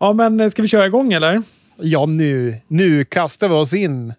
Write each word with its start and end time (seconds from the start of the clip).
Ja, 0.00 0.12
men 0.12 0.40
eh, 0.40 0.48
ska 0.48 0.62
vi 0.62 0.68
köra 0.68 0.86
igång 0.86 1.12
eller? 1.12 1.42
Ja, 1.76 2.06
nu, 2.06 2.60
nu 2.68 3.04
kastar 3.04 3.48
vi 3.48 3.54
oss 3.54 3.74
in. 3.74 4.14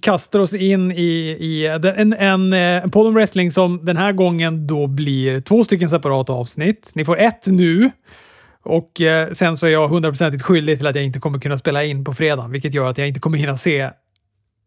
Kastar 0.00 0.40
oss 0.40 0.54
in 0.54 0.92
i, 0.92 1.36
i 1.40 1.66
en, 1.66 2.12
en, 2.12 2.52
en 2.52 2.90
podd 2.90 3.06
om 3.06 3.14
wrestling 3.14 3.52
som 3.52 3.84
den 3.84 3.96
här 3.96 4.12
gången 4.12 4.66
då 4.66 4.86
blir 4.86 5.40
två 5.40 5.64
stycken 5.64 5.90
separata 5.90 6.32
avsnitt. 6.32 6.92
Ni 6.94 7.04
får 7.04 7.18
ett 7.18 7.46
nu 7.46 7.90
och 8.62 9.00
eh, 9.00 9.30
sen 9.30 9.56
så 9.56 9.66
är 9.66 9.70
jag 9.70 9.88
hundraprocentigt 9.88 10.42
skyldig 10.42 10.78
till 10.78 10.86
att 10.86 10.94
jag 10.94 11.04
inte 11.04 11.20
kommer 11.20 11.38
kunna 11.38 11.58
spela 11.58 11.84
in 11.84 12.04
på 12.04 12.12
fredag, 12.12 12.48
vilket 12.48 12.74
gör 12.74 12.90
att 12.90 12.98
jag 12.98 13.08
inte 13.08 13.20
kommer 13.20 13.38
hinna 13.38 13.56
se 13.56 13.90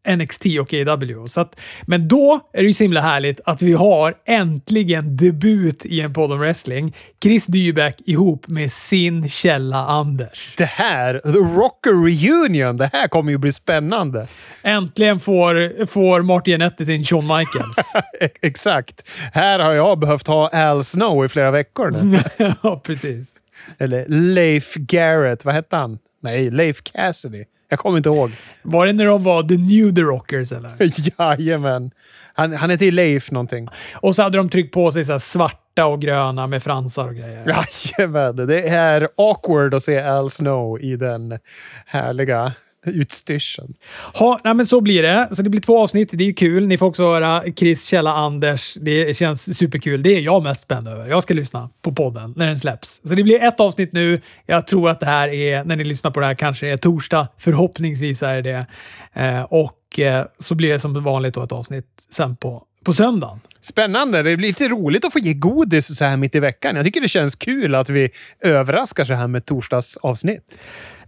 NXT 0.07 0.45
och 0.59 0.73
AW. 0.73 1.27
Så 1.27 1.41
att, 1.41 1.59
men 1.81 2.07
då 2.07 2.39
är 2.53 2.61
det 2.61 2.67
ju 2.67 2.73
så 2.73 2.83
himla 2.83 3.01
härligt 3.01 3.39
att 3.45 3.61
vi 3.61 3.73
har 3.73 4.13
äntligen 4.25 5.17
debut 5.17 5.85
i 5.85 6.01
en 6.01 6.13
podd 6.13 6.31
om 6.31 6.39
wrestling. 6.39 6.95
Chris 7.23 7.45
Dybeck 7.45 7.95
ihop 8.05 8.47
med 8.47 8.71
sin 8.71 9.29
källa 9.29 9.77
Anders. 9.77 10.53
Det 10.57 10.65
här, 10.65 11.19
The 11.19 11.39
Rocker 11.59 12.03
Reunion, 12.03 12.77
det 12.77 12.89
här 12.93 13.07
kommer 13.07 13.31
ju 13.31 13.37
bli 13.37 13.51
spännande. 13.51 14.27
Äntligen 14.61 15.19
får, 15.19 15.85
får 15.85 16.21
Marty 16.21 16.51
Jannetty 16.51 16.85
sin 16.85 17.03
Shawn 17.03 17.27
Michaels. 17.27 17.93
Exakt. 18.41 19.09
Här 19.33 19.59
har 19.59 19.73
jag 19.73 19.99
behövt 19.99 20.27
ha 20.27 20.47
Al 20.47 20.83
Snow 20.83 21.25
i 21.25 21.27
flera 21.27 21.51
veckor 21.51 21.91
nu. 21.91 22.19
ja, 22.63 22.81
precis. 22.85 23.35
Eller 23.77 24.05
Leif 24.07 24.73
Garrett, 24.75 25.45
vad 25.45 25.53
hette 25.53 25.75
han? 25.75 25.99
Nej, 26.21 26.51
Leif 26.51 26.81
Cassidy. 26.83 27.45
Jag 27.69 27.79
kommer 27.79 27.97
inte 27.97 28.09
ihåg. 28.09 28.31
Var 28.61 28.85
det 28.85 28.93
när 28.93 29.05
de 29.05 29.23
var 29.23 29.43
The 29.43 29.57
New 29.57 29.95
The 29.95 30.01
Rockers 30.01 30.51
eller? 30.51 30.71
Jajamän. 31.19 31.91
Han, 32.33 32.53
han 32.53 32.69
heter 32.69 32.91
Leif 32.91 33.31
någonting. 33.31 33.67
Och 33.95 34.15
så 34.15 34.23
hade 34.23 34.37
de 34.37 34.49
tryckt 34.49 34.73
på 34.73 34.91
sig 34.91 35.05
så 35.05 35.19
svarta 35.19 35.85
och 35.85 36.01
gröna 36.01 36.47
med 36.47 36.63
fransar 36.63 37.07
och 37.07 37.15
grejer. 37.15 37.65
Jajamän. 37.97 38.35
Det 38.35 38.67
är 38.67 39.07
awkward 39.17 39.73
att 39.73 39.83
se 39.83 39.99
Al 40.01 40.29
Snow 40.29 40.81
i 40.81 40.95
den 40.95 41.39
härliga 41.85 42.53
utstyrseln. 42.85 43.73
Ha, 44.13 44.39
nej 44.43 44.53
men 44.53 44.67
så 44.67 44.81
blir 44.81 45.03
det. 45.03 45.27
Så 45.31 45.41
det 45.41 45.49
blir 45.49 45.61
två 45.61 45.79
avsnitt. 45.79 46.09
Det 46.11 46.27
är 46.27 46.33
kul. 46.33 46.67
Ni 46.67 46.77
får 46.77 46.85
också 46.85 47.03
höra 47.03 47.43
Chris, 47.55 47.85
Källa, 47.85 48.13
Anders. 48.13 48.73
Det 48.81 49.17
känns 49.17 49.57
superkul. 49.57 50.03
Det 50.03 50.15
är 50.15 50.21
jag 50.21 50.43
mest 50.43 50.61
spänd 50.61 50.87
över. 50.87 51.07
Jag 51.07 51.23
ska 51.23 51.33
lyssna 51.33 51.69
på 51.81 51.91
podden 51.91 52.33
när 52.35 52.45
den 52.45 52.57
släpps. 52.57 53.01
Så 53.03 53.15
det 53.15 53.23
blir 53.23 53.43
ett 53.43 53.59
avsnitt 53.59 53.93
nu. 53.93 54.21
Jag 54.45 54.67
tror 54.67 54.89
att 54.89 54.99
det 54.99 55.05
här 55.05 55.27
är, 55.27 55.63
när 55.63 55.75
ni 55.75 55.83
lyssnar 55.83 56.11
på 56.11 56.19
det 56.19 56.25
här, 56.25 56.35
kanske 56.35 56.67
är 56.67 56.77
torsdag. 56.77 57.27
Förhoppningsvis 57.37 58.23
är 58.23 58.41
det 58.41 58.49
det. 58.49 58.65
Eh, 59.13 59.41
och 59.41 59.99
eh, 59.99 60.25
så 60.39 60.55
blir 60.55 60.69
det 60.69 60.79
som 60.79 61.03
vanligt 61.03 61.33
då 61.33 61.43
ett 61.43 61.51
avsnitt 61.51 61.85
sen 62.09 62.35
på 62.35 62.63
på 62.83 62.93
söndagen. 62.93 63.39
Spännande! 63.61 64.23
Det 64.23 64.37
blir 64.37 64.47
lite 64.47 64.67
roligt 64.67 65.05
att 65.05 65.13
få 65.13 65.19
ge 65.19 65.33
godis 65.33 65.97
så 65.97 66.05
här 66.05 66.17
mitt 66.17 66.35
i 66.35 66.39
veckan. 66.39 66.75
Jag 66.75 66.85
tycker 66.85 67.01
det 67.01 67.07
känns 67.07 67.35
kul 67.35 67.75
att 67.75 67.89
vi 67.89 68.09
överraskar 68.39 69.05
så 69.05 69.13
här 69.13 69.27
med 69.27 69.45
torsdagsavsnitt. 69.45 70.57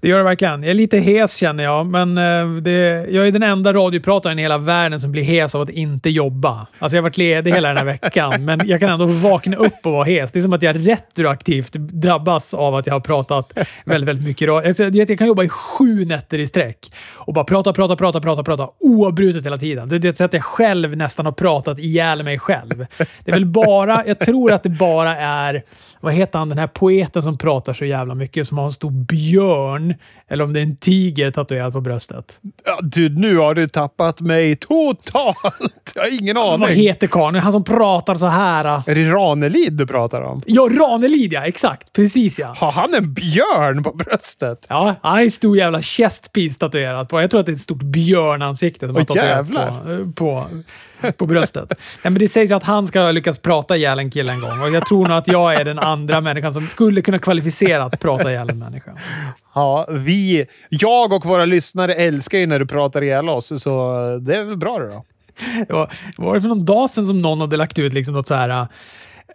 Det 0.02 0.08
gör 0.08 0.18
det 0.18 0.24
verkligen. 0.24 0.64
Jag 0.64 0.70
är 0.70 0.74
lite 0.74 0.98
hes 0.98 1.36
känner 1.36 1.64
jag, 1.64 1.86
men 1.86 2.18
eh, 2.18 2.62
det, 2.62 3.08
jag 3.10 3.28
är 3.28 3.32
den 3.32 3.44
enda 3.44 3.74
radioprataren 3.74 4.40
i 4.40 4.42
hela 4.42 4.58
världen 4.58 5.00
som 5.00 5.12
blir 5.12 5.24
hes 5.24 5.56
av 5.56 5.62
att 5.62 5.70
inte 5.70 6.10
jobba. 6.10 6.68
Alltså 6.80 6.96
jag 6.96 7.02
har 7.02 7.10
varit 7.10 7.18
ledig 7.18 7.52
hela 7.52 7.68
den 7.68 7.78
här 7.78 7.86
veckan, 7.86 8.46
men 8.46 8.62
jag 8.66 8.80
kan 8.80 8.90
ändå 8.90 9.06
vakna 9.06 9.58
upp 9.58 9.74
och 9.84 9.92
vara 9.92 10.04
hes. 10.04 10.32
Det 10.32 10.40
är 10.40 10.44
som 10.44 10.54
att 10.54 10.62
jag 10.62 10.88
retroaktivt 10.88 11.74
drabbas 11.74 12.54
av 12.54 12.76
att 12.76 12.88
jag 12.88 12.94
har 12.94 13.00
pratat 13.00 13.58
väldigt, 13.86 14.10
väldigt 14.10 14.26
mycket. 14.26 14.50
Alltså, 14.50 14.84
jag 14.84 15.18
kan 15.18 15.28
jobba 15.28 15.44
i 15.44 15.50
sju 15.50 16.06
nätter 16.06 16.40
i 16.40 16.48
sträck 16.48 16.92
och 17.14 17.34
bara 17.34 17.46
prata, 17.46 17.74
prata, 17.74 17.96
prata, 17.96 18.22
prata, 18.22 18.44
prata 18.44 18.70
oavbrutet 18.80 19.46
hela 19.46 19.58
tiden. 19.58 19.90
Det 19.90 20.08
är 20.08 20.14
så 20.14 20.24
att 20.24 20.34
jag 20.34 20.44
själv 20.44 20.98
nästan 20.98 21.26
har 21.26 21.34
pratat 21.34 21.80
ihjäl 21.80 22.24
mig 22.24 22.40
själv. 22.40 22.86
Det 22.98 23.32
är 23.32 23.34
väl 23.34 23.46
bara, 23.46 24.04
jag 24.08 24.20
tror 24.20 24.52
att 24.52 24.64
det 24.64 24.70
bara 24.70 25.18
är 25.18 25.64
vad 26.02 26.14
heter 26.14 26.40
han, 26.40 26.50
den 26.50 26.58
här 26.58 26.68
poeten 26.68 27.24
som 27.24 27.38
pratar 27.38 27.74
så 27.74 27.86
jävla 27.86 28.16
mycket, 28.16 28.48
som 28.48 28.58
har 28.58 28.66
en 28.66 28.72
stor 28.72 28.92
björn, 28.92 29.96
eller 30.28 30.44
om 30.44 30.54
det 30.54 30.60
är 30.60 30.64
en 30.64 30.76
tiger 30.76 31.32
tatuerad 31.32 31.74
på 31.74 31.82
bröstet. 31.82 32.40
Ja, 32.66 32.80
du, 32.82 33.10
nu 33.10 33.38
har 33.38 33.56
du 33.56 33.68
tappat 33.68 34.22
mig 34.22 34.56
totalt! 34.56 35.38
Jag 35.96 36.02
har 36.02 36.22
ingen 36.22 36.38
aning. 36.38 36.60
Vad 36.60 36.70
heter 36.70 37.08
karln? 37.08 37.36
Han 37.36 37.52
som 37.52 37.64
pratar 37.64 38.16
så 38.16 38.26
här. 38.26 38.90
Är 38.90 38.96
det 38.96 39.12
Ranelid 39.12 39.74
du 39.74 39.88
pratar 39.88 40.22
om? 40.22 40.42
Ja, 40.46 40.62
Ranelid 40.62 41.34
ja! 41.34 41.46
Exakt. 41.46 41.94
Precis 41.94 42.40
ja. 42.40 42.54
Har 42.58 42.72
han 42.72 42.94
en 42.94 43.14
björn 43.14 43.84
på 43.84 43.92
bröstet? 43.94 44.66
Ja, 44.70 44.96
han 45.02 45.12
har 45.12 45.22
en 45.22 45.32
stor 45.32 45.58
jävla 45.58 45.82
chestpiece 45.82 46.58
tatuerat 46.58 47.10
på. 47.10 47.22
Jag 47.22 47.32
tror 47.32 47.40
att 47.40 47.46
det 47.46 47.52
är 47.52 47.54
ett 47.54 47.60
stort 47.60 47.84
björnansikte 47.84 48.88
som 48.88 48.96
har 48.96 49.04
tatuerat 49.04 49.52
på, 49.52 50.12
på 50.16 50.48
på 51.18 51.26
bröstet. 51.26 51.70
Nej, 51.70 52.12
men 52.12 52.14
det 52.14 52.30
sägs 52.30 52.52
ju 52.52 52.56
att 52.56 52.64
han 52.64 52.88
ska 52.88 53.12
lyckas 53.12 53.40
prata 53.40 53.78
ihjäl 53.78 54.00
en 54.00 54.12
kille 54.12 54.34
en 54.34 54.42
gång 54.42 54.62
och 54.62 54.72
jag 54.72 54.86
tror 54.86 55.08
nog 55.08 55.18
att 55.18 55.28
jag 55.28 55.54
är 55.54 55.66
den 55.66 55.80
andra 55.80 56.22
människan 56.22 56.54
som 56.54 56.68
skulle 56.68 57.02
kunna 57.02 57.20
kvalificera 57.20 57.84
att 57.84 58.00
prata 58.00 58.32
ihjäl 58.32 58.50
en 58.50 58.60
människa. 58.60 58.92
Ja, 59.56 59.88
vi, 59.90 60.46
jag 60.70 61.14
och 61.14 61.26
våra 61.26 61.46
lyssnare 61.46 61.94
älskar 61.94 62.38
ju 62.38 62.46
när 62.46 62.60
du 62.60 62.66
pratar 62.66 63.02
ihjäl 63.02 63.30
oss, 63.30 63.64
så 63.64 63.98
det 64.22 64.36
är 64.36 64.44
väl 64.44 64.58
bra 64.58 64.80
det 64.80 64.88
då. 64.88 65.06
Det 65.68 65.74
var, 65.74 65.92
var 66.18 66.36
det 66.36 66.42
för 66.42 66.48
någon 66.48 66.66
dag 66.66 66.90
sedan 66.90 67.08
som 67.08 67.18
någon 67.18 67.42
hade 67.42 67.58
lagt 67.58 67.80
ut 67.80 67.94
liksom 67.94 68.14
något 68.14 68.28
så 68.28 68.36
här 68.36 68.68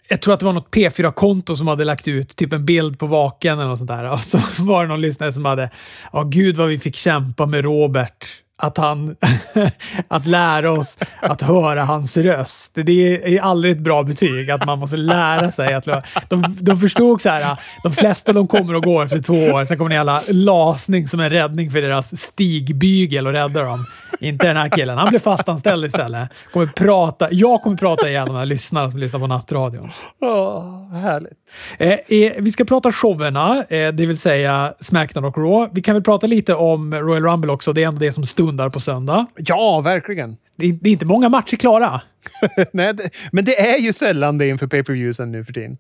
jag 0.09 0.21
tror 0.21 0.35
att 0.35 0.41
det 0.41 0.47
var 0.47 0.53
något 0.53 0.75
P4-konto 0.75 1.57
som 1.57 1.67
hade 1.67 1.85
lagt 1.85 2.09
ut 2.09 2.37
typ 2.37 2.53
en 2.53 2.65
bild 2.65 2.99
på 2.99 3.07
vaken 3.07 3.59
eller 3.59 3.69
något 3.69 3.79
sånt 3.79 3.91
där. 3.91 4.13
Och 4.13 4.21
så 4.21 4.39
var 4.59 4.83
det 4.83 4.89
någon 4.89 5.01
lyssnare 5.01 5.33
som 5.33 5.45
hade, 5.45 5.71
ja 6.13 6.23
gud 6.23 6.57
vad 6.57 6.69
vi 6.69 6.79
fick 6.79 6.97
kämpa 6.97 7.47
med 7.47 7.65
Robert 7.65 8.27
att, 8.59 8.79
han, 8.79 9.17
att 10.09 10.27
lära 10.27 10.73
oss 10.73 10.99
att 11.21 11.43
höra 11.43 11.85
hans 11.85 12.17
röst. 12.17 12.73
Det 12.75 13.37
är 13.37 13.41
aldrig 13.41 13.73
ett 13.73 13.79
bra 13.79 14.03
betyg, 14.03 14.51
att 14.51 14.67
man 14.67 14.79
måste 14.79 14.97
lära 14.97 15.51
sig 15.51 15.75
att... 15.75 15.85
De, 16.29 16.57
de 16.61 16.77
förstod 16.77 17.23
så 17.23 17.29
här, 17.29 17.57
de 17.83 17.93
flesta 17.93 18.33
de 18.33 18.47
kommer 18.49 18.75
och 18.75 18.83
går 18.83 19.05
efter 19.05 19.23
två 19.23 19.45
år, 19.45 19.65
sen 19.65 19.79
kommer 19.79 19.91
det 19.91 19.97
alla 19.97 20.23
lasning 20.29 21.09
som 21.09 21.21
en 21.21 21.31
räddning 21.31 21.71
för 21.71 21.83
deras 21.83 22.17
stigbygel 22.21 23.27
och 23.27 23.33
rädda 23.33 23.63
dem. 23.63 23.87
Inte 24.21 24.47
den 24.47 24.57
här 24.57 24.69
killen. 24.69 24.99
Han 24.99 25.09
blir 25.09 25.19
fastanställd 25.19 25.85
istället. 25.85 26.29
Kommer 26.53 26.67
prata, 26.67 27.29
jag 27.31 27.63
kommer 27.63 27.77
prata 27.77 28.07
de 28.07 28.37
här 28.37 28.47
lyssnarna 28.47 28.91
som 28.91 29.01
lyssnar 29.01 29.21
på 29.21 29.27
nattradion. 29.27 29.91
Oh, 30.21 30.95
härligt. 30.95 31.39
Eh, 31.79 31.91
eh, 31.93 32.33
vi 32.39 32.51
ska 32.51 32.65
prata 32.65 32.93
showerna, 32.93 33.65
eh, 33.69 33.93
det 33.93 34.07
vill 34.07 34.19
säga 34.19 34.75
Smackdown 34.81 35.25
och 35.25 35.39
Raw. 35.39 35.71
Vi 35.73 35.83
kan 35.83 35.95
väl 35.95 36.03
prata 36.03 36.27
lite 36.27 36.55
om 36.55 36.95
Royal 36.95 37.23
Rumble 37.23 37.53
också. 37.53 37.73
Det 37.73 37.83
är 37.83 37.89
ändå 37.89 38.01
det 38.01 38.13
som 38.13 38.27
stundar 38.47 38.71
på 38.71 38.81
söndag. 38.81 39.27
Ja, 39.37 39.81
verkligen. 39.81 40.37
Det 40.57 40.67
är, 40.67 40.73
det 40.73 40.89
är 40.89 40.93
inte 40.93 41.07
många 41.07 41.29
matcher 41.29 41.57
klara. 41.57 42.01
Nej, 42.73 42.95
det, 42.95 43.11
men 43.33 43.45
det 43.45 43.61
är 43.61 43.79
ju 43.79 43.93
sällan 43.93 44.39
det 44.39 44.49
inför 44.49 44.67
pay-per-viewsen 44.67 45.33
nu 45.33 45.45
för 45.45 45.53
tiden. 45.53 45.77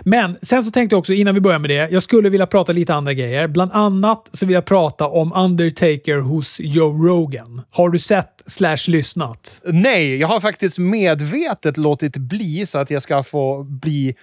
Men 0.00 0.36
sen 0.42 0.64
så 0.64 0.70
tänkte 0.70 0.94
jag 0.94 0.98
också, 0.98 1.12
innan 1.12 1.34
vi 1.34 1.40
börjar 1.40 1.58
med 1.58 1.70
det, 1.70 1.90
jag 1.90 2.02
skulle 2.02 2.28
vilja 2.28 2.46
prata 2.46 2.72
lite 2.72 2.94
andra 2.94 3.14
grejer. 3.14 3.48
Bland 3.48 3.72
annat 3.72 4.30
så 4.32 4.46
vill 4.46 4.54
jag 4.54 4.64
prata 4.64 5.08
om 5.08 5.32
Undertaker 5.32 6.18
hos 6.18 6.60
Joe 6.60 7.06
Rogan. 7.06 7.62
Har 7.70 7.88
du 7.88 7.98
sett 7.98 8.42
slash 8.46 8.88
lyssnat? 8.88 9.60
Nej, 9.64 10.16
jag 10.16 10.28
har 10.28 10.40
faktiskt 10.40 10.78
medvetet 10.78 11.76
låtit 11.76 12.16
bli 12.16 12.66
så 12.66 12.78
att 12.78 12.90
jag 12.90 13.02
ska 13.02 13.22
få 13.22 13.62
bli 13.62 14.14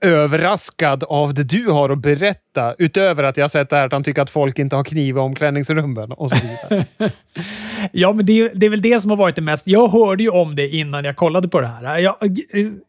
överraskad 0.00 1.04
av 1.04 1.34
det 1.34 1.44
du 1.44 1.70
har 1.70 1.90
att 1.90 1.98
berätta. 1.98 2.74
Utöver 2.78 3.22
att 3.22 3.36
jag 3.36 3.50
sett 3.50 3.70
där 3.70 3.86
att 3.86 3.92
han 3.92 4.04
tycker 4.04 4.22
att 4.22 4.30
folk 4.30 4.58
inte 4.58 4.76
har 4.76 4.84
kniv 4.84 5.16
i 5.16 5.20
omklädningsrummen 5.20 6.12
och 6.12 6.30
så 6.30 6.36
vidare. 6.36 6.86
ja, 7.92 8.12
men 8.12 8.26
det, 8.26 8.48
det, 8.48 8.66
är 8.66 8.70
väl 8.70 8.82
det 8.82 9.00
som 9.00 9.10
har 9.10 9.16
varit 9.16 9.36
det 9.36 9.42
mest. 9.42 9.66
Jag 9.66 9.88
hörde 9.88 10.22
ju 10.22 10.30
om 10.30 10.56
det 10.56 10.68
innan 10.68 11.04
jag 11.04 11.16
kollade 11.16 11.48
på 11.48 11.60
det 11.60 11.66
här. 11.66 11.98
Jag, 11.98 12.16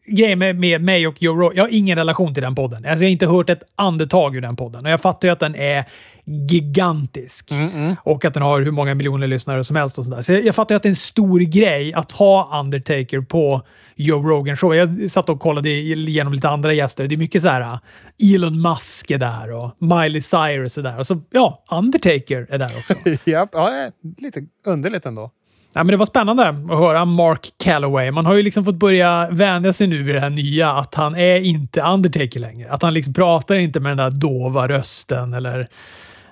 grejen 0.06 0.38
med, 0.38 0.56
med 0.56 0.82
mig 0.82 1.06
och 1.06 1.22
Joe 1.22 1.52
jag 1.54 1.64
har 1.64 1.68
ingen 1.72 1.98
relation 1.98 2.34
till 2.34 2.42
den 2.42 2.54
podden. 2.54 2.84
Alltså, 2.84 3.04
jag 3.04 3.08
har 3.08 3.12
inte 3.12 3.26
hört 3.26 3.50
ett 3.50 3.62
andetag 3.76 4.36
ur 4.36 4.40
den 4.40 4.56
podden 4.56 4.86
och 4.86 4.92
jag 4.92 5.00
fattar 5.00 5.28
ju 5.28 5.32
att 5.32 5.40
den 5.40 5.54
är 5.54 5.84
gigantisk 6.24 7.50
mm 7.50 7.70
-mm. 7.70 7.96
och 8.02 8.24
att 8.24 8.34
den 8.34 8.42
har 8.42 8.60
hur 8.60 8.70
många 8.70 8.94
miljoner 8.94 9.26
lyssnare 9.26 9.64
som 9.64 9.76
helst. 9.76 9.98
och 9.98 10.04
sådär. 10.04 10.22
Så 10.22 10.32
jag, 10.32 10.44
jag 10.46 10.54
fattar 10.54 10.74
ju 10.74 10.76
att 10.76 10.82
det 10.82 10.88
är 10.88 10.90
en 10.90 10.96
stor 10.96 11.40
grej 11.40 11.94
att 11.94 12.12
ha 12.12 12.60
Undertaker 12.60 13.20
på 13.20 13.62
Joe 13.96 14.22
Rogan 14.22 14.56
show. 14.56 14.74
Jag 14.74 15.10
satt 15.10 15.28
och 15.28 15.40
kollade 15.40 15.68
igenom 15.68 16.32
lite 16.32 16.48
andra 16.48 16.72
gäster. 16.72 17.08
Det 17.08 17.14
är 17.14 17.16
mycket 17.16 17.42
så 17.42 17.48
här 17.48 17.60
uh, 17.60 18.34
Elon 18.34 18.60
Musk 18.62 19.10
är 19.10 19.18
där 19.18 19.52
och 19.52 19.76
Miley 19.78 20.20
Cyrus 20.20 20.78
är 20.78 20.82
där. 20.82 20.98
Och 20.98 21.06
så, 21.06 21.20
ja, 21.30 21.64
Undertaker 21.70 22.46
är 22.50 22.58
där 22.58 22.72
också. 22.78 22.94
ja, 23.24 23.48
ja, 23.52 23.90
lite 24.18 24.40
underligt 24.66 25.06
ändå. 25.06 25.30
Ja, 25.72 25.84
men 25.84 25.86
det 25.86 25.96
var 25.96 26.06
spännande 26.06 26.48
att 26.48 26.78
höra 26.78 27.04
Mark 27.04 27.48
Calloway. 27.64 28.10
Man 28.10 28.26
har 28.26 28.34
ju 28.34 28.42
liksom 28.42 28.64
fått 28.64 28.74
börja 28.74 29.28
vänja 29.30 29.72
sig 29.72 29.86
nu 29.86 30.02
vid 30.02 30.14
det 30.14 30.20
här 30.20 30.30
nya, 30.30 30.70
att 30.70 30.94
han 30.94 31.14
är 31.14 31.40
inte 31.40 31.82
Undertaker 31.82 32.40
längre. 32.40 32.70
Att 32.70 32.82
han 32.82 32.94
liksom 32.94 33.14
pratar 33.14 33.56
inte 33.56 33.80
med 33.80 33.90
den 33.90 33.96
där 33.96 34.20
dova 34.20 34.68
rösten 34.68 35.34
eller 35.34 35.68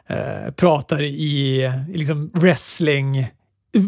eh, 0.07 0.51
pratar 0.57 1.03
i, 1.03 1.07
i 1.09 1.73
liksom 1.95 2.31
wrestling 2.35 3.27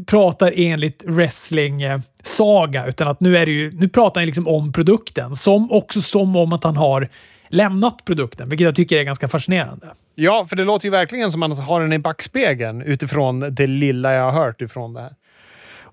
pratar 0.06 0.52
enligt 0.56 1.02
wrestling-saga, 1.06 2.86
utan 2.86 3.08
att 3.08 3.20
nu, 3.20 3.36
är 3.36 3.46
det 3.46 3.52
ju, 3.52 3.72
nu 3.72 3.88
pratar 3.88 4.20
han 4.20 4.26
liksom 4.26 4.48
om 4.48 4.72
produkten. 4.72 5.36
Som, 5.36 5.72
också 5.72 6.00
som 6.00 6.36
om 6.36 6.52
att 6.52 6.64
han 6.64 6.76
har 6.76 7.08
lämnat 7.48 8.04
produkten, 8.04 8.48
vilket 8.48 8.64
jag 8.64 8.74
tycker 8.74 8.98
är 8.98 9.04
ganska 9.04 9.28
fascinerande. 9.28 9.86
Ja, 10.14 10.46
för 10.48 10.56
det 10.56 10.64
låter 10.64 10.84
ju 10.84 10.90
verkligen 10.90 11.30
som 11.30 11.42
att 11.42 11.56
han 11.56 11.58
har 11.58 11.80
den 11.80 11.92
i 11.92 11.98
backspegeln 11.98 12.82
utifrån 12.82 13.54
det 13.54 13.66
lilla 13.66 14.12
jag 14.12 14.32
har 14.32 14.44
hört 14.44 14.62
ifrån 14.62 14.94
det 14.94 15.00
här. 15.00 15.12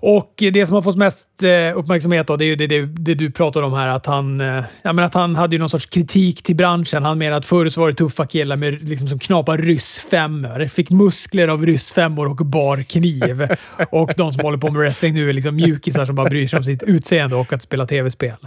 Och 0.05 0.33
det 0.37 0.67
som 0.67 0.75
har 0.75 0.81
fått 0.81 0.95
mest 0.95 1.43
eh, 1.43 1.77
uppmärksamhet 1.77 2.27
då, 2.27 2.37
det 2.37 2.45
är 2.45 2.47
ju 2.47 2.55
det, 2.55 2.67
det, 2.67 2.85
det 2.85 3.13
du 3.13 3.31
pratar 3.31 3.61
om 3.61 3.73
här. 3.73 3.87
Att 3.87 4.05
han, 4.05 4.41
eh, 4.41 4.63
ja, 4.81 4.93
men 4.93 5.05
att 5.05 5.13
han 5.13 5.35
hade 5.35 5.55
ju 5.55 5.59
någon 5.59 5.69
sorts 5.69 5.85
kritik 5.85 6.43
till 6.43 6.55
branschen. 6.55 7.03
Han 7.03 7.17
menar 7.17 7.37
att 7.37 7.45
förut 7.45 7.77
var 7.77 7.87
det 7.87 7.95
tuffa 7.95 8.25
killar 8.25 8.55
med, 8.55 8.89
liksom, 8.89 9.07
som 9.07 9.19
knapar 9.19 9.57
ryssfemmor. 9.57 10.67
Fick 10.67 10.89
muskler 10.89 11.47
av 11.47 11.65
ryssfemmor 11.65 12.27
och 12.27 12.35
bar 12.35 12.83
kniv. 12.83 13.47
och 13.89 14.13
de 14.17 14.33
som 14.33 14.43
håller 14.43 14.57
på 14.57 14.71
med 14.71 14.79
wrestling 14.79 15.13
nu 15.13 15.29
är 15.29 15.33
liksom 15.33 15.55
mjukisar 15.55 16.05
som 16.05 16.15
bara 16.15 16.29
bryr 16.29 16.47
sig 16.47 16.57
om 16.57 16.63
sitt 16.63 16.83
utseende 16.83 17.35
och 17.35 17.53
att 17.53 17.61
spela 17.61 17.85
tv-spel. 17.85 18.37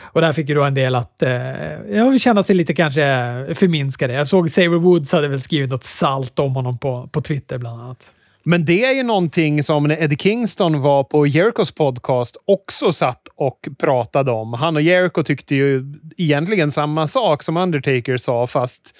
Och 0.00 0.20
där 0.20 0.32
fick 0.32 0.48
ju 0.48 0.54
då 0.54 0.62
en 0.62 0.74
del 0.74 0.94
att 0.94 1.22
eh, 1.22 1.32
ja, 1.92 2.18
känna 2.18 2.42
sig 2.42 2.56
lite 2.56 2.74
kanske 2.74 3.00
förminskade. 3.54 4.12
Jag 4.12 4.28
såg 4.28 4.50
Saver 4.50 4.78
Woods 4.78 5.12
hade 5.12 5.28
väl 5.28 5.40
skrivit 5.40 5.70
något 5.70 5.84
salt 5.84 6.38
om 6.38 6.54
honom 6.54 6.78
på, 6.78 7.08
på 7.12 7.22
Twitter 7.22 7.58
bland 7.58 7.82
annat. 7.82 8.12
Men 8.44 8.64
det 8.64 8.84
är 8.84 8.92
ju 8.92 9.02
någonting 9.02 9.62
som 9.62 9.84
när 9.84 10.02
Eddie 10.02 10.16
Kingston 10.16 10.82
var 10.82 11.04
på 11.04 11.26
Jericos 11.26 11.72
podcast 11.72 12.36
också 12.44 12.92
satt 12.92 13.28
och 13.34 13.68
pratade 13.78 14.30
om. 14.30 14.52
Han 14.52 14.76
och 14.76 14.82
Jericho 14.82 15.22
tyckte 15.22 15.54
ju 15.54 15.94
egentligen 16.16 16.72
samma 16.72 17.06
sak 17.06 17.42
som 17.42 17.56
Undertaker 17.56 18.16
sa, 18.16 18.46
fast 18.46 18.94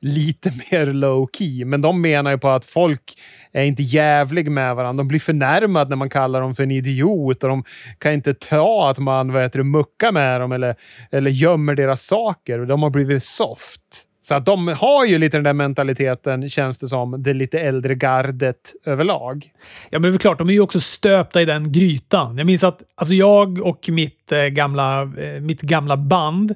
lite 0.00 0.50
mer 0.70 0.86
low 0.86 1.28
key. 1.38 1.64
Men 1.64 1.80
de 1.80 2.00
menar 2.00 2.30
ju 2.30 2.38
på 2.38 2.48
att 2.48 2.64
folk 2.64 3.14
är 3.52 3.62
inte 3.62 3.82
jävlig 3.82 4.50
med 4.50 4.76
varandra. 4.76 5.00
De 5.00 5.08
blir 5.08 5.20
förnärmade 5.20 5.88
när 5.88 5.96
man 5.96 6.10
kallar 6.10 6.40
dem 6.40 6.54
för 6.54 6.62
en 6.62 6.70
idiot 6.70 7.42
och 7.42 7.48
de 7.48 7.64
kan 7.98 8.12
inte 8.12 8.34
ta 8.34 8.90
att 8.90 8.98
man 8.98 9.32
vad 9.32 9.42
heter 9.42 9.58
det, 9.58 9.64
muckar 9.64 10.12
med 10.12 10.40
dem 10.40 10.52
eller, 10.52 10.76
eller 11.10 11.30
gömmer 11.30 11.74
deras 11.74 12.06
saker. 12.06 12.58
De 12.58 12.82
har 12.82 12.90
blivit 12.90 13.24
soft. 13.24 14.05
Så 14.28 14.34
att 14.34 14.44
de 14.44 14.68
har 14.68 15.06
ju 15.06 15.18
lite 15.18 15.36
den 15.36 15.44
där 15.44 15.52
mentaliteten, 15.52 16.50
känns 16.50 16.78
det 16.78 16.88
som, 16.88 17.22
det 17.22 17.32
lite 17.32 17.60
äldre 17.60 17.94
gardet 17.94 18.72
överlag. 18.84 19.50
Ja, 19.90 19.98
men 19.98 20.10
det 20.10 20.16
är 20.16 20.18
klart, 20.18 20.38
de 20.38 20.48
är 20.48 20.52
ju 20.52 20.60
också 20.60 20.80
stöpta 20.80 21.42
i 21.42 21.44
den 21.44 21.72
grytan. 21.72 22.38
Jag 22.38 22.46
minns 22.46 22.64
att 22.64 22.82
alltså 22.94 23.14
jag 23.14 23.66
och 23.66 23.88
mitt, 23.88 24.32
eh, 24.32 24.44
gamla, 24.44 25.02
eh, 25.02 25.40
mitt 25.40 25.60
gamla 25.60 25.96
band 25.96 26.54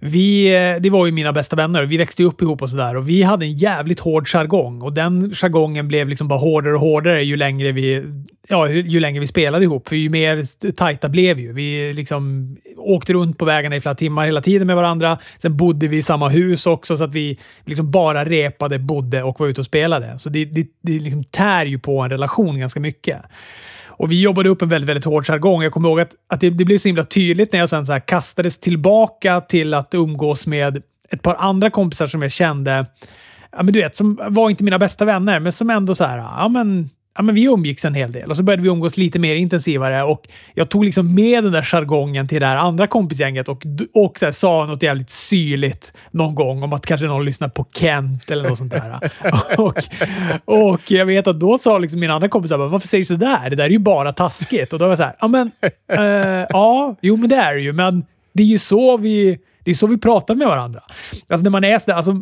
vi, 0.00 0.56
eh, 0.56 0.80
det 0.80 0.90
var 0.90 1.06
ju 1.06 1.12
mina 1.12 1.32
bästa 1.32 1.56
vänner. 1.56 1.82
Vi 1.82 1.96
växte 1.96 2.22
upp 2.22 2.42
ihop 2.42 2.62
och 2.62 2.70
sådär. 2.70 2.96
Och 2.96 3.08
vi 3.08 3.22
hade 3.22 3.46
en 3.46 3.52
jävligt 3.52 4.00
hård 4.00 4.28
jargong. 4.28 4.82
Och 4.82 4.92
den 4.92 5.30
jargongen 5.34 5.88
blev 5.88 6.08
liksom 6.08 6.28
bara 6.28 6.38
hårdare 6.38 6.74
och 6.74 6.80
hårdare 6.80 7.22
ju 7.22 7.36
längre 7.36 7.72
vi, 7.72 8.04
ja, 8.48 8.68
ju 8.68 9.00
längre 9.00 9.20
vi 9.20 9.26
spelade 9.26 9.64
ihop. 9.64 9.88
För 9.88 9.96
ju 9.96 10.10
mer 10.10 10.72
tajta 10.72 11.08
blev 11.08 11.38
ju. 11.38 11.52
Vi 11.52 11.92
liksom 11.92 12.56
åkte 12.76 13.12
runt 13.12 13.38
på 13.38 13.44
vägarna 13.44 13.76
i 13.76 13.80
flera 13.80 13.94
timmar 13.94 14.26
hela 14.26 14.40
tiden 14.40 14.66
med 14.66 14.76
varandra. 14.76 15.18
Sen 15.38 15.56
bodde 15.56 15.88
vi 15.88 15.96
i 15.96 16.02
samma 16.02 16.28
hus 16.28 16.66
också, 16.66 16.96
så 16.96 17.04
att 17.04 17.14
vi 17.14 17.38
liksom 17.64 17.90
bara 17.90 18.24
repade, 18.24 18.78
bodde 18.78 19.22
och 19.22 19.40
var 19.40 19.46
ute 19.46 19.60
och 19.60 19.66
spelade. 19.66 20.18
Så 20.18 20.28
det, 20.28 20.44
det, 20.44 20.66
det 20.82 20.98
liksom 20.98 21.24
tär 21.24 21.66
ju 21.66 21.78
på 21.78 22.00
en 22.00 22.10
relation 22.10 22.58
ganska 22.58 22.80
mycket. 22.80 23.22
Och 23.98 24.10
vi 24.12 24.22
jobbade 24.22 24.48
upp 24.48 24.62
en 24.62 24.68
väldigt, 24.68 24.88
väldigt 24.88 25.04
hård 25.04 25.26
jargong. 25.26 25.62
Jag 25.62 25.72
kommer 25.72 25.88
ihåg 25.88 26.00
att, 26.00 26.14
att 26.28 26.40
det, 26.40 26.50
det 26.50 26.64
blev 26.64 26.78
så 26.78 26.88
himla 26.88 27.04
tydligt 27.04 27.52
när 27.52 27.60
jag 27.60 27.68
sen 27.68 27.86
så 27.86 27.92
här 27.92 28.00
kastades 28.00 28.60
tillbaka 28.60 29.40
till 29.40 29.74
att 29.74 29.94
umgås 29.94 30.46
med 30.46 30.82
ett 31.10 31.22
par 31.22 31.34
andra 31.34 31.70
kompisar 31.70 32.06
som 32.06 32.22
jag 32.22 32.32
kände, 32.32 32.86
ja, 33.52 33.62
men 33.62 33.72
du 33.72 33.80
vet, 33.80 33.96
som 33.96 34.20
var 34.28 34.50
inte 34.50 34.64
mina 34.64 34.78
bästa 34.78 35.04
vänner, 35.04 35.40
men 35.40 35.52
som 35.52 35.70
ändå 35.70 35.94
så 35.94 36.04
här, 36.04 36.18
ja 36.18 36.48
men 36.48 36.90
ja, 37.18 37.22
men 37.22 37.34
vi 37.34 37.44
umgicks 37.44 37.84
en 37.84 37.94
hel 37.94 38.12
del 38.12 38.30
och 38.30 38.36
så 38.36 38.42
började 38.42 38.62
vi 38.62 38.68
umgås 38.68 38.96
lite 38.96 39.18
mer 39.18 39.34
intensivare 39.34 40.02
och 40.02 40.28
jag 40.54 40.68
tog 40.68 40.84
liksom 40.84 41.14
med 41.14 41.44
den 41.44 41.52
där 41.52 41.62
jargongen 41.62 42.28
till 42.28 42.40
det 42.40 42.46
här 42.46 42.56
andra 42.56 42.86
kompisgänget 42.86 43.48
och, 43.48 43.66
och 43.94 44.18
så 44.18 44.24
här, 44.24 44.32
sa 44.32 44.66
något 44.66 44.82
jävligt 44.82 45.10
syrligt 45.10 45.92
någon 46.10 46.34
gång 46.34 46.62
om 46.62 46.72
att 46.72 46.86
kanske 46.86 47.06
någon 47.06 47.24
lyssnar 47.24 47.48
på 47.48 47.66
Kent 47.74 48.30
eller 48.30 48.48
något 48.48 48.58
sånt 48.58 48.72
där. 48.72 49.10
och, 49.58 49.82
och 50.44 50.90
jag 50.90 51.06
vet 51.06 51.26
att 51.26 51.40
då 51.40 51.58
sa 51.58 51.78
liksom 51.78 52.00
mina 52.00 52.14
andra 52.14 52.28
kompisar 52.28 52.56
varför 52.56 52.88
säger 52.88 53.02
du 53.02 53.06
sådär? 53.06 53.50
Det 53.50 53.56
där 53.56 53.64
är 53.64 53.70
ju 53.70 53.78
bara 53.78 54.12
taskigt. 54.12 54.72
Och 54.72 54.78
då 54.78 54.84
var 54.84 54.90
jag 54.90 54.98
så 54.98 55.04
här, 55.04 55.16
ja 55.20 55.28
men, 55.28 55.50
eh, 55.92 56.46
ja, 56.48 56.96
jo 57.00 57.16
men 57.16 57.28
det 57.28 57.36
är 57.36 57.54
det 57.54 57.60
ju, 57.60 57.72
men 57.72 58.04
det 58.32 58.42
är 58.42 58.46
ju 58.46 58.58
så 58.58 58.96
vi 58.96 59.38
det 59.68 59.72
är 59.72 59.74
så 59.74 59.86
vi 59.86 59.98
pratar 59.98 60.34
med 60.34 60.46
varandra. 60.46 60.80
Alltså 61.28 61.44
när 61.44 61.50
man 61.50 61.64
är, 61.64 61.90
alltså, 61.90 62.12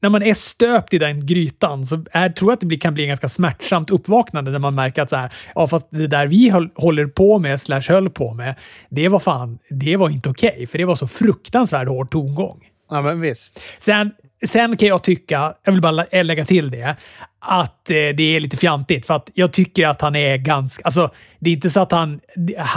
när 0.00 0.08
man 0.08 0.22
är 0.22 0.34
stöpt 0.34 0.94
i 0.94 0.98
den 0.98 1.26
grytan 1.26 1.86
så 1.86 2.04
är, 2.12 2.30
tror 2.30 2.50
jag 2.50 2.56
att 2.56 2.70
det 2.70 2.76
kan 2.76 2.94
bli 2.94 3.02
en 3.02 3.08
ganska 3.08 3.28
smärtsamt 3.28 3.90
uppvaknande 3.90 4.50
när 4.50 4.58
man 4.58 4.74
märker 4.74 5.02
att 5.02 5.10
så 5.10 5.16
här, 5.16 5.30
ja, 5.54 5.66
fast 5.66 5.86
det 5.90 6.06
där 6.06 6.26
vi 6.26 6.48
håller 6.74 7.06
på 7.06 7.38
med, 7.38 7.60
slash 7.60 7.82
höll 7.88 8.10
på 8.10 8.34
med, 8.34 8.54
det 8.90 9.08
var 9.08 9.18
fan, 9.18 9.58
det 9.70 9.96
var 9.96 10.10
inte 10.10 10.28
okej. 10.28 10.50
Okay, 10.50 10.66
för 10.66 10.78
det 10.78 10.84
var 10.84 10.96
så 10.96 11.08
fruktansvärt 11.08 11.88
hård 11.88 12.10
tongång. 12.10 12.60
Ja, 12.90 13.02
men 13.02 13.20
visst. 13.20 13.60
Sen, 13.78 14.12
sen 14.46 14.76
kan 14.76 14.88
jag 14.88 15.02
tycka, 15.02 15.54
jag 15.64 15.72
vill 15.72 15.82
bara 15.82 16.22
lägga 16.22 16.44
till 16.44 16.70
det, 16.70 16.96
att 17.38 17.90
eh, 17.90 17.94
det 17.94 18.36
är 18.36 18.40
lite 18.40 18.56
fjantigt. 18.56 19.06
För 19.06 19.14
att 19.14 19.30
jag 19.34 19.52
tycker 19.52 19.86
att 19.86 20.00
han 20.00 20.16
är 20.16 20.36
ganska... 20.36 20.84
Alltså, 20.84 21.10
det 21.38 21.50
är 21.50 21.54
inte 21.54 21.70
så 21.70 21.80
att 21.80 21.92
han, 21.92 22.20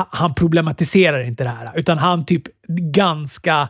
han 0.10 0.36
problematiserar 0.36 1.24
inte 1.24 1.44
det 1.44 1.50
här, 1.50 1.72
utan 1.76 1.98
han 1.98 2.26
typ 2.26 2.44
ganska 2.94 3.70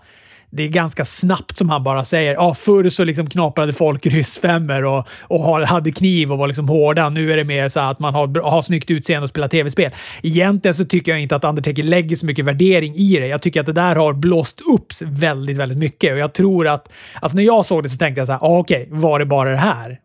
det 0.57 0.63
är 0.63 0.68
ganska 0.68 1.06
snabbt 1.06 1.57
som 1.57 1.69
han 1.69 1.83
bara 1.83 2.06
säger. 2.06 2.33
Ja, 2.33 2.54
förr 2.54 2.89
så 2.89 3.04
liksom 3.04 3.30
knaprade 3.30 3.74
folk 3.74 4.06
ryssfemmor 4.06 4.86
och, 4.86 5.07
och 5.21 5.68
hade 5.68 5.92
kniv 5.92 6.31
och 6.31 6.38
var 6.38 6.48
liksom 6.48 6.69
hårda. 6.69 7.09
Nu 7.09 7.31
är 7.31 7.38
det 7.38 7.44
mer 7.44 7.69
så 7.69 7.80
att 7.80 8.00
man 8.00 8.13
har, 8.13 8.42
har 8.42 8.62
snyggt 8.62 8.92
utseende 8.92 9.24
och 9.24 9.30
spelar 9.30 9.48
tv-spel. 9.48 9.92
Egentligen 10.24 10.75
så 10.75 10.86
tycker 10.86 11.12
jag 11.12 11.21
inte 11.21 11.36
att 11.36 11.44
Undertaker 11.44 11.83
lägger 11.83 12.15
så 12.15 12.25
mycket 12.25 12.45
värdering 12.45 12.95
i 12.95 13.18
det. 13.19 13.27
Jag 13.27 13.42
tycker 13.42 13.59
att 13.59 13.65
det 13.65 13.74
där 13.74 13.95
har 13.95 14.13
blåst 14.13 14.62
upp 14.62 14.94
väldigt, 15.01 15.57
väldigt 15.57 15.77
mycket 15.77 16.13
och 16.13 16.19
jag 16.19 16.33
tror 16.33 16.68
att... 16.68 16.89
Alltså 17.21 17.38
när 17.38 17.44
jag 17.44 17.65
såg 17.65 17.83
det 17.83 17.89
så 17.89 17.98
tänkte 17.98 18.21
jag 18.21 18.27
så 18.27 18.31
här, 18.31 18.39
ah, 18.39 18.59
okej, 18.59 18.83
okay, 18.88 19.00
var 19.00 19.19
det 19.19 19.25
bara 19.25 19.50
det 19.50 19.57
här? 19.57 20.00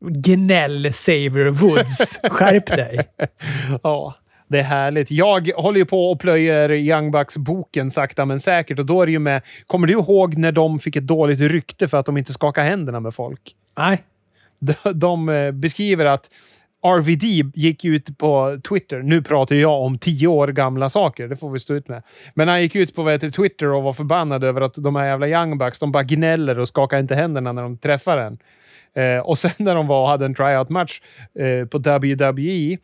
Gnäll 0.00 0.92
Saver 0.92 1.48
Woods, 1.48 2.18
skärp 2.30 2.66
dig! 2.66 3.08
ja. 3.82 4.14
Det 4.48 4.58
är 4.58 4.62
härligt. 4.62 5.10
Jag 5.10 5.50
håller 5.56 5.78
ju 5.78 5.84
på 5.84 6.10
och 6.10 6.20
plöjer 6.20 6.70
Young 6.72 7.10
Bucks-boken 7.10 7.90
sakta 7.90 8.24
men 8.24 8.40
säkert 8.40 8.78
och 8.78 8.86
då 8.86 9.02
är 9.02 9.06
det 9.06 9.12
ju 9.12 9.18
med... 9.18 9.42
Kommer 9.66 9.86
du 9.86 9.92
ihåg 9.92 10.36
när 10.36 10.52
de 10.52 10.78
fick 10.78 10.96
ett 10.96 11.06
dåligt 11.06 11.40
rykte 11.40 11.88
för 11.88 11.98
att 11.98 12.06
de 12.06 12.16
inte 12.16 12.32
skakar 12.32 12.62
händerna 12.62 13.00
med 13.00 13.14
folk? 13.14 13.54
Nej. 13.78 14.02
De, 14.58 14.74
de 14.94 15.28
eh, 15.28 15.52
beskriver 15.52 16.04
att 16.04 16.30
RVD 16.84 17.52
gick 17.54 17.84
ut 17.84 18.18
på 18.18 18.58
Twitter. 18.68 19.02
Nu 19.02 19.22
pratar 19.22 19.56
jag 19.56 19.82
om 19.82 19.98
tio 19.98 20.26
år 20.26 20.48
gamla 20.48 20.90
saker, 20.90 21.28
det 21.28 21.36
får 21.36 21.50
vi 21.50 21.58
stå 21.58 21.74
ut 21.74 21.88
med. 21.88 22.02
Men 22.34 22.48
han 22.48 22.62
gick 22.62 22.76
ut 22.76 22.94
på 22.94 23.02
vet, 23.02 23.34
Twitter 23.34 23.66
och 23.66 23.82
var 23.82 23.92
förbannad 23.92 24.44
över 24.44 24.60
att 24.60 24.74
de 24.74 24.96
här 24.96 25.06
jävla 25.06 25.28
Young 25.28 25.58
Bucks, 25.58 25.78
de 25.78 25.92
bara 25.92 26.02
gnäller 26.02 26.58
och 26.58 26.68
skakar 26.68 26.98
inte 26.98 27.14
händerna 27.14 27.52
när 27.52 27.62
de 27.62 27.78
träffar 27.78 28.18
en. 28.18 28.38
Eh, 28.94 29.18
och 29.18 29.38
sen 29.38 29.50
när 29.56 29.74
de 29.74 29.86
var 29.86 30.02
och 30.02 30.08
hade 30.08 30.24
en 30.24 30.34
tryout-match 30.34 31.00
eh, 31.38 31.66
på 31.66 31.78
WWE, 31.78 32.78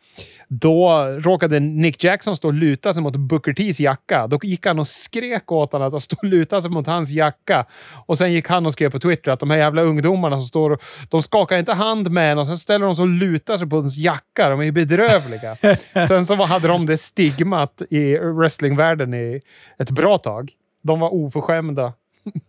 då 0.47 1.05
råkade 1.19 1.59
Nick 1.59 2.03
Jackson 2.03 2.35
stå 2.35 2.47
och 2.47 2.53
luta 2.53 2.93
sig 2.93 3.03
mot 3.03 3.15
Booker 3.15 3.53
T's 3.53 3.81
jacka. 3.81 4.27
Då 4.27 4.39
gick 4.43 4.65
han 4.65 4.79
och 4.79 4.87
skrek 4.87 5.51
åt 5.51 5.71
honom 5.71 5.87
att 5.87 5.93
han 5.93 6.01
stod 6.01 6.19
och 6.19 6.25
lutade 6.25 6.61
sig 6.61 6.71
mot 6.71 6.87
hans 6.87 7.09
jacka. 7.09 7.65
Och 8.05 8.17
sen 8.17 8.33
gick 8.33 8.47
han 8.47 8.65
och 8.65 8.73
skrev 8.73 8.89
på 8.89 8.99
Twitter 8.99 9.31
att 9.31 9.39
de 9.39 9.49
här 9.49 9.57
jävla 9.57 9.81
ungdomarna 9.81 10.35
som 10.35 10.47
står 10.47 10.71
och, 10.71 10.81
de 11.09 11.21
skakar 11.21 11.57
inte 11.57 11.73
hand 11.73 12.11
med 12.11 12.31
en 12.31 12.37
och 12.37 12.47
sen 12.47 12.57
ställer 12.57 12.85
de 12.85 12.95
sig 12.95 13.01
och 13.01 13.07
lutar 13.07 13.57
sig 13.57 13.69
på 13.69 13.77
ens 13.77 13.97
jacka. 13.97 14.49
De 14.49 14.59
är 14.59 14.63
ju 14.63 14.71
bedrövliga. 14.71 15.57
sen 16.07 16.25
så 16.25 16.35
hade 16.35 16.67
de 16.67 16.85
det 16.85 16.97
stigmat 16.97 17.81
i 17.89 18.17
wrestlingvärlden 18.17 19.13
i 19.13 19.41
ett 19.79 19.89
bra 19.89 20.17
tag. 20.17 20.51
De 20.81 20.99
var 20.99 21.13
oförskämda 21.13 21.93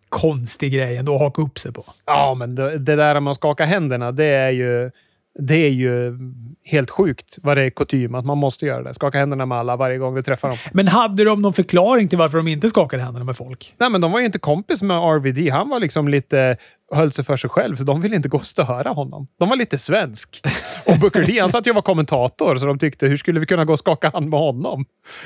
konstig 0.09 0.73
grej 0.73 0.97
ändå 0.97 1.15
att 1.15 1.21
haka 1.21 1.43
upp 1.43 1.59
sig 1.59 1.73
på. 1.73 1.85
Ja, 2.07 2.35
men 2.35 2.55
det, 2.55 2.79
det 2.79 2.97
där 2.97 3.21
med 3.21 3.31
att 3.31 3.37
skaka 3.37 3.65
händerna, 3.65 4.13
det 4.13 4.25
är 4.25 4.51
ju 4.51 4.91
det 5.39 5.55
är 5.55 5.71
ju 5.71 6.19
helt 6.65 6.91
sjukt 6.91 7.39
vad 7.43 7.57
det 7.57 7.63
är 7.63 7.71
kutym 7.71 8.15
att 8.15 8.25
man 8.25 8.39
måste 8.39 8.67
göra 8.67 8.83
det. 8.83 8.95
Skaka 8.95 9.19
händerna 9.19 9.47
med 9.47 9.59
alla 9.59 9.77
varje 9.77 9.99
gång 9.99 10.15
du 10.15 10.23
träffar 10.23 10.49
dem. 10.49 10.59
Men 10.73 10.89
hade 10.89 11.25
de 11.25 11.43
någon 11.43 11.53
förklaring 11.53 12.09
till 12.09 12.19
varför 12.19 12.37
de 12.37 12.49
inte 12.49 12.69
skakade 12.69 13.03
händerna 13.03 13.25
med 13.25 13.37
folk? 13.37 13.75
Nej, 13.79 13.91
men 13.91 14.01
de 14.01 14.13
var 14.13 14.21
ju 14.21 14.27
inte 14.27 14.39
kompis 14.39 14.83
med 14.83 14.97
RVD. 14.97 15.53
Han 15.53 15.69
var 15.69 15.81
liksom 15.81 16.09
lite... 16.09 16.57
höll 16.93 17.13
sig 17.13 17.25
för 17.25 17.37
sig 17.37 17.51
själv, 17.51 17.77
så 17.77 17.85
de 17.85 18.01
ville 18.01 18.17
inte 18.17 18.29
gå 18.29 18.39
och 18.39 18.47
störa 18.47 18.91
honom. 18.91 19.27
De 19.39 19.49
var 19.49 19.57
lite 19.57 19.79
svensk. 19.79 20.41
Och 20.87 20.99
Booker 20.99 21.25
T, 21.25 21.41
han 21.41 21.51
satt 21.51 21.67
ju 21.67 21.71
och 21.71 21.75
var 21.75 21.83
kommentator, 21.83 22.57
så 22.57 22.67
de 22.67 22.79
tyckte 22.79 23.07
hur 23.07 23.17
skulle 23.17 23.41
vi 23.41 23.47
kunna 23.47 23.65
gå 23.65 23.73
och 23.73 23.79
skaka 23.79 24.11
hand 24.11 24.29
med 24.29 24.41
honom? 24.41 24.85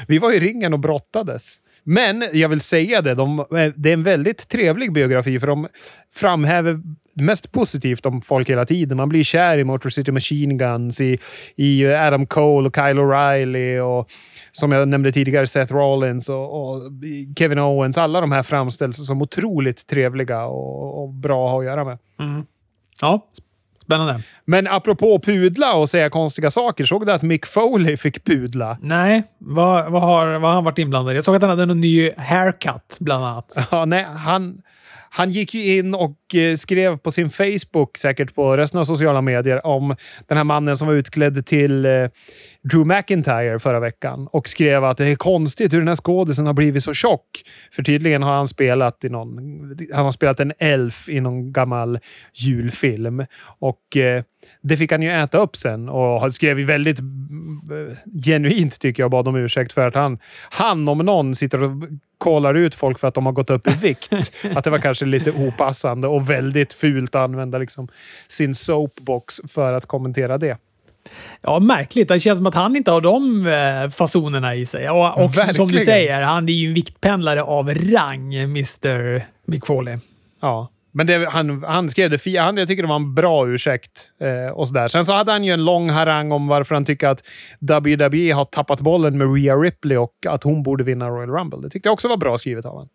Vi 0.09 0.19
var 0.19 0.33
i 0.33 0.40
ringen 0.40 0.73
och 0.73 0.80
brottades. 0.80 1.54
Men 1.84 2.25
jag 2.32 2.49
vill 2.49 2.60
säga 2.60 3.02
det, 3.02 3.14
de, 3.14 3.38
eh, 3.38 3.72
det 3.76 3.88
är 3.88 3.92
en 3.92 4.02
väldigt 4.02 4.49
trevlig 4.49 4.92
biografi 4.92 5.40
för 5.40 5.46
de 5.46 5.68
framhäver 6.14 6.80
mest 7.14 7.52
positivt 7.52 8.06
om 8.06 8.22
folk 8.22 8.50
hela 8.50 8.64
tiden. 8.64 8.96
Man 8.96 9.08
blir 9.08 9.25
kär 9.25 9.58
i 9.58 9.64
Motor 9.64 9.90
City 9.90 10.12
Machine 10.12 10.58
Guns, 10.58 11.00
i, 11.00 11.18
i 11.56 11.87
Adam 11.87 12.26
Cole 12.26 12.68
och 12.68 12.75
Kyle 12.75 12.99
O'Reilly 12.99 13.78
och 13.78 14.10
som 14.52 14.72
jag 14.72 14.88
nämnde 14.88 15.12
tidigare 15.12 15.46
Seth 15.46 15.72
Rollins 15.72 16.28
och, 16.28 16.70
och 16.70 16.82
Kevin 17.38 17.58
Owens. 17.58 17.99
Alla 17.99 18.20
de 18.20 18.32
här 18.32 18.42
framställs 18.42 19.06
som 19.06 19.22
otroligt 19.22 19.87
trevliga 19.87 20.44
och, 20.44 21.02
och 21.02 21.08
bra 21.08 21.46
att 21.46 21.52
ha 21.52 21.58
att 21.58 21.64
göra 21.64 21.84
med. 21.84 21.99
Mm. 22.18 22.42
Ja, 23.00 23.26
Spännande. 23.90 24.23
Men 24.44 24.66
apropå 24.66 25.18
pudla 25.18 25.75
och 25.75 25.88
säga 25.88 26.11
konstiga 26.11 26.50
saker, 26.50 26.85
såg 26.85 27.06
du 27.06 27.12
att 27.12 27.23
Mick 27.23 27.47
Foley 27.47 27.97
fick 27.97 28.25
pudla? 28.25 28.78
Nej, 28.80 29.23
vad, 29.38 29.92
vad, 29.92 30.02
har, 30.02 30.26
vad 30.26 30.42
har 30.42 30.54
han 30.54 30.64
varit 30.64 30.78
inblandad 30.78 31.12
i? 31.12 31.16
Jag 31.16 31.25
såg 31.25 31.37
att 31.37 31.42
han 31.42 31.50
hade 31.50 31.62
en 31.62 31.80
ny 31.80 32.11
haircut, 32.16 32.97
bland 33.00 33.25
annat. 33.25 33.56
Ja, 33.70 33.85
nej, 33.85 34.04
han, 34.04 34.62
han 35.11 35.30
gick 35.30 35.54
ju 35.54 35.78
in 35.78 35.94
och 35.94 36.35
eh, 36.35 36.56
skrev 36.56 36.97
på 36.97 37.11
sin 37.11 37.30
Facebook, 37.30 37.99
säkert 37.99 38.35
på 38.35 38.56
resten 38.56 38.80
av 38.80 38.85
sociala 38.85 39.20
medier, 39.20 39.66
om 39.66 39.97
den 40.28 40.37
här 40.37 40.44
mannen 40.44 40.76
som 40.76 40.88
var 40.88 40.94
utklädd 40.94 41.47
till 41.47 41.87
eh, 41.87 41.92
Drew 42.62 42.86
McIntyre 42.86 43.58
förra 43.58 43.80
veckan 43.80 44.28
och 44.32 44.48
skrev 44.48 44.84
att 44.84 44.96
det 44.96 45.06
är 45.06 45.14
konstigt 45.14 45.72
hur 45.72 45.78
den 45.78 45.88
här 45.88 45.96
skådisen 45.96 46.46
har 46.46 46.54
blivit 46.54 46.82
så 46.82 46.94
tjock. 46.94 47.42
För 47.72 47.82
tydligen 47.82 48.22
har 48.22 48.32
han 48.32 48.48
spelat 48.48 49.04
i 49.04 49.08
någon... 49.08 49.38
Han 49.92 50.04
har 50.04 50.12
spelat 50.12 50.40
en 50.40 50.52
elf 50.58 51.08
i 51.08 51.20
någon 51.20 51.52
gammal 51.52 51.98
julfilm 52.34 53.26
och 53.42 53.96
eh, 53.96 54.22
det 54.62 54.76
fick 54.76 54.92
han 54.92 55.02
ju 55.02 55.10
äta 55.10 55.38
upp 55.38 55.56
sen 55.56 55.88
och 55.88 56.34
skrev 56.34 56.56
väldigt 56.56 57.00
eh, 57.00 57.96
genuint 58.24 58.80
tycker 58.80 59.02
jag 59.02 59.10
bad 59.10 59.28
om 59.28 59.36
ursäkt 59.36 59.72
för 59.72 59.88
att 59.88 59.94
han, 59.94 60.18
han 60.50 60.88
om 60.88 60.98
någon 60.98 61.34
sitter 61.34 61.62
och 61.62 61.70
kollar 62.18 62.54
ut 62.54 62.74
folk 62.74 62.98
för 62.98 63.08
att 63.08 63.14
de 63.14 63.26
har 63.26 63.32
gått 63.32 63.50
upp 63.50 63.66
i 63.66 63.76
vikt. 63.82 64.12
att 64.54 64.64
det 64.64 64.70
var 64.70 64.78
kanske 64.78 65.04
lite 65.04 65.30
opassande 65.30 66.08
och 66.08 66.30
väldigt 66.30 66.72
fult 66.72 67.14
att 67.14 67.22
använda 67.22 67.58
liksom 67.58 67.88
sin 68.28 68.54
soapbox 68.54 69.40
för 69.48 69.72
att 69.72 69.86
kommentera 69.86 70.38
det. 70.38 70.56
Ja, 71.42 71.59
märkligt. 71.61 72.09
Det 72.09 72.21
känns 72.21 72.38
som 72.38 72.47
att 72.47 72.54
han 72.54 72.76
inte 72.76 72.90
har 72.90 73.00
de 73.00 73.47
eh, 73.47 73.90
fasonerna 73.90 74.54
i 74.54 74.66
sig. 74.66 74.88
Och 74.88 75.25
också, 75.25 75.54
som 75.54 75.69
du 75.69 75.80
säger, 75.80 76.23
han 76.23 76.49
är 76.49 76.52
ju 76.52 76.69
en 76.69 76.75
viktpendlare 76.75 77.42
av 77.42 77.75
rang, 77.75 78.35
Mr. 78.35 79.23
Mick 79.47 79.66
Foley. 79.66 79.99
Ja. 80.40 80.69
Men 80.92 81.07
det, 81.07 81.28
han, 81.30 81.64
han 81.64 81.90
skrev 81.90 82.11
det 82.11 82.37
han, 82.37 82.57
Jag 82.57 82.69
tycker 82.69 82.83
det 82.83 82.88
var 82.88 82.97
en 82.97 83.14
bra 83.14 83.49
ursäkt. 83.49 84.11
Eh, 84.21 84.52
och 84.52 84.69
sådär. 84.69 84.88
Sen 84.88 85.04
så 85.04 85.12
hade 85.12 85.33
han 85.33 85.45
ju 85.45 85.52
en 85.52 85.64
lång 85.64 85.90
harang 85.90 86.33
om 86.33 86.47
varför 86.47 86.75
han 86.75 86.85
tycker 86.85 87.09
att 87.09 87.23
WWE 87.61 88.33
har 88.33 88.45
tappat 88.45 88.80
bollen 88.80 89.19
med 89.19 89.35
Rhea 89.35 89.57
Ripley 89.57 89.97
och 89.97 90.14
att 90.28 90.45
hon 90.45 90.62
borde 90.62 90.85
vinna 90.85 91.09
Royal 91.09 91.30
Rumble. 91.30 91.59
Det 91.62 91.71
tyckte 91.71 91.88
jag 91.88 91.92
också 91.92 92.09
var 92.09 92.16
bra 92.16 92.38
skrivet 92.38 92.64
av 92.64 92.73
honom. 92.73 92.88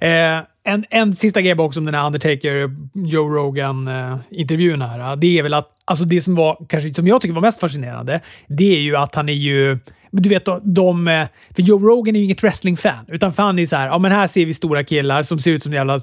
Eh, 0.00 0.38
en, 0.64 0.84
en 0.90 1.14
sista 1.14 1.40
grej 1.40 1.54
också 1.54 1.80
om 1.80 1.86
den 1.86 1.94
här 1.94 2.06
Undertaker-Joe 2.06 3.28
Rogan-intervjun 3.28 4.82
eh, 4.82 4.88
här. 4.88 5.16
Det 5.16 5.38
är 5.38 5.42
väl 5.42 5.54
att 5.54 5.68
alltså 5.84 6.04
det 6.04 6.22
som 6.22 6.34
var, 6.34 6.66
kanske 6.68 6.94
som 6.94 7.06
jag 7.06 7.20
tycker 7.20 7.34
var 7.34 7.42
mest 7.42 7.60
fascinerande, 7.60 8.20
det 8.48 8.76
är 8.76 8.80
ju 8.80 8.96
att 8.96 9.14
han 9.14 9.28
är 9.28 9.32
ju 9.32 9.78
du 10.12 10.28
vet, 10.28 10.44
de, 10.62 11.26
för 11.56 11.62
Joe 11.62 11.78
Rogan 11.78 12.16
är 12.16 12.18
ju 12.18 12.24
inget 12.24 12.42
wrestling-fan, 12.42 13.04
utan 13.08 13.32
för 13.32 13.42
han 13.42 13.58
är 13.58 13.66
så 13.66 13.76
här, 13.76 13.86
ja 13.86 13.98
men 13.98 14.12
här 14.12 14.26
ser 14.26 14.46
vi 14.46 14.54
stora 14.54 14.84
killar 14.84 15.22
som 15.22 15.38
ser 15.38 15.50
ut 15.50 15.62
som 15.62 15.72
jävla, 15.72 16.00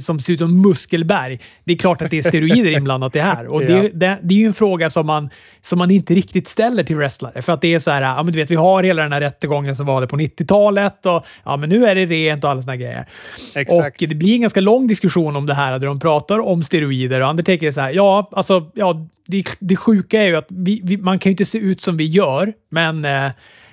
som 0.00 0.20
ser 0.20 0.32
ut 0.32 0.38
som 0.38 0.60
muskelberg. 0.62 1.40
Det 1.64 1.72
är 1.72 1.76
klart 1.76 2.02
att 2.02 2.10
det 2.10 2.18
är 2.18 2.22
steroider 2.22 2.76
inblandat 2.76 3.16
i 3.16 3.18
det 3.18 3.24
här. 3.24 3.46
Och 3.46 3.60
det, 3.60 3.72
ja. 3.72 3.82
det, 3.82 4.18
det, 4.22 4.34
är 4.34 4.38
ju 4.38 4.46
en 4.46 4.54
fråga 4.54 4.90
som 4.90 5.06
man, 5.06 5.30
som 5.62 5.78
man 5.78 5.90
inte 5.90 6.14
riktigt 6.14 6.48
ställer 6.48 6.82
till 6.82 6.96
wrestlare. 6.96 7.42
För 7.42 7.52
att 7.52 7.60
det 7.60 7.74
är 7.74 7.78
så 7.78 7.90
här, 7.90 8.02
ja 8.02 8.22
men 8.22 8.32
du 8.32 8.38
vet, 8.38 8.50
vi 8.50 8.54
har 8.54 8.82
hela 8.82 9.02
den 9.02 9.12
här 9.12 9.20
rättegången 9.20 9.76
som 9.76 9.86
var 9.86 10.00
det 10.00 10.06
på 10.06 10.16
90-talet 10.16 11.06
och 11.06 11.26
ja 11.44 11.56
men 11.56 11.68
nu 11.68 11.86
är 11.86 11.94
det 11.94 12.06
rent 12.06 12.44
och 12.44 12.50
alla 12.50 12.62
såna 12.62 12.76
grejer. 12.76 13.06
Exakt. 13.54 14.02
Och 14.02 14.08
det 14.08 14.14
blir 14.14 14.34
en 14.34 14.40
ganska 14.40 14.60
lång 14.60 14.86
diskussion 14.86 15.36
om 15.36 15.46
det 15.46 15.54
här 15.54 15.78
där 15.78 15.86
de 15.86 16.00
pratar 16.00 16.38
om 16.38 16.62
steroider 16.62 17.20
och 17.20 17.30
Undertaker 17.30 17.66
är 17.66 17.70
så 17.70 17.80
här, 17.80 17.90
ja 17.90 18.30
alltså, 18.32 18.70
ja 18.74 19.06
det, 19.28 19.44
det 19.58 19.76
sjuka 19.76 20.22
är 20.22 20.26
ju 20.26 20.36
att 20.36 20.46
vi, 20.48 20.80
vi, 20.84 20.96
man 20.96 21.18
kan 21.18 21.30
ju 21.30 21.32
inte 21.32 21.44
se 21.44 21.58
ut 21.58 21.80
som 21.80 21.96
vi 21.96 22.04
gör, 22.04 22.52
men 22.70 23.04
eh, 23.04 23.26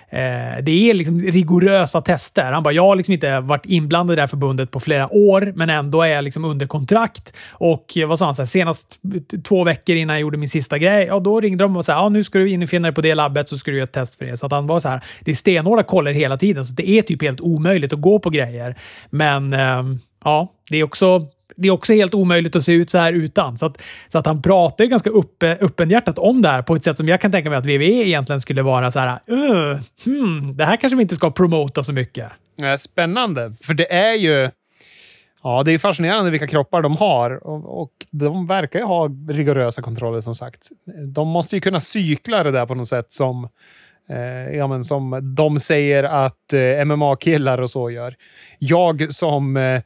eh, 0.10 0.64
det 0.64 0.90
är 0.90 0.94
liksom 0.94 1.22
rigorösa 1.22 2.02
tester. 2.02 2.52
Han 2.52 2.64
bara, 2.64 2.74
jag 2.74 2.84
har 2.84 2.96
liksom 2.96 3.14
inte 3.14 3.40
varit 3.40 3.66
inblandad 3.66 4.14
i 4.14 4.16
det 4.16 4.22
här 4.22 4.28
förbundet 4.28 4.72
på 4.72 4.80
flera 4.80 5.14
år, 5.14 5.54
men 5.56 5.70
ändå 5.70 6.02
är 6.02 6.08
jag 6.08 6.24
liksom 6.24 6.46
under 6.46 6.68
kontrakt. 6.68 7.34
Och 7.50 7.98
eh, 7.98 8.08
vad 8.08 8.20
sa 8.20 8.26
han, 8.26 8.36
så 8.36 8.42
här, 8.42 8.48
senast 8.48 9.00
två 9.44 9.64
veckor 9.64 9.96
innan 9.96 10.16
jag 10.16 10.22
gjorde 10.22 10.38
min 10.38 10.50
sista 10.50 10.78
grej, 10.78 11.06
ja, 11.06 11.20
då 11.20 11.40
ringde 11.40 11.64
de 11.64 11.78
och 11.78 11.86
sa 11.86 11.92
ja, 11.92 12.10
nu 12.10 12.24
ska 12.24 12.40
du 12.40 12.50
infinna 12.50 12.88
dig 12.88 12.96
på 12.96 13.02
det 13.02 13.16
labbet 13.16 13.50
så 13.50 13.58
ska 13.58 13.72
du 13.72 13.78
göra 13.78 13.84
ett 13.84 13.94
test 13.94 14.16
för 14.16 14.26
det. 14.26 14.38
Så 14.38 14.46
att 14.46 14.52
han 14.52 14.68
var 14.68 14.80
så 14.80 14.90
här, 14.90 15.02
det 15.22 15.32
är 15.32 15.36
stenhårda 15.36 15.84
koller 15.84 16.14
hela 16.14 16.38
tiden, 16.38 16.66
så 16.66 16.74
det 16.74 16.90
är 16.90 17.02
typ 17.02 17.22
helt 17.22 17.42
omöjligt 17.42 17.94
att 17.94 18.02
gå 18.02 18.20
på 18.20 18.30
grejer. 18.30 18.76
Men 19.10 19.54
eh, 19.54 19.84
ja, 20.24 20.52
det 20.70 20.78
är 20.78 20.84
också 20.84 21.28
det 21.56 21.68
är 21.68 21.72
också 21.72 21.94
helt 21.94 22.14
omöjligt 22.14 22.56
att 22.56 22.64
se 22.64 22.72
ut 22.72 22.90
så 22.90 22.98
här 22.98 23.14
utan. 23.14 23.58
Så 23.58 23.66
att, 23.66 23.82
så 24.08 24.18
att 24.18 24.26
han 24.26 24.42
pratar 24.42 24.84
ju 24.84 24.90
ganska 24.90 25.10
uppe, 25.10 25.58
öppenhjärtat 25.62 26.20
om 26.20 26.42
det 26.42 26.50
här 26.50 26.62
på 26.62 26.76
ett 26.76 26.84
sätt 26.84 26.98
som 26.98 27.08
jag 27.08 27.22
kan 27.22 27.32
tänka 27.32 27.50
mig 27.50 27.58
att 27.58 27.66
WWE 27.66 28.08
egentligen 28.08 28.42
skulle 28.42 28.62
vara 28.62 28.92
så 28.92 29.00
här. 29.00 29.20
Uh, 29.32 29.80
hmm, 30.06 30.58
det 30.58 30.66
här 30.66 30.78
kanske 30.78 30.96
vi 30.96 31.02
inte 31.02 31.16
ska 31.16 31.32
promota 31.32 31.84
så 31.84 31.94
mycket. 31.94 32.32
Spännande, 32.78 33.54
för 33.62 33.74
det 33.74 33.94
är 33.94 34.14
ju... 34.14 34.50
Ja, 35.44 35.64
det 35.64 35.72
är 35.72 35.80
fascinerande 35.80 36.32
vilka 36.32 36.48
kroppar 36.48 36.82
de 36.82 36.98
har 36.98 37.48
och, 37.48 37.82
och 37.82 37.92
de 38.12 38.48
verkar 38.48 38.80
ju 38.80 38.86
ha 38.86 39.10
rigorösa 39.30 39.82
kontroller 39.82 40.22
som 40.22 40.36
sagt. 40.36 40.70
De 41.14 41.28
måste 41.28 41.56
ju 41.56 41.62
kunna 41.62 41.80
cykla 41.80 42.44
det 42.44 42.52
där 42.52 42.66
på 42.66 42.76
något 42.76 42.88
sätt 42.88 43.14
som 43.14 43.48
Eh, 44.10 44.58
ja, 44.58 44.68
men 44.68 44.84
som 44.84 45.34
de 45.36 45.60
säger 45.60 46.04
att 46.04 46.54
eh, 46.54 46.86
MMA-killar 46.86 47.62
och 47.62 47.70
så 47.70 47.90
gör. 47.90 48.16
Jag 48.60 49.14
som 49.14 49.58
eh, 49.58 49.82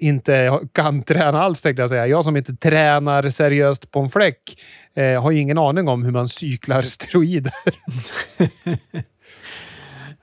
inte 0.00 0.60
kan 0.72 1.02
träna 1.02 1.42
alls, 1.42 1.62
tänkte 1.62 1.82
jag 1.82 1.88
säga. 1.88 2.06
Jag 2.06 2.24
som 2.24 2.36
inte 2.36 2.56
tränar 2.56 3.28
seriöst 3.28 3.90
på 3.90 4.00
en 4.00 4.08
fläck 4.08 4.62
eh, 4.94 5.22
har 5.22 5.30
ju 5.30 5.38
ingen 5.38 5.58
aning 5.58 5.88
om 5.88 6.04
hur 6.04 6.12
man 6.12 6.28
cyklar 6.28 6.82
steroider. 6.82 7.52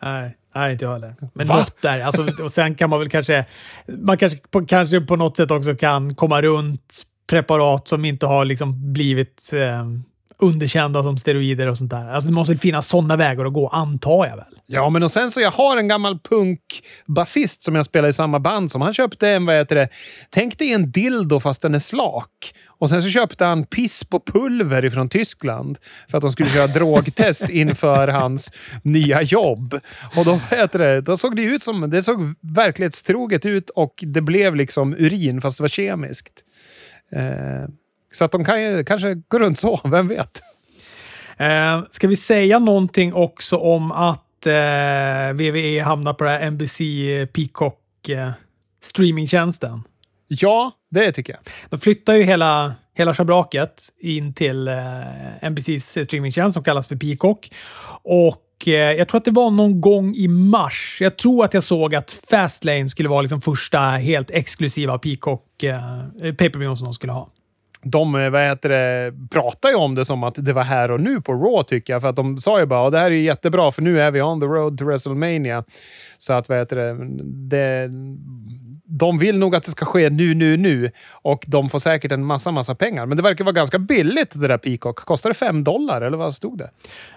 nej, 0.01 0.37
nej, 0.55 0.71
inte 0.71 0.85
jag 0.85 0.91
heller. 0.93 1.15
Men 1.33 1.47
Va? 1.47 1.57
något 1.57 1.81
där. 1.81 2.01
Alltså, 2.01 2.43
och 2.43 2.51
sen 2.51 2.75
kan 2.75 2.89
man 2.89 2.99
väl 2.99 3.09
kanske... 3.09 3.45
Man 3.87 4.17
kanske 4.17 4.37
på, 4.37 4.65
kanske 4.65 5.01
på 5.01 5.15
något 5.15 5.37
sätt 5.37 5.51
också 5.51 5.75
kan 5.75 6.15
komma 6.15 6.41
runt 6.41 7.03
preparat 7.27 7.87
som 7.87 8.05
inte 8.05 8.25
har 8.25 8.45
liksom 8.45 8.93
blivit 8.93 9.51
eh, 9.53 9.85
underkända 10.37 11.03
som 11.03 11.17
steroider 11.17 11.67
och 11.67 11.77
sånt 11.77 11.91
där. 11.91 12.09
Alltså 12.09 12.29
det 12.29 12.33
måste 12.33 12.55
finnas 12.55 12.87
sådana 12.87 13.15
vägar 13.15 13.45
att 13.45 13.53
gå, 13.53 13.67
antar 13.67 14.25
jag 14.25 14.35
väl. 14.35 14.45
Ja, 14.65 14.89
men 14.89 15.03
och 15.03 15.11
sen 15.11 15.31
så 15.31 15.41
jag 15.41 15.51
har 15.51 15.77
en 15.77 15.87
gammal 15.87 16.19
punkbasist 16.19 17.63
som 17.63 17.75
jag 17.75 17.85
spelar 17.85 18.09
i 18.09 18.13
samma 18.13 18.39
band 18.39 18.71
som. 18.71 18.81
Han 18.81 18.93
köpte 18.93 19.29
en, 19.29 19.45
vad 19.45 19.55
heter 19.55 19.75
det, 19.75 19.89
tänk 20.29 20.57
dig 20.57 20.73
en 20.73 20.91
dildo 20.91 21.39
fast 21.39 21.61
den 21.61 21.75
är 21.75 21.79
slak. 21.79 22.53
Och 22.79 22.89
sen 22.89 23.03
så 23.03 23.09
köpte 23.09 23.45
han 23.45 23.65
piss 23.65 24.03
på 24.03 24.19
pulver 24.19 24.85
ifrån 24.85 25.09
Tyskland 25.09 25.77
för 26.07 26.17
att 26.17 26.21
de 26.21 26.31
skulle 26.31 26.49
köra 26.49 26.67
drogtest 26.67 27.43
inför 27.49 28.07
hans 28.07 28.51
nya 28.81 29.21
jobb. 29.21 29.79
Och 30.17 30.25
då, 30.25 30.39
heter 30.51 30.79
det, 30.79 31.01
då 31.01 31.17
såg 31.17 31.35
det 31.35 31.43
ut 31.43 31.63
som, 31.63 31.89
det 31.89 32.03
såg 32.03 32.19
verklighetstroget 32.41 33.45
ut 33.45 33.69
och 33.69 33.93
det 34.01 34.21
blev 34.21 34.55
liksom 34.55 34.93
urin 34.93 35.41
fast 35.41 35.57
det 35.57 35.63
var 35.63 35.69
kemiskt. 35.69 36.43
Eh, 37.11 37.69
så 38.13 38.25
att 38.25 38.31
de 38.31 38.45
kan 38.45 38.63
ju 38.63 38.83
kanske 38.83 39.13
gå 39.13 39.39
runt 39.39 39.59
så, 39.59 39.79
vem 39.83 40.07
vet? 40.07 40.41
Eh, 41.37 41.83
ska 41.89 42.07
vi 42.07 42.15
säga 42.15 42.59
någonting 42.59 43.13
också 43.13 43.57
om 43.57 43.91
att 43.91 44.45
eh, 44.45 45.33
WWE 45.33 45.83
hamnar 45.83 46.13
på 46.13 46.23
det 46.23 46.29
här 46.29 46.51
NBC 46.51 46.77
Peacock 47.33 48.09
eh, 48.09 48.29
streamingtjänsten? 48.81 49.83
Ja, 50.27 50.71
det 50.91 51.11
tycker 51.11 51.33
jag. 51.33 51.41
De 51.69 51.79
flyttar 51.79 52.13
ju 52.13 52.23
hela, 52.23 52.75
hela 52.93 53.13
schabraket 53.13 53.89
in 53.99 54.33
till 54.33 54.67
eh, 54.67 55.49
NBCs 55.49 55.97
streamingtjänst 56.05 56.53
som 56.53 56.63
kallas 56.63 56.87
för 56.87 56.95
Peacock. 56.95 57.49
Och 58.03 58.67
eh, 58.67 58.73
jag 58.73 59.07
tror 59.07 59.17
att 59.17 59.25
det 59.25 59.31
var 59.31 59.51
någon 59.51 59.81
gång 59.81 60.15
i 60.15 60.27
mars. 60.27 60.97
Jag 61.01 61.17
tror 61.17 61.45
att 61.45 61.53
jag 61.53 61.63
såg 61.63 61.95
att 61.95 62.11
Fastlane 62.29 62.89
skulle 62.89 63.09
vara 63.09 63.21
liksom 63.21 63.41
första 63.41 63.79
helt 63.79 64.31
exklusiva 64.31 64.97
Peacock 64.97 65.63
eh, 65.63 66.33
pay 66.37 66.51
som 66.51 66.85
de 66.85 66.93
skulle 66.93 67.13
ha 67.13 67.29
de 67.83 68.15
eh, 68.15 68.29
vad 68.29 68.41
heter 68.41 68.69
det, 68.69 69.13
pratar 69.31 69.69
ju 69.69 69.75
om 69.75 69.95
det 69.95 70.05
som 70.05 70.23
att 70.23 70.35
det 70.37 70.53
var 70.53 70.63
här 70.63 70.91
och 70.91 70.99
nu 70.99 71.21
på 71.21 71.33
Raw 71.33 71.63
tycker 71.63 71.93
jag. 71.93 72.01
För 72.01 72.09
att 72.09 72.15
de 72.15 72.39
sa 72.39 72.59
ju 72.59 72.65
bara 72.65 72.87
att 72.87 72.91
det 72.91 72.99
här 72.99 73.11
är 73.11 73.15
jättebra 73.15 73.71
för 73.71 73.81
nu 73.81 74.01
är 74.01 74.11
vi 74.11 74.21
on 74.21 74.39
the 74.39 74.45
road 74.45 74.77
to 74.77 74.85
WrestleMania. 74.85 75.63
Så 76.17 76.33
att 76.33 76.49
vad 76.49 76.57
heter 76.57 76.75
det, 76.75 76.97
det 77.49 77.89
de 78.99 79.19
vill 79.19 79.39
nog 79.39 79.55
att 79.55 79.63
det 79.63 79.71
ska 79.71 79.85
ske 79.85 80.09
nu, 80.09 80.33
nu, 80.33 80.57
nu. 80.57 80.91
Och 81.11 81.43
de 81.47 81.69
får 81.69 81.79
säkert 81.79 82.11
en 82.11 82.25
massa, 82.25 82.51
massa 82.51 82.75
pengar. 82.75 83.05
Men 83.05 83.17
det 83.17 83.23
verkar 83.23 83.43
vara 83.43 83.53
ganska 83.53 83.79
billigt 83.79 84.31
det 84.33 84.47
där 84.47 84.57
Peacock. 84.57 84.95
Kostar 84.95 85.29
det 85.29 85.33
5 85.33 85.63
dollar 85.63 86.01
eller 86.01 86.17
vad 86.17 86.35
stod 86.35 86.57
det? 86.57 86.69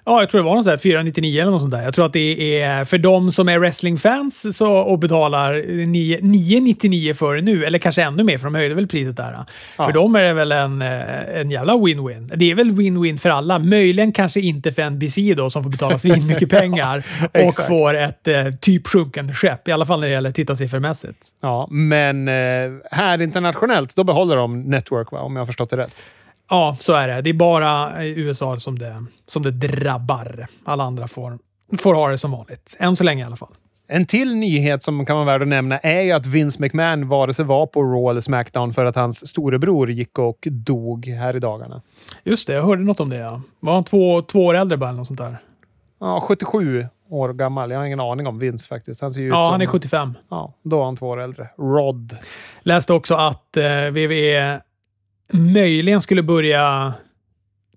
Ja, 0.04 0.20
jag 0.20 0.30
tror 0.30 0.40
det 0.40 0.44
var 0.44 0.54
något 0.54 0.64
sånt 0.64 0.82
499 0.82 1.40
eller 1.40 1.50
något 1.50 1.60
sånt 1.60 1.72
där. 1.72 1.82
Jag 1.82 1.94
tror 1.94 2.06
att 2.06 2.12
det 2.12 2.62
är 2.62 2.84
för 2.84 2.98
de 2.98 3.32
som 3.32 3.48
är 3.48 3.58
wrestlingfans 3.58 4.56
så, 4.56 4.76
och 4.76 4.98
betalar 4.98 5.52
999 5.86 7.14
för 7.14 7.34
det 7.34 7.42
nu, 7.42 7.64
eller 7.64 7.78
kanske 7.78 8.02
ännu 8.02 8.24
mer 8.24 8.38
för 8.38 8.44
de 8.44 8.54
höjde 8.54 8.74
väl 8.74 8.86
priset 8.86 9.16
där. 9.16 9.44
Ja. 9.78 9.84
För 9.84 9.92
dem 9.92 10.16
är 10.16 10.22
det 10.22 10.32
väl 10.32 10.52
en, 10.56 10.82
eh, 10.82 11.40
en 11.40 11.50
jävla 11.50 11.72
win-win. 11.72 12.32
Det 12.36 12.50
är 12.50 12.54
väl 12.54 12.70
win-win 12.70 13.18
för 13.18 13.30
alla. 13.30 13.58
Möjligen 13.58 14.12
kanske 14.12 14.40
inte 14.40 14.72
för 14.72 14.90
NBC 14.90 15.34
då 15.36 15.50
som 15.50 15.62
får 15.62 15.70
betala 15.70 15.98
svin 15.98 16.26
mycket 16.32 16.50
pengar 16.50 17.06
och 17.46 17.66
får 17.66 17.94
ett 17.94 18.28
eh, 18.28 18.46
typ 18.60 18.86
sjunkande 18.86 19.34
skepp. 19.34 19.68
I 19.68 19.72
alla 19.72 19.86
fall 19.86 20.00
när 20.00 20.06
det 20.06 20.12
gäller 20.12 20.32
tittarsiffrmässigt. 20.32 21.18
Ja, 21.40 21.68
men 21.70 22.28
eh, 22.28 22.34
här 22.90 23.22
internationellt, 23.22 23.96
då 23.96 24.04
behåller 24.04 24.36
de 24.36 24.62
Network, 24.62 25.12
va? 25.12 25.20
om 25.20 25.36
jag 25.36 25.40
har 25.40 25.46
förstått 25.46 25.70
det 25.70 25.76
rätt. 25.76 26.02
Ja, 26.50 26.76
så 26.80 26.92
är 26.92 27.08
det. 27.08 27.22
Det 27.22 27.30
är 27.30 27.34
bara 27.34 28.04
i 28.04 28.20
USA 28.20 28.58
som 28.58 28.78
det, 28.78 29.04
som 29.26 29.42
det 29.42 29.50
drabbar. 29.50 30.46
Alla 30.64 30.84
andra 30.84 31.08
får, 31.08 31.38
får 31.78 31.94
ha 31.94 32.08
det 32.08 32.18
som 32.18 32.30
vanligt. 32.30 32.76
Än 32.78 32.96
så 32.96 33.04
länge 33.04 33.22
i 33.22 33.26
alla 33.26 33.36
fall. 33.36 33.54
En 33.88 34.06
till 34.06 34.36
nyhet 34.36 34.82
som 34.82 35.06
kan 35.06 35.16
vara 35.16 35.26
värd 35.26 35.42
att 35.42 35.48
nämna 35.48 35.78
är 35.78 36.02
ju 36.02 36.12
att 36.12 36.26
Vince 36.26 36.62
McMahon 36.62 37.08
vare 37.08 37.34
sig 37.34 37.44
var 37.44 37.66
på 37.66 37.82
Raw 37.82 38.10
eller 38.10 38.20
Smackdown 38.20 38.72
för 38.72 38.84
att 38.84 38.96
hans 38.96 39.26
storebror 39.28 39.90
gick 39.90 40.18
och 40.18 40.38
dog 40.50 41.06
här 41.06 41.36
i 41.36 41.40
dagarna. 41.40 41.82
Just 42.24 42.46
det, 42.46 42.54
jag 42.54 42.62
hörde 42.62 42.82
något 42.82 43.00
om 43.00 43.10
det. 43.10 43.16
Ja. 43.16 43.40
Var 43.60 43.74
han 43.74 43.84
två, 43.84 44.22
två 44.22 44.46
år 44.46 44.54
äldre 44.54 44.78
bara 44.78 44.90
eller 44.90 44.98
något 44.98 45.06
sånt 45.06 45.20
där? 45.20 45.36
Ja, 46.00 46.20
77 46.20 46.86
år 47.10 47.32
gammal. 47.32 47.70
Jag 47.70 47.78
har 47.78 47.86
ingen 47.86 48.00
aning 48.00 48.26
om 48.26 48.38
Vince 48.38 48.68
faktiskt. 48.68 49.00
Han 49.00 49.10
ser 49.10 49.20
ju 49.20 49.26
ut 49.26 49.32
Ja, 49.32 49.44
som... 49.44 49.52
han 49.52 49.60
är 49.62 49.66
75. 49.66 50.14
Ja, 50.30 50.52
då 50.62 50.80
är 50.80 50.84
han 50.84 50.96
två 50.96 51.08
år 51.08 51.20
äldre. 51.20 51.48
Rod. 51.58 52.16
Läste 52.62 52.92
också 52.92 53.14
att 53.14 53.56
eh, 53.56 53.90
WWE 53.90 54.60
möjligen 55.32 56.00
skulle 56.00 56.22
börja 56.22 56.94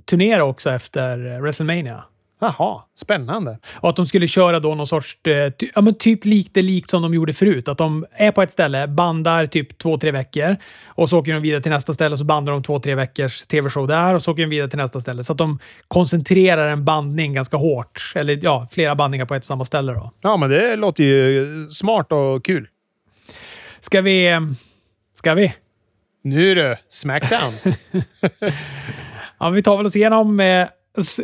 turnera 0.06 0.44
också 0.44 0.70
efter 0.70 1.40
WrestleMania. 1.42 2.04
Jaha, 2.42 2.82
spännande. 2.96 3.60
Och 3.76 3.90
att 3.90 3.96
de 3.96 4.08
skulle 4.08 4.28
köra 4.28 4.60
då 4.60 4.76
någon 4.76 4.88
sorts, 4.88 5.18
eh, 5.28 5.50
ty, 5.50 5.70
ja 5.76 5.82
men 5.82 5.96
typ 5.96 6.26
likt 6.26 6.54
det 6.54 6.62
likt 6.62 6.90
som 6.90 7.02
de 7.02 7.14
gjorde 7.14 7.34
förut. 7.34 7.68
Att 7.68 7.78
de 7.78 8.06
är 8.12 8.32
på 8.32 8.42
ett 8.42 8.52
ställe, 8.52 8.88
bandar 8.88 9.46
typ 9.46 9.78
två, 9.78 9.98
tre 9.98 10.12
veckor 10.12 10.56
och 10.86 11.10
så 11.10 11.20
åker 11.20 11.34
de 11.34 11.40
vidare 11.40 11.62
till 11.62 11.72
nästa 11.72 11.94
ställe 11.94 12.14
och 12.14 12.20
så 12.20 12.26
bandar 12.26 12.54
de 12.54 12.64
två, 12.64 12.80
tre 12.80 12.96
veckors 12.96 13.48
tv-show 13.48 13.88
där 13.88 14.14
och 14.14 14.24
så 14.24 14.32
åker 14.32 14.42
de 14.42 14.50
vidare 14.50 14.70
till 14.70 14.80
nästa 14.80 15.02
ställe. 15.02 15.24
Så 15.24 15.32
att 15.32 15.38
de 15.38 15.60
koncentrerar 15.88 16.70
en 16.70 16.86
bandning 16.86 17.34
ganska 17.34 17.58
hårt. 17.58 18.14
Eller 18.16 18.40
ja, 18.42 18.68
flera 18.72 18.96
bandningar 18.96 19.26
på 19.26 19.36
ett 19.36 19.42
och 19.42 19.46
samma 19.46 19.66
ställe 19.66 19.94
då. 19.94 20.12
Ja, 20.22 20.38
men 20.38 20.50
det 20.50 20.76
låter 20.76 21.04
ju 21.04 21.68
smart 21.72 22.12
och 22.12 22.46
kul. 22.46 22.68
Ska 23.80 24.02
vi... 24.02 24.40
Ska 25.16 25.34
vi? 25.34 25.54
Nu 26.24 26.56
du, 26.56 26.76
Smackdown. 26.90 27.54
Ja, 29.40 29.50
vi 29.50 29.62
tar 29.62 29.78
väl 29.78 29.86
oss 29.86 29.96
igenom 29.96 30.40
eh, 30.40 30.68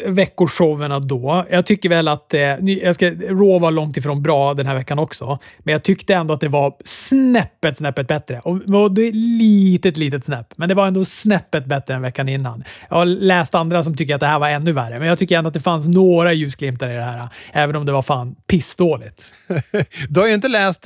veckoshowerna 0.05 0.99
då. 0.99 1.45
Jag 1.49 1.65
tycker 1.65 1.89
väl 1.89 2.07
att 2.07 2.33
eh, 2.33 2.39
jag 2.39 2.95
ska, 2.95 3.05
Raw 3.09 3.59
var 3.59 3.71
långt 3.71 3.97
ifrån 3.97 4.23
bra 4.23 4.53
den 4.53 4.67
här 4.67 4.75
veckan 4.75 4.99
också, 4.99 5.39
men 5.59 5.71
jag 5.71 5.83
tyckte 5.83 6.15
ändå 6.15 6.33
att 6.33 6.39
det 6.39 6.47
var 6.47 6.73
snäppet, 6.85 7.77
snäppet 7.77 8.07
bättre. 8.07 8.39
Och, 8.39 8.61
och 8.81 8.91
det 8.91 9.01
är 9.01 9.11
litet, 9.39 9.97
litet 9.97 10.25
snäpp, 10.25 10.53
men 10.55 10.69
det 10.69 10.75
var 10.75 10.87
ändå 10.87 11.05
snäppet 11.05 11.65
bättre 11.65 11.93
än 11.93 12.01
veckan 12.01 12.29
innan. 12.29 12.63
Jag 12.89 12.95
har 12.95 13.05
läst 13.05 13.55
andra 13.55 13.83
som 13.83 13.95
tycker 13.97 14.15
att 14.15 14.21
det 14.21 14.27
här 14.27 14.39
var 14.39 14.49
ännu 14.49 14.71
värre, 14.71 14.99
men 14.99 15.07
jag 15.07 15.19
tycker 15.19 15.37
ändå 15.37 15.47
att 15.47 15.53
det 15.53 15.59
fanns 15.59 15.87
några 15.87 16.33
ljusglimtar 16.33 16.89
i 16.89 16.93
det 16.93 17.03
här, 17.03 17.29
även 17.51 17.75
om 17.75 17.85
det 17.85 17.91
var 17.91 18.01
fan 18.01 18.35
pissdåligt. 18.47 19.31
Du 20.09 20.19
har 20.19 20.27
ju 20.27 20.33
inte 20.33 20.47
läst, 20.47 20.85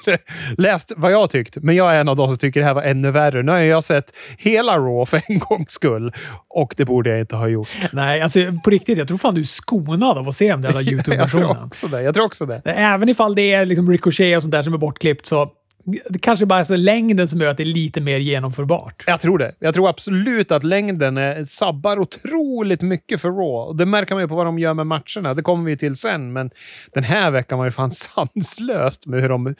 läst 0.58 0.92
vad 0.96 1.12
jag 1.12 1.30
tyckt, 1.30 1.56
men 1.56 1.76
jag 1.76 1.94
är 1.94 2.00
en 2.00 2.08
av 2.08 2.16
de 2.16 2.28
som 2.28 2.38
tycker 2.38 2.60
det 2.60 2.66
här 2.66 2.74
var 2.74 2.82
ännu 2.82 3.10
värre. 3.10 3.42
Nu 3.42 3.52
har 3.52 3.58
jag 3.58 3.84
sett 3.84 4.04
hela 4.38 4.78
Raw 4.78 5.06
för 5.06 5.22
en 5.32 5.38
gångs 5.38 5.70
skull 5.70 6.12
och 6.48 6.74
det 6.76 6.84
borde 6.84 7.10
jag 7.10 7.20
inte 7.20 7.36
ha 7.36 7.48
gjort. 7.48 7.68
Nej, 7.92 8.19
alltså 8.22 8.40
på 8.64 8.70
riktigt, 8.70 8.98
jag 8.98 9.08
tror 9.08 9.18
fan 9.18 9.34
du 9.34 9.40
är 9.40 9.44
skonad 9.44 10.18
av 10.18 10.28
att 10.28 10.34
se 10.34 10.50
den 10.50 10.60
där 10.60 10.68
Jag 10.74 10.84
tror 10.84 10.92
YouTube-versionen. 10.92 11.64
också 11.64 11.88
det. 11.88 12.02
Jag 12.02 12.14
tror 12.14 12.24
också 12.24 12.46
det. 12.46 12.62
Även 12.64 13.08
ifall 13.08 13.34
det 13.34 13.52
är 13.52 13.66
liksom 13.66 13.90
ricochet 13.90 14.36
och 14.36 14.42
sånt 14.42 14.52
där 14.52 14.62
som 14.62 14.74
är 14.74 14.78
bortklippt 14.78 15.26
så 15.26 15.50
det 15.84 16.18
kanske 16.18 16.46
bara 16.46 16.60
är 16.60 16.76
längden 16.76 17.28
som 17.28 17.40
gör 17.40 17.48
att 17.48 17.56
det 17.56 17.62
är 17.62 17.64
lite 17.64 18.00
mer 18.00 18.18
genomförbart. 18.18 19.04
Jag 19.06 19.20
tror 19.20 19.38
det. 19.38 19.52
Jag 19.58 19.74
tror 19.74 19.88
absolut 19.88 20.52
att 20.52 20.64
längden 20.64 21.18
eh, 21.18 21.44
sabbar 21.44 21.98
otroligt 21.98 22.82
mycket 22.82 23.20
för 23.20 23.28
Raw. 23.28 23.84
Det 23.84 23.86
märker 23.86 24.14
man 24.14 24.24
ju 24.24 24.28
på 24.28 24.34
vad 24.34 24.46
de 24.46 24.58
gör 24.58 24.74
med 24.74 24.86
matcherna. 24.86 25.34
Det 25.34 25.42
kommer 25.42 25.64
vi 25.64 25.76
till 25.76 25.96
sen, 25.96 26.32
men 26.32 26.50
den 26.92 27.04
här 27.04 27.30
veckan 27.30 27.58
var 27.58 27.64
det 27.64 27.72
fan 27.72 27.90
sanslöst 27.92 29.06
med 29.06 29.20
hur 29.20 29.28
de 29.28 29.54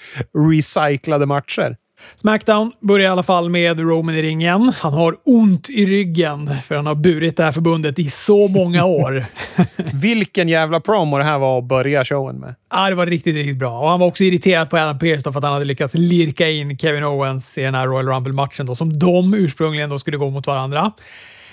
recyclade 0.50 1.26
matcher. 1.26 1.76
Smackdown 2.16 2.72
börjar 2.80 3.06
i 3.06 3.10
alla 3.10 3.22
fall 3.22 3.50
med 3.50 3.80
Roman 3.80 4.14
i 4.14 4.22
ringen. 4.22 4.72
Han 4.78 4.92
har 4.92 5.16
ont 5.24 5.70
i 5.70 5.86
ryggen 5.86 6.50
för 6.64 6.74
han 6.74 6.86
har 6.86 6.94
burit 6.94 7.36
det 7.36 7.44
här 7.44 7.52
förbundet 7.52 7.98
i 7.98 8.10
så 8.10 8.48
många 8.48 8.84
år. 8.84 9.26
Vilken 10.02 10.48
jävla 10.48 10.80
promo 10.80 11.18
det 11.18 11.24
här 11.24 11.38
var 11.38 11.58
att 11.58 11.64
börja 11.64 12.04
showen 12.04 12.36
med. 12.36 12.54
Ja, 12.70 12.88
det 12.88 12.94
var 12.94 13.06
riktigt, 13.06 13.34
riktigt 13.34 13.58
bra. 13.58 13.80
Och 13.80 13.88
han 13.88 14.00
var 14.00 14.06
också 14.06 14.24
irriterad 14.24 14.70
på 14.70 14.76
Adam 14.76 14.98
Pearce 14.98 15.32
för 15.32 15.38
att 15.38 15.44
han 15.44 15.52
hade 15.52 15.64
lyckats 15.64 15.94
lirka 15.94 16.48
in 16.48 16.78
Kevin 16.78 17.04
Owens 17.04 17.58
i 17.58 17.62
den 17.62 17.74
här 17.74 17.86
Royal 17.86 18.08
Rumble-matchen 18.08 18.66
då, 18.66 18.74
som 18.74 18.98
de 18.98 19.34
ursprungligen 19.34 19.90
då 19.90 19.98
skulle 19.98 20.16
gå 20.16 20.30
mot 20.30 20.46
varandra. 20.46 20.92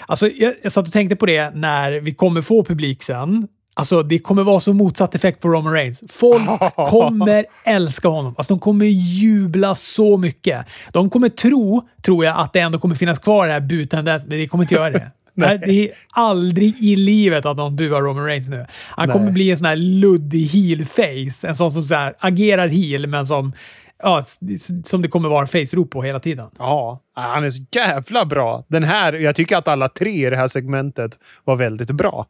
Alltså, 0.05 0.29
jag, 0.29 0.53
jag 0.63 0.71
satt 0.71 0.87
och 0.87 0.93
tänkte 0.93 1.15
på 1.15 1.25
det 1.25 1.55
när 1.55 1.91
vi 1.91 2.13
kommer 2.13 2.41
få 2.41 2.63
publik 2.63 3.03
sen. 3.03 3.47
Alltså, 3.77 4.03
det 4.03 4.19
kommer 4.19 4.43
vara 4.43 4.59
så 4.59 4.73
motsatt 4.73 5.15
effekt 5.15 5.41
på 5.41 5.49
Roman 5.49 5.73
Reigns. 5.73 6.03
Folk 6.07 6.43
kommer 6.75 7.45
älska 7.65 8.07
honom. 8.07 8.35
Alltså, 8.37 8.53
de 8.53 8.59
kommer 8.59 8.85
jubla 8.85 9.75
så 9.75 10.17
mycket. 10.17 10.65
De 10.91 11.09
kommer 11.09 11.29
tro, 11.29 11.87
tror 12.05 12.25
jag, 12.25 12.37
att 12.37 12.53
det 12.53 12.59
ändå 12.59 12.79
kommer 12.79 12.95
finnas 12.95 13.19
kvar 13.19 13.47
det 13.47 13.53
här 13.53 13.59
butandet, 13.59 14.27
men 14.27 14.37
det 14.37 14.47
kommer 14.47 14.63
inte 14.63 14.75
göra 14.75 14.89
det. 14.89 15.11
Nej. 15.33 15.61
Det 15.65 15.89
är 15.89 15.91
aldrig 16.11 16.83
i 16.83 16.95
livet 16.95 17.45
att 17.45 17.57
någon 17.57 17.75
buar 17.75 18.01
Roman 18.01 18.25
Reigns 18.25 18.49
nu. 18.49 18.65
Han 18.71 19.07
kommer 19.09 19.25
Nej. 19.25 19.33
bli 19.33 19.51
en 19.51 19.57
sån 19.57 19.65
här 19.65 19.75
luddig 19.75 20.47
heel-face. 20.47 21.47
En 21.47 21.55
sån 21.55 21.71
som 21.71 21.83
så 21.83 21.95
här, 21.95 22.13
agerar 22.19 22.67
heel, 22.67 23.07
men 23.07 23.27
som, 23.27 23.53
ja, 24.03 24.23
som 24.83 25.01
det 25.01 25.07
kommer 25.07 25.29
vara 25.29 25.47
face-rop 25.47 25.91
på 25.91 26.03
hela 26.03 26.19
tiden. 26.19 26.47
Ja, 26.57 26.99
han 27.21 27.43
är 27.43 27.49
så 27.49 27.63
jävla 27.71 28.25
bra. 28.25 28.63
Den 28.67 28.83
här, 28.83 29.13
jag 29.13 29.35
tycker 29.35 29.57
att 29.57 29.67
alla 29.67 29.89
tre 29.89 30.27
i 30.27 30.29
det 30.29 30.37
här 30.37 30.47
segmentet 30.47 31.17
var 31.43 31.55
väldigt 31.55 31.91
bra. 31.91 32.25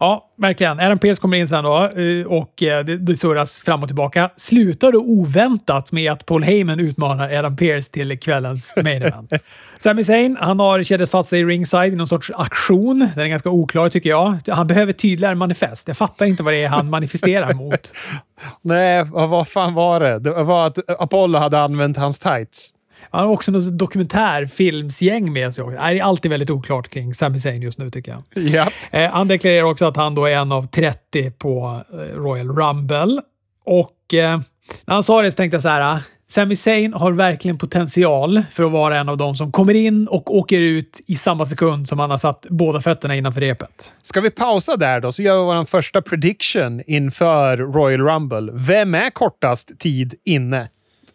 Ja, 0.00 0.30
verkligen. 0.38 0.80
Adam 0.80 0.98
Pearce 0.98 1.20
kommer 1.20 1.36
in 1.36 1.48
sen 1.48 1.64
då 1.64 1.84
eh, 1.84 2.26
och 2.26 2.62
eh, 2.62 2.84
det, 2.84 3.16
surras 3.16 3.62
fram 3.62 3.82
och 3.82 3.88
tillbaka. 3.88 4.30
Slutar 4.36 4.92
då 4.92 4.98
oväntat 4.98 5.92
med 5.92 6.12
att 6.12 6.26
Paul 6.26 6.42
Heyman 6.42 6.80
utmanar 6.80 7.30
Adam 7.32 7.56
Pearce 7.56 7.92
till 7.92 8.18
kvällens 8.18 8.74
main 8.76 9.02
event. 9.02 9.32
Sami 9.78 10.04
Zayn, 10.04 10.36
han 10.40 10.60
har 10.60 10.82
kedjat 10.82 11.10
fast 11.10 11.28
sig 11.28 11.40
i 11.40 11.44
ringside 11.44 11.92
i 11.92 11.96
någon 11.96 12.06
sorts 12.06 12.30
aktion. 12.34 13.08
Den 13.14 13.24
är 13.24 13.28
ganska 13.28 13.50
oklar 13.50 13.88
tycker 13.88 14.10
jag. 14.10 14.38
Han 14.48 14.66
behöver 14.66 14.92
tydligare 14.92 15.34
manifest. 15.34 15.88
Jag 15.88 15.96
fattar 15.96 16.26
inte 16.26 16.42
vad 16.42 16.52
det 16.52 16.64
är 16.64 16.68
han 16.68 16.90
manifesterar 16.90 17.52
mot. 17.52 17.92
Nej, 18.62 19.04
vad, 19.04 19.28
vad 19.28 19.48
fan 19.48 19.74
var 19.74 20.00
det? 20.00 20.18
Det 20.18 20.42
var 20.42 20.66
att 20.66 21.00
Apollo 21.00 21.38
hade 21.38 21.60
använt 21.60 21.96
hans 21.96 22.18
tights. 22.18 22.72
Han 23.10 23.20
har 23.24 23.32
också 23.32 23.52
något 23.52 23.78
dokumentärfilmsgäng 23.78 25.32
med 25.32 25.54
sig. 25.54 25.64
Också. 25.64 25.76
Det 25.76 25.82
är 25.82 26.02
alltid 26.02 26.30
väldigt 26.30 26.50
oklart 26.50 26.88
kring 26.88 27.14
Sami 27.14 27.40
Zayn 27.40 27.62
just 27.62 27.78
nu 27.78 27.90
tycker 27.90 28.12
jag. 28.12 28.22
Ja. 28.48 28.68
Eh, 28.90 29.10
han 29.10 29.28
deklarerar 29.28 29.62
också 29.62 29.84
att 29.84 29.96
han 29.96 30.14
då 30.14 30.24
är 30.26 30.36
en 30.36 30.52
av 30.52 30.66
30 30.66 31.30
på 31.30 31.82
eh, 31.92 31.96
Royal 31.96 32.48
Rumble. 32.56 33.20
Och 33.64 34.14
eh, 34.14 34.40
när 34.84 34.94
han 34.94 35.02
sa 35.02 35.22
det 35.22 35.30
så 35.30 35.36
tänkte 35.36 35.54
jag 35.54 35.62
så 35.62 35.68
här. 35.68 35.94
ah, 35.94 36.00
Sami 36.28 36.56
Zayn 36.56 36.92
har 36.92 37.12
verkligen 37.12 37.58
potential 37.58 38.42
för 38.50 38.64
att 38.64 38.72
vara 38.72 38.98
en 38.98 39.08
av 39.08 39.16
dem 39.16 39.34
som 39.34 39.52
kommer 39.52 39.74
in 39.74 40.08
och 40.08 40.36
åker 40.36 40.60
ut 40.60 41.00
i 41.06 41.14
samma 41.14 41.46
sekund 41.46 41.88
som 41.88 41.98
han 41.98 42.10
har 42.10 42.18
satt 42.18 42.46
båda 42.50 42.80
fötterna 42.80 43.16
innanför 43.16 43.40
repet. 43.40 43.92
Ska 44.02 44.20
vi 44.20 44.30
pausa 44.30 44.76
där 44.76 45.00
då, 45.00 45.12
så 45.12 45.22
gör 45.22 45.38
vi 45.38 45.44
vår 45.44 45.64
första 45.64 46.02
prediction 46.02 46.82
inför 46.86 47.56
Royal 47.56 48.00
Rumble. 48.00 48.52
Vem 48.52 48.94
är 48.94 49.10
kortast 49.10 49.78
tid 49.78 50.14
inne? 50.24 50.68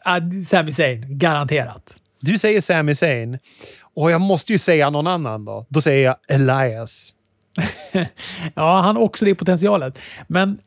Uh, 0.08 0.42
Sami 0.42 0.74
Zayn, 0.74 1.06
garanterat. 1.18 1.96
Du 2.22 2.38
säger 2.38 2.62
Sami 2.62 2.96
Zayn. 2.96 3.40
Och 3.94 4.12
jag 4.12 4.22
måste 4.22 4.52
ju 4.52 4.58
säga 4.58 4.90
någon 4.90 5.08
annan 5.08 5.46
då. 5.46 5.66
Då 5.70 5.82
säger 5.82 6.06
jag 6.06 6.16
Elias. 6.28 7.14
Ja, 8.54 8.82
han 8.82 8.96
har 8.96 9.04
också 9.04 9.26
det 9.26 9.36
potentialet. 9.36 10.00
Men 10.28 10.58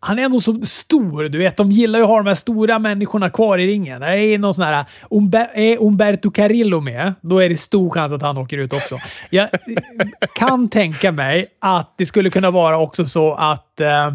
han 0.00 0.18
är 0.18 0.22
ändå 0.22 0.40
så 0.40 0.60
stor. 0.62 1.28
Du 1.28 1.38
vet, 1.38 1.56
de 1.56 1.70
gillar 1.70 1.98
ju 1.98 2.02
att 2.02 2.08
ha 2.08 2.16
de 2.16 2.26
här 2.26 2.34
stora 2.34 2.78
människorna 2.78 3.30
kvar 3.30 3.58
i 3.58 3.66
ringen. 3.66 4.00
Det 4.00 4.18
är 4.18 4.38
någon 4.38 4.54
sån 4.54 4.64
här... 4.64 4.84
Umber, 5.10 5.50
är 5.54 5.82
Umberto 5.82 6.30
Carrillo 6.30 6.80
med, 6.80 7.14
då 7.20 7.38
är 7.38 7.48
det 7.48 7.56
stor 7.56 7.90
chans 7.90 8.12
att 8.12 8.22
han 8.22 8.38
åker 8.38 8.58
ut 8.58 8.72
också. 8.72 8.98
Jag 9.30 9.48
kan 10.34 10.68
tänka 10.68 11.12
mig 11.12 11.46
att 11.58 11.94
det 11.98 12.06
skulle 12.06 12.30
kunna 12.30 12.50
vara 12.50 12.78
också 12.78 13.06
så 13.06 13.34
att, 13.34 13.80
eh, 13.80 14.06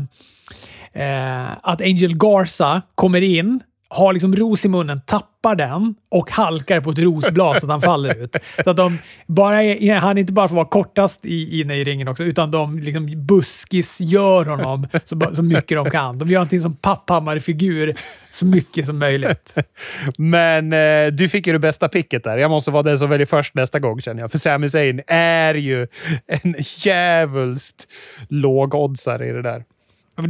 eh, 0.93 1.51
att 1.61 1.81
Angel 1.81 2.17
Garza 2.17 2.81
kommer 2.95 3.21
in, 3.21 3.59
har 3.89 4.13
liksom 4.13 4.35
ros 4.35 4.65
i 4.65 4.69
munnen, 4.69 5.01
tappar 5.05 5.55
den 5.55 5.95
och 6.11 6.31
halkar 6.31 6.81
på 6.81 6.89
ett 6.89 6.97
rosblad 6.97 7.59
så 7.59 7.65
att 7.65 7.71
han 7.71 7.81
faller 7.81 8.23
ut. 8.23 8.35
Så 8.63 8.69
att 8.69 8.77
de 8.77 8.97
bara 9.27 9.63
är, 9.63 9.95
han 9.95 10.17
inte 10.17 10.33
bara 10.33 10.47
får 10.47 10.55
vara 10.55 10.65
kortast 10.65 11.25
i, 11.25 11.61
inne 11.61 11.75
i 11.75 11.83
ringen 11.83 12.07
också, 12.07 12.23
utan 12.23 12.51
de 12.51 12.79
liksom 12.79 13.25
buskisgör 13.25 14.45
honom 14.45 14.87
så, 15.05 15.21
så 15.33 15.43
mycket 15.43 15.77
de 15.77 15.91
kan. 15.91 16.19
De 16.19 16.29
gör 16.29 16.39
någonting 16.39 16.61
som 16.61 16.75
Papphammar-figur 16.75 17.95
så 18.31 18.45
mycket 18.45 18.85
som 18.85 18.99
möjligt. 18.99 19.55
Men 20.17 20.73
eh, 20.73 21.07
du 21.07 21.29
fick 21.29 21.47
ju 21.47 21.53
det 21.53 21.59
bästa 21.59 21.89
picket 21.89 22.23
där. 22.23 22.37
Jag 22.37 22.51
måste 22.51 22.71
vara 22.71 22.83
den 22.83 22.99
som 22.99 23.09
väljer 23.09 23.25
först 23.25 23.55
nästa 23.55 23.79
gång 23.79 24.01
känner 24.01 24.21
jag. 24.21 24.31
För 24.31 24.37
Sami 24.37 24.69
Zayn 24.69 25.01
är 25.07 25.53
ju 25.53 25.87
en 26.27 26.55
djävulskt 26.77 27.87
lågoddsare 28.29 29.27
i 29.27 29.31
det 29.31 29.41
där. 29.41 29.63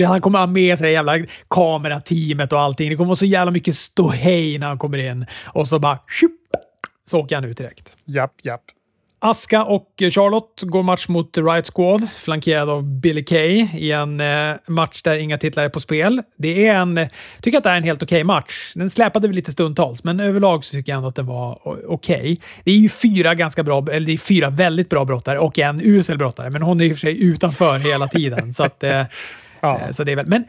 Han 0.07 0.21
kommer 0.21 0.39
ha 0.39 0.47
med 0.47 0.77
sig 0.79 0.87
det 0.87 0.91
jävla 0.91 1.17
kamerateamet 1.47 2.53
och 2.53 2.59
allting. 2.59 2.89
Det 2.89 2.95
kommer 2.95 3.07
vara 3.07 3.15
så 3.15 3.25
jävla 3.25 3.51
mycket 3.51 3.75
ståhej 3.75 4.57
när 4.57 4.67
han 4.67 4.77
kommer 4.77 4.97
in. 4.97 5.25
Och 5.45 5.67
så 5.67 5.79
bara... 5.79 5.99
Tjup, 6.19 6.31
så 7.09 7.19
åker 7.19 7.35
han 7.35 7.45
ut 7.45 7.57
direkt. 7.57 7.95
Japp, 8.05 8.33
japp. 8.43 8.61
Aska 9.21 9.63
och 9.63 9.87
Charlotte 9.97 10.61
går 10.61 10.83
match 10.83 11.07
mot 11.07 11.37
Riot 11.37 11.69
Squad, 11.73 12.07
flankerad 12.15 12.69
av 12.69 12.83
Billy 12.83 13.23
Kay 13.23 13.67
i 13.77 13.91
en 13.91 14.19
eh, 14.19 14.55
match 14.67 15.01
där 15.01 15.15
inga 15.15 15.37
titlar 15.37 15.63
är 15.63 15.69
på 15.69 15.79
spel. 15.79 16.21
Det 16.37 16.67
är 16.67 16.75
en, 16.75 16.97
jag 16.97 17.09
tycker 17.41 17.57
att 17.57 17.63
det 17.63 17.69
är 17.69 17.75
en 17.75 17.83
helt 17.83 18.03
okej 18.03 18.23
match. 18.23 18.73
Den 18.75 18.89
släpade 18.89 19.27
väl 19.27 19.35
lite 19.35 19.51
stundtals, 19.51 20.03
men 20.03 20.19
överlag 20.19 20.63
så 20.63 20.73
tycker 20.73 20.91
jag 20.91 20.97
ändå 20.97 21.09
att 21.09 21.15
den 21.15 21.25
var 21.25 21.59
okej. 21.87 22.41
Det 22.63 22.71
är 22.71 22.75
ju 22.75 22.89
fyra 22.89 23.35
ganska 23.35 23.63
bra, 23.63 23.85
eller 23.91 24.05
det 24.07 24.13
är 24.13 24.17
fyra 24.17 24.49
väldigt 24.49 24.89
bra 24.89 25.05
brottare 25.05 25.39
och 25.39 25.59
en 25.59 25.81
usel 25.81 26.17
brottare, 26.17 26.49
men 26.49 26.61
hon 26.61 26.81
är 26.81 26.85
i 26.85 26.91
och 26.91 26.95
för 26.95 26.99
sig 26.99 27.23
utanför 27.23 27.77
hela 27.77 28.07
tiden. 28.07 28.53
så 28.53 28.63
att, 28.63 28.83
eh, 28.83 29.03
Ja. 29.61 29.79
eh, 29.79 29.91
så 29.91 30.03
det 30.03 30.11
är 30.11 30.15
väl, 30.15 30.27
men 30.27 30.43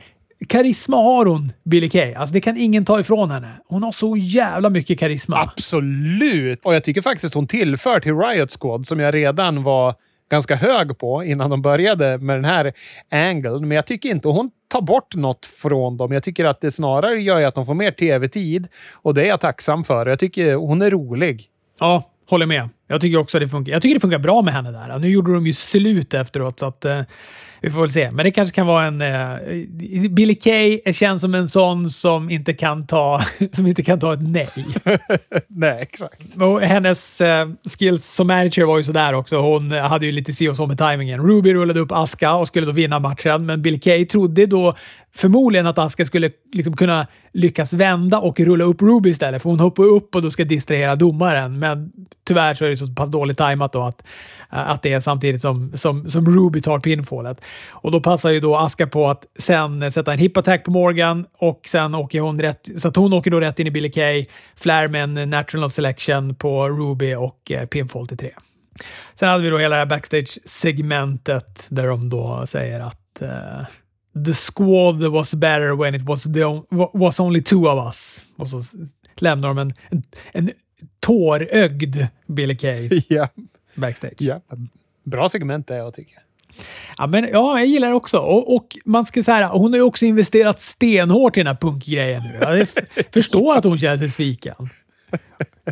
karisma 0.48 0.96
har 0.96 1.26
hon, 1.26 1.52
Billy 1.64 1.88
Kay. 1.88 2.14
Alltså 2.14 2.32
det 2.32 2.40
kan 2.40 2.56
ingen 2.56 2.84
ta 2.84 3.00
ifrån 3.00 3.30
henne. 3.30 3.52
Hon 3.68 3.82
har 3.82 3.92
så 3.92 4.16
jävla 4.16 4.70
mycket 4.70 4.98
karisma. 4.98 5.36
Absolut! 5.40 6.60
Och 6.64 6.74
jag 6.74 6.84
tycker 6.84 7.02
faktiskt 7.02 7.34
hon 7.34 7.46
tillför 7.46 8.00
till 8.00 8.14
Riot 8.16 8.56
Squad, 8.60 8.86
som 8.86 9.00
jag 9.00 9.14
redan 9.14 9.62
var 9.62 9.94
ganska 10.30 10.56
hög 10.56 10.98
på 10.98 11.24
innan 11.24 11.50
de 11.50 11.62
började 11.62 12.18
med 12.18 12.36
den 12.36 12.44
här 12.44 12.72
angeln. 13.10 13.68
Men 13.68 13.76
jag 13.76 13.86
tycker 13.86 14.08
inte 14.08 14.28
hon 14.28 14.50
tar 14.68 14.80
bort 14.80 15.14
något 15.14 15.46
från 15.46 15.96
dem. 15.96 16.12
Jag 16.12 16.22
tycker 16.22 16.44
att 16.44 16.60
det 16.60 16.70
snarare 16.70 17.22
gör 17.22 17.42
att 17.42 17.54
de 17.54 17.66
får 17.66 17.74
mer 17.74 17.90
tv-tid 17.90 18.68
och 18.92 19.14
det 19.14 19.22
är 19.22 19.26
jag 19.26 19.40
tacksam 19.40 19.84
för. 19.84 20.06
Jag 20.06 20.18
tycker 20.18 20.54
hon 20.54 20.82
är 20.82 20.90
rolig. 20.90 21.46
Ja, 21.80 22.02
håller 22.30 22.46
med. 22.46 22.68
Jag 22.90 23.00
tycker 23.00 23.18
också 23.18 23.38
det 23.38 23.48
funkar. 23.48 23.72
Jag 23.72 23.82
tycker 23.82 23.94
det 23.94 24.00
funkar 24.00 24.18
bra 24.18 24.42
med 24.42 24.54
henne 24.54 24.72
där. 24.72 24.98
Nu 24.98 25.08
gjorde 25.08 25.34
de 25.34 25.46
ju 25.46 25.52
slut 25.52 26.14
efteråt, 26.14 26.58
så 26.58 26.66
att 26.66 26.84
eh, 26.84 27.02
vi 27.60 27.70
får 27.70 27.80
väl 27.80 27.90
se. 27.90 28.10
Men 28.10 28.24
det 28.24 28.30
kanske 28.30 28.54
kan 28.54 28.66
vara 28.66 28.86
en... 28.86 29.00
Eh, 29.00 29.36
Billy 30.10 30.34
Kay 30.34 30.92
känns 30.92 31.20
som 31.20 31.34
en 31.34 31.48
sån 31.48 31.90
som 31.90 32.30
inte 32.30 32.52
kan 32.52 32.86
ta, 32.86 33.20
som 33.52 33.66
inte 33.66 33.82
kan 33.82 34.00
ta 34.00 34.14
ett 34.14 34.22
nej. 34.22 34.50
nej, 35.48 35.78
exakt. 35.82 36.36
Och 36.36 36.60
hennes 36.60 37.20
eh, 37.20 37.48
skills 37.78 38.14
som 38.14 38.26
manager 38.26 38.64
var 38.64 38.78
ju 38.78 38.84
sådär 38.84 39.12
också. 39.14 39.36
Hon 39.36 39.70
hade 39.70 40.06
ju 40.06 40.12
lite 40.12 40.32
si 40.32 40.48
och 40.48 40.56
så 40.56 40.66
med 40.66 40.78
tajmingen. 40.78 41.26
Ruby 41.26 41.54
rullade 41.54 41.80
upp 41.80 41.92
Aska 41.92 42.34
och 42.34 42.46
skulle 42.46 42.66
då 42.66 42.72
vinna 42.72 42.98
matchen, 42.98 43.46
men 43.46 43.62
Billy 43.62 43.80
Kay 43.80 44.06
trodde 44.06 44.46
då 44.46 44.74
förmodligen 45.14 45.66
att 45.66 45.78
Aska 45.78 46.04
skulle 46.04 46.30
liksom 46.52 46.76
kunna 46.76 47.06
lyckas 47.32 47.72
vända 47.72 48.18
och 48.18 48.40
rulla 48.40 48.64
upp 48.64 48.82
Ruby 48.82 49.10
istället, 49.10 49.42
för 49.42 49.50
hon 49.50 49.60
hoppar 49.60 49.84
upp 49.84 50.14
och 50.14 50.22
då 50.22 50.30
ska 50.30 50.44
distrahera 50.44 50.96
domaren. 50.96 51.58
Men 51.58 51.92
tyvärr 52.26 52.54
så 52.54 52.64
är 52.64 52.68
det 52.68 52.76
så 52.86 52.94
pass 52.94 53.08
dåligt 53.08 53.38
tajmat 53.38 53.72
då 53.72 53.82
att, 53.82 54.02
eh, 54.52 54.70
att 54.70 54.82
det 54.82 54.92
är 54.92 55.00
samtidigt 55.00 55.40
som, 55.40 55.72
som, 55.74 56.10
som 56.10 56.36
Ruby 56.36 56.62
tar 56.62 56.78
pinfallet. 56.78 57.40
Och 57.70 57.90
då 57.90 58.00
passar 58.00 58.30
ju 58.30 58.40
då 58.40 58.56
Aska 58.56 58.86
på 58.86 59.08
att 59.08 59.26
sen 59.38 59.92
sätta 59.92 60.12
en 60.12 60.18
hip 60.18 60.36
attack 60.36 60.64
på 60.64 60.70
Morgan 60.70 61.26
och 61.38 61.60
sen 61.66 61.94
åker 61.94 62.20
hon 62.20 62.40
rätt, 62.40 62.68
så 62.78 62.88
att 62.88 62.96
hon 62.96 63.12
åker 63.12 63.30
då 63.30 63.40
rätt 63.40 63.58
in 63.58 63.66
i 63.66 63.70
Billy 63.70 63.90
Kay, 63.90 64.26
flär 64.56 64.88
med 64.88 65.18
en 65.18 65.30
natural 65.30 65.64
of 65.64 65.72
selection 65.72 66.34
på 66.34 66.68
Ruby 66.68 67.14
och 67.14 67.50
eh, 67.50 67.66
pinfall 67.66 68.06
till 68.06 68.18
tre. 68.18 68.30
Sen 69.14 69.28
hade 69.28 69.42
vi 69.42 69.50
då 69.50 69.58
hela 69.58 69.76
det 69.76 69.80
här 69.80 69.86
backstage-segmentet 69.86 71.66
där 71.70 71.86
de 71.86 72.08
då 72.08 72.46
säger 72.46 72.80
att 72.80 73.22
uh, 73.22 73.66
the 74.24 74.34
squad 74.34 75.12
was 75.12 75.34
better 75.34 75.76
when 75.76 75.94
it 75.94 76.02
was, 76.02 76.22
the, 76.22 76.44
was 76.92 77.20
only 77.20 77.42
two 77.42 77.66
of 77.66 77.86
us. 77.86 78.24
Och 78.36 78.48
så 78.48 78.62
lämnar 79.16 79.48
de 79.48 79.58
en, 79.58 79.74
en, 79.90 80.02
en 80.32 80.50
tårögd 81.00 81.96
Billy 82.26 82.56
Kay 82.56 83.02
ja. 83.08 83.28
backstage. 83.74 84.14
Ja. 84.18 84.40
Bra 85.04 85.28
segment 85.28 85.66
det 85.66 85.76
jag 85.76 85.94
tycker. 85.94 86.18
Ja, 86.98 87.06
men, 87.06 87.28
ja, 87.32 87.58
jag 87.58 87.66
gillar 87.66 87.88
det 87.88 87.94
också. 87.94 88.18
Och, 88.18 88.54
och 88.56 88.76
man 88.84 89.06
ska 89.06 89.22
säga, 89.22 89.48
hon 89.48 89.72
har 89.72 89.78
ju 89.78 89.82
också 89.82 90.04
investerat 90.04 90.60
stenhårt 90.60 91.36
i 91.36 91.40
den 91.40 91.46
här 91.46 91.54
punkgrejen 91.54 92.22
nu. 92.22 92.38
Jag 92.40 92.68
förstår 93.12 93.56
att 93.56 93.64
hon 93.64 93.78
känner 93.78 93.96
sig 93.96 94.10
sviken. 94.10 94.70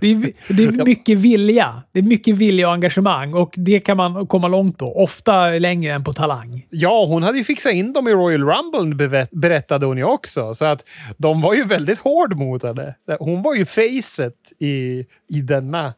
Det 0.01 0.11
är, 0.13 0.33
det 0.49 0.65
är 0.65 0.85
mycket 0.85 1.19
vilja. 1.19 1.83
Det 1.93 1.99
är 1.99 2.03
mycket 2.03 2.37
vilja 2.37 2.69
och 2.69 2.75
engagemang 2.75 3.35
och 3.35 3.55
det 3.57 3.81
kan 3.81 3.97
man 3.97 4.27
komma 4.27 4.49
långt 4.49 4.79
på. 4.79 5.03
Ofta 5.03 5.49
längre 5.49 5.93
än 5.93 6.05
på 6.05 6.13
talang. 6.13 6.67
Ja, 6.71 7.05
hon 7.07 7.23
hade 7.23 7.39
ju 7.39 7.45
fixat 7.45 7.73
in 7.73 7.93
dem 7.93 8.09
i 8.09 8.11
Royal 8.11 8.45
Rumble 8.45 9.27
berättade 9.31 9.87
hon 9.87 9.99
ju 9.99 10.05
också. 10.05 10.55
Så 10.55 10.65
att 10.65 10.85
de 11.17 11.41
var 11.41 11.55
ju 11.55 11.65
väldigt 11.65 11.99
hård 11.99 12.37
mot 12.37 12.63
henne. 12.63 12.95
Hon 13.19 13.43
var 13.43 13.55
ju 13.55 13.67
facet 13.67 14.35
i, 14.59 15.07
i 15.29 15.41
denna 15.43 15.95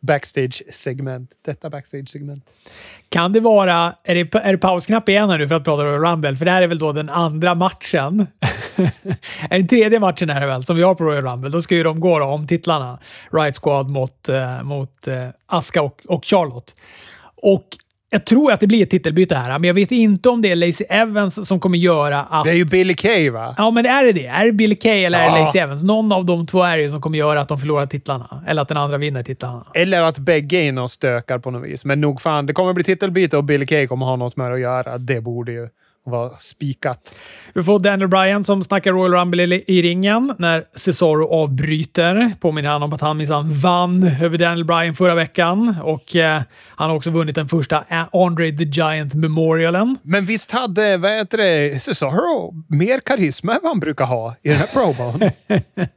backstage-segment. 0.00 1.28
Detta 1.44 1.70
backstage-segment. 1.70 2.42
Kan 3.08 3.32
det 3.32 3.40
vara... 3.40 3.94
Är 4.04 4.14
det, 4.14 4.34
är 4.34 4.52
det 4.52 4.58
pausknapp 4.58 5.08
igen 5.08 5.30
här 5.30 5.38
nu 5.38 5.48
för 5.48 5.54
att 5.54 5.64
prata 5.64 5.82
om 5.82 5.88
Rumble? 5.88 6.36
För 6.36 6.44
det 6.44 6.50
här 6.50 6.62
är 6.62 6.66
väl 6.66 6.78
då 6.78 6.92
den 6.92 7.08
andra 7.08 7.54
matchen. 7.54 8.26
den 9.50 9.68
tredje 9.68 10.00
matchen 10.00 10.30
är 10.30 10.40
det 10.40 10.46
väl, 10.46 10.62
som 10.62 10.76
vi 10.76 10.82
har 10.82 10.94
på 10.94 11.04
Royal 11.04 11.24
Rumble. 11.24 11.50
Då 11.50 11.62
ska 11.62 11.74
ju 11.74 11.82
de 11.82 12.00
gå 12.00 12.18
då, 12.18 12.24
om 12.24 12.46
titlarna. 12.46 12.98
Right 13.32 13.58
Squad 13.58 13.90
mot, 13.90 14.28
uh, 14.28 14.62
mot 14.62 15.08
uh, 15.08 15.14
Aska 15.46 15.82
och, 15.82 16.00
och 16.06 16.24
Charlotte. 16.24 16.74
Och 17.42 17.64
jag 18.10 18.26
tror 18.26 18.52
att 18.52 18.60
det 18.60 18.66
blir 18.66 18.82
ett 18.82 18.90
titelbyte 18.90 19.34
här, 19.34 19.58
men 19.58 19.64
jag 19.64 19.74
vet 19.74 19.92
inte 19.92 20.28
om 20.28 20.42
det 20.42 20.50
är 20.50 20.56
Lacey 20.56 20.86
Evans 20.90 21.48
som 21.48 21.60
kommer 21.60 21.78
göra 21.78 22.20
att... 22.20 22.44
Det 22.44 22.50
är 22.50 22.54
ju 22.54 22.64
Billy 22.64 22.94
Kay 22.94 23.30
va? 23.30 23.54
Ja, 23.58 23.70
men 23.70 23.86
är 23.86 24.04
det 24.04 24.12
det? 24.12 24.26
Är 24.26 24.46
det 24.46 24.52
Billy 24.52 24.76
Kay 24.76 25.04
eller 25.04 25.18
ja. 25.18 25.24
är 25.24 25.38
det 25.38 25.44
Lacey 25.44 25.60
Evans? 25.60 25.82
Någon 25.82 26.12
av 26.12 26.24
de 26.24 26.46
två 26.46 26.62
är 26.62 26.78
det 26.78 26.90
som 26.90 27.00
kommer 27.00 27.18
göra 27.18 27.40
att 27.40 27.48
de 27.48 27.58
förlorar 27.58 27.86
titlarna. 27.86 28.44
Eller 28.46 28.62
att 28.62 28.68
den 28.68 28.76
andra 28.76 28.98
vinner 28.98 29.22
titlarna. 29.22 29.66
Eller 29.74 30.02
att 30.02 30.18
bägge 30.18 30.56
är 30.56 30.68
inne 30.68 30.80
och 30.80 30.90
stökar 30.90 31.38
på 31.38 31.50
något 31.50 31.64
vis. 31.64 31.84
Men 31.84 32.00
nog 32.00 32.20
fan, 32.20 32.46
det 32.46 32.52
kommer 32.52 32.72
bli 32.72 32.84
titelbyte 32.84 33.36
och 33.36 33.44
Billy 33.44 33.66
Kay 33.66 33.86
kommer 33.86 34.06
ha 34.06 34.16
något 34.16 34.36
med 34.36 34.50
det 34.50 34.54
att 34.54 34.60
göra. 34.60 34.98
Det 34.98 35.20
borde 35.20 35.52
ju 35.52 35.68
var 36.10 36.32
spikat. 36.38 37.14
Vi 37.54 37.62
får 37.62 37.78
Daniel 37.78 38.08
Bryan 38.08 38.44
som 38.44 38.64
snackar 38.64 38.92
Royal 38.92 39.12
Rumble 39.12 39.62
i, 39.66 39.82
ringen 39.82 40.34
när 40.38 40.64
Cesaro 40.74 41.28
avbryter. 41.28 42.32
Påminner 42.40 42.70
han 42.70 42.82
om 42.82 42.92
att 42.92 43.00
han 43.00 43.16
minsann 43.16 43.52
vann 43.52 44.02
över 44.22 44.38
Daniel 44.38 44.64
Bryan 44.64 44.94
förra 44.94 45.14
veckan 45.14 45.76
och 45.82 46.16
eh, 46.16 46.42
han 46.66 46.90
har 46.90 46.96
också 46.96 47.10
vunnit 47.10 47.34
den 47.34 47.48
första 47.48 47.84
Andre 48.12 48.50
the 48.50 48.64
Giant 48.64 49.14
Memorialen. 49.14 49.96
Men 50.02 50.24
visst 50.24 50.50
hade, 50.50 50.96
vad 50.96 51.10
heter 51.10 51.38
det, 51.38 51.82
Cesaro 51.82 52.54
mer 52.68 53.00
karisma 53.00 53.52
än 53.52 53.58
vad 53.62 53.70
han 53.70 53.80
brukar 53.80 54.04
ha 54.04 54.34
i 54.42 54.48
den 54.48 54.58
här 54.58 54.66
promon? 54.66 55.30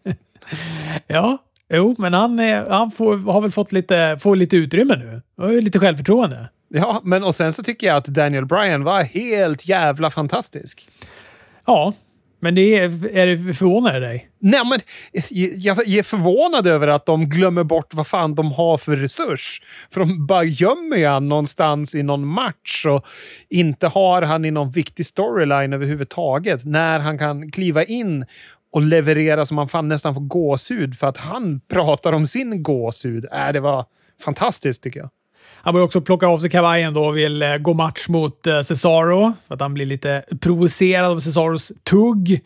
ja, 1.07 1.37
Jo, 1.73 1.95
men 1.97 2.13
han, 2.13 2.39
han 2.69 2.91
får, 2.91 3.17
har 3.31 3.41
väl 3.41 3.51
fått 3.51 3.71
lite, 3.71 4.17
får 4.19 4.35
lite 4.35 4.57
utrymme 4.57 4.95
nu. 4.95 5.21
Och 5.45 5.51
lite 5.61 5.79
självförtroende. 5.79 6.49
Ja, 6.73 7.01
men 7.03 7.23
och 7.23 7.35
sen 7.35 7.53
så 7.53 7.63
tycker 7.63 7.87
jag 7.87 7.95
att 7.95 8.05
Daniel 8.05 8.45
Bryan 8.45 8.83
var 8.83 9.03
helt 9.03 9.67
jävla 9.67 10.09
fantastisk. 10.09 10.87
Ja, 11.65 11.93
men 12.41 12.55
det 12.55 12.77
är, 12.77 13.15
är 13.17 13.27
det 13.27 13.53
förvånande 13.53 13.99
dig? 13.99 14.29
Nej, 14.39 14.61
men 14.69 14.79
jag 15.57 15.87
är 15.87 16.03
förvånad 16.03 16.67
över 16.67 16.87
att 16.87 17.05
de 17.05 17.29
glömmer 17.29 17.63
bort 17.63 17.93
vad 17.93 18.07
fan 18.07 18.35
de 18.35 18.51
har 18.51 18.77
för 18.77 18.95
resurs. 18.95 19.61
För 19.93 19.99
de 19.99 20.27
bara 20.27 20.43
gömmer 20.43 21.07
han 21.07 21.25
någonstans 21.25 21.95
i 21.95 22.03
någon 22.03 22.27
match 22.27 22.85
och 22.85 23.05
inte 23.49 23.87
har 23.87 24.21
han 24.21 24.45
i 24.45 24.51
någon 24.51 24.71
viktig 24.71 25.05
storyline 25.05 25.73
överhuvudtaget. 25.73 26.65
När 26.65 26.99
han 26.99 27.17
kan 27.17 27.51
kliva 27.51 27.83
in 27.83 28.25
och 28.73 28.81
leverera 28.81 29.45
så 29.45 29.53
man 29.53 29.67
fan 29.67 29.87
nästan 29.87 30.13
får 30.13 30.21
gåshud 30.21 30.95
för 30.95 31.07
att 31.07 31.17
han 31.17 31.59
pratar 31.59 32.13
om 32.13 32.27
sin 32.27 32.63
gåshud. 32.63 33.25
Äh, 33.31 33.51
det 33.53 33.59
var 33.59 33.85
fantastiskt 34.23 34.83
tycker 34.83 34.99
jag. 34.99 35.09
Han 35.63 35.73
börjar 35.73 35.85
också 35.85 36.01
plocka 36.01 36.27
av 36.27 36.39
sig 36.39 36.49
kavajen 36.49 36.93
då 36.93 37.05
och 37.05 37.17
vill 37.17 37.41
eh, 37.41 37.57
gå 37.57 37.73
match 37.73 38.09
mot 38.09 38.47
eh, 38.47 38.61
Cesaro 38.61 39.33
för 39.47 39.53
att 39.55 39.61
han 39.61 39.73
blir 39.73 39.85
lite 39.85 40.23
provocerad 40.41 41.11
av 41.11 41.19
Cesaros 41.19 41.71
tugg. 41.83 42.41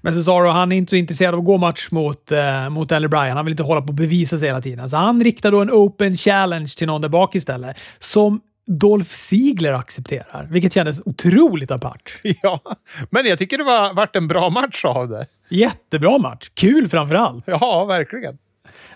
Men 0.00 0.14
Cesaro 0.14 0.48
han 0.48 0.72
är 0.72 0.76
inte 0.76 0.90
så 0.90 0.96
intresserad 0.96 1.34
av 1.34 1.40
att 1.40 1.46
gå 1.46 1.58
match 1.58 1.88
mot, 1.90 2.32
eh, 2.32 2.68
mot 2.70 2.92
Ellie 2.92 3.08
Bryan. 3.08 3.36
Han 3.36 3.44
vill 3.44 3.52
inte 3.52 3.62
hålla 3.62 3.80
på 3.80 3.88
och 3.88 3.94
bevisa 3.94 4.38
sig 4.38 4.48
hela 4.48 4.60
tiden. 4.60 4.90
Så 4.90 4.96
han 4.96 5.24
riktar 5.24 5.52
då 5.52 5.60
en 5.60 5.70
open 5.70 6.16
challenge 6.16 6.74
till 6.78 6.86
någon 6.86 7.00
där 7.00 7.08
bak 7.08 7.34
istället. 7.34 7.76
Som 7.98 8.40
Dolph 8.66 9.10
Ziegler 9.10 9.72
accepterar, 9.72 10.48
vilket 10.50 10.72
kändes 10.74 11.00
otroligt 11.04 11.70
apart. 11.70 12.20
Ja, 12.42 12.60
men 13.10 13.26
jag 13.26 13.38
tycker 13.38 13.58
det 13.58 13.64
var 13.64 13.94
varit 13.94 14.16
en 14.16 14.28
bra 14.28 14.50
match 14.50 14.84
av 14.84 15.08
det. 15.08 15.26
Jättebra 15.50 16.18
match. 16.18 16.50
Kul 16.54 16.88
framför 16.88 17.14
allt. 17.14 17.44
Ja, 17.46 17.84
verkligen. 17.84 18.38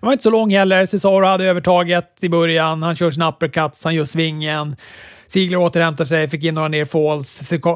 Den 0.01 0.07
var 0.07 0.13
inte 0.13 0.23
så 0.23 0.31
lång 0.31 0.55
heller. 0.55 0.87
Cesaro 0.87 1.25
hade 1.25 1.45
övertaget 1.45 2.19
i 2.21 2.29
början. 2.29 2.83
Han 2.83 2.97
kör 2.97 3.11
sina 3.11 3.29
uppercuts, 3.29 3.85
han 3.85 3.95
gör 3.95 4.05
svingen. 4.05 4.77
Sigler 5.27 5.59
återhämtar 5.59 6.05
sig, 6.05 6.29
fick 6.29 6.45
in 6.45 6.55
några 6.55 6.69
ner 6.69 6.85
falls. 6.85 7.29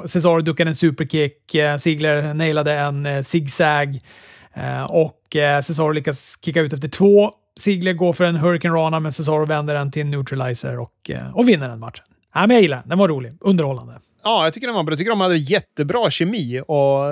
Cesaro 0.07 0.41
duckade 0.41 0.71
en 0.71 0.75
superkick. 0.75 1.55
Eh, 1.55 1.77
Sigler 1.77 2.35
nailade 2.35 2.73
en 2.73 3.07
eh, 3.07 3.23
zigzag. 3.23 4.01
Eh, 4.55 4.83
och 4.83 5.37
Cesaro 5.63 5.93
lyckas 5.93 6.39
kicka 6.45 6.61
ut 6.61 6.73
efter 6.73 6.89
två. 6.89 7.31
Sigler 7.61 7.93
går 7.93 8.13
för 8.13 8.25
en 8.25 8.37
Hurricane 8.37 8.75
Rana, 8.75 9.01
men 9.01 9.13
Cesaro 9.13 9.47
vänder 9.47 9.75
den 9.75 9.91
till 9.91 10.03
en 10.03 10.11
neutralizer 10.11 10.79
och, 10.79 11.11
och 11.35 11.49
vinner 11.49 11.69
den 11.69 11.81
matchen. 11.81 12.05
Ja, 12.35 12.41
men 12.41 12.51
jag 12.51 12.63
gillar 12.63 12.77
den. 12.77 12.89
Den 12.89 12.99
var 12.99 13.09
rolig. 13.09 13.33
Underhållande. 13.41 14.01
Ja, 14.25 14.45
jag 14.45 14.53
tycker 14.53 14.67
den 14.67 14.77
var 14.77 14.83
bra. 14.83 14.93
Jag 14.93 14.99
tycker 14.99 15.11
de 15.11 15.21
hade 15.21 15.37
jättebra 15.37 16.11
kemi 16.11 16.63
och 16.67 17.03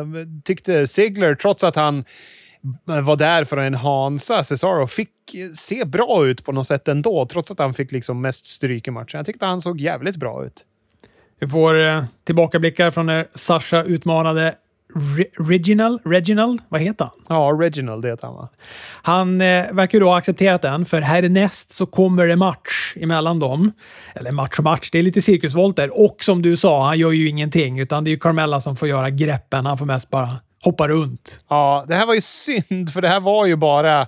tyckte 0.45 0.87
Sigler, 0.87 1.35
trots 1.35 1.65
att 1.65 1.77
han 1.77 2.05
var 2.85 3.17
där 3.17 3.45
för 3.45 3.57
att 3.57 3.67
enhansa 3.67 4.43
Cesaro, 4.43 4.87
fick 4.87 5.11
se 5.55 5.85
bra 5.85 6.27
ut 6.27 6.45
på 6.45 6.53
något 6.53 6.67
sätt 6.67 6.89
ändå, 6.89 7.27
trots 7.27 7.51
att 7.51 7.59
han 7.59 7.75
fick 7.75 7.93
liksom 7.93 8.21
mest 8.21 8.47
stryk 8.47 8.89
i 8.89 8.91
matchen. 8.91 9.19
Jag 9.19 9.27
tyckte 9.27 9.47
han 9.47 9.61
såg 9.61 9.81
jävligt 9.81 10.17
bra 10.17 10.45
ut. 10.45 10.65
Vi 11.41 11.49
får 11.49 11.87
eh, 11.87 12.05
tillbakablickar 12.25 12.91
från 12.91 13.07
när 13.07 13.27
Sasha 13.35 13.83
utmanade 13.83 14.55
Re 14.95 15.25
Reginald? 15.39 16.01
Reginald? 16.05 16.61
Vad 16.69 16.81
heter 16.81 17.05
han? 17.05 17.15
Ja, 17.29 17.59
Reginald 17.61 18.05
heter 18.05 18.27
han 18.27 18.37
va? 18.37 18.49
Han 19.03 19.41
eh, 19.41 19.73
verkar 19.73 19.99
ju 19.99 20.01
då 20.01 20.09
ha 20.09 20.19
accepterat 20.19 20.63
den, 20.63 20.85
för 20.85 21.01
härnäst 21.01 21.71
så 21.71 21.87
kommer 21.87 22.27
det 22.27 22.37
match 22.37 22.95
emellan 22.97 23.39
dem. 23.39 23.73
Eller 24.15 24.33
match 24.33 24.59
och 24.59 24.65
match, 24.65 24.91
det 24.93 24.99
är 24.99 25.03
lite 25.03 25.23
cirkusvolter. 25.23 26.01
Och 26.01 26.17
som 26.21 26.43
du 26.43 26.57
sa, 26.57 26.87
han 26.87 26.99
gör 26.99 27.11
ju 27.11 27.29
ingenting, 27.29 27.79
utan 27.79 28.05
det 28.05 28.11
är 28.11 28.13
ju 28.13 28.19
Carmella 28.19 28.61
som 28.61 28.77
får 28.77 28.89
göra 28.89 29.11
greppen. 29.11 29.67
Han 29.67 29.79
får 29.79 29.87
mest 29.87 30.11
bara 30.11 30.37
hoppa 30.65 30.89
runt. 30.89 31.45
Ja, 31.49 31.85
det 31.89 31.95
här 31.95 32.07
var 32.07 32.15
ju 32.15 32.21
synd, 32.21 32.93
för 32.93 33.03
det 33.03 33.09
här 33.09 33.21
var 33.21 33.47
ju 33.47 33.57
bara... 33.57 34.07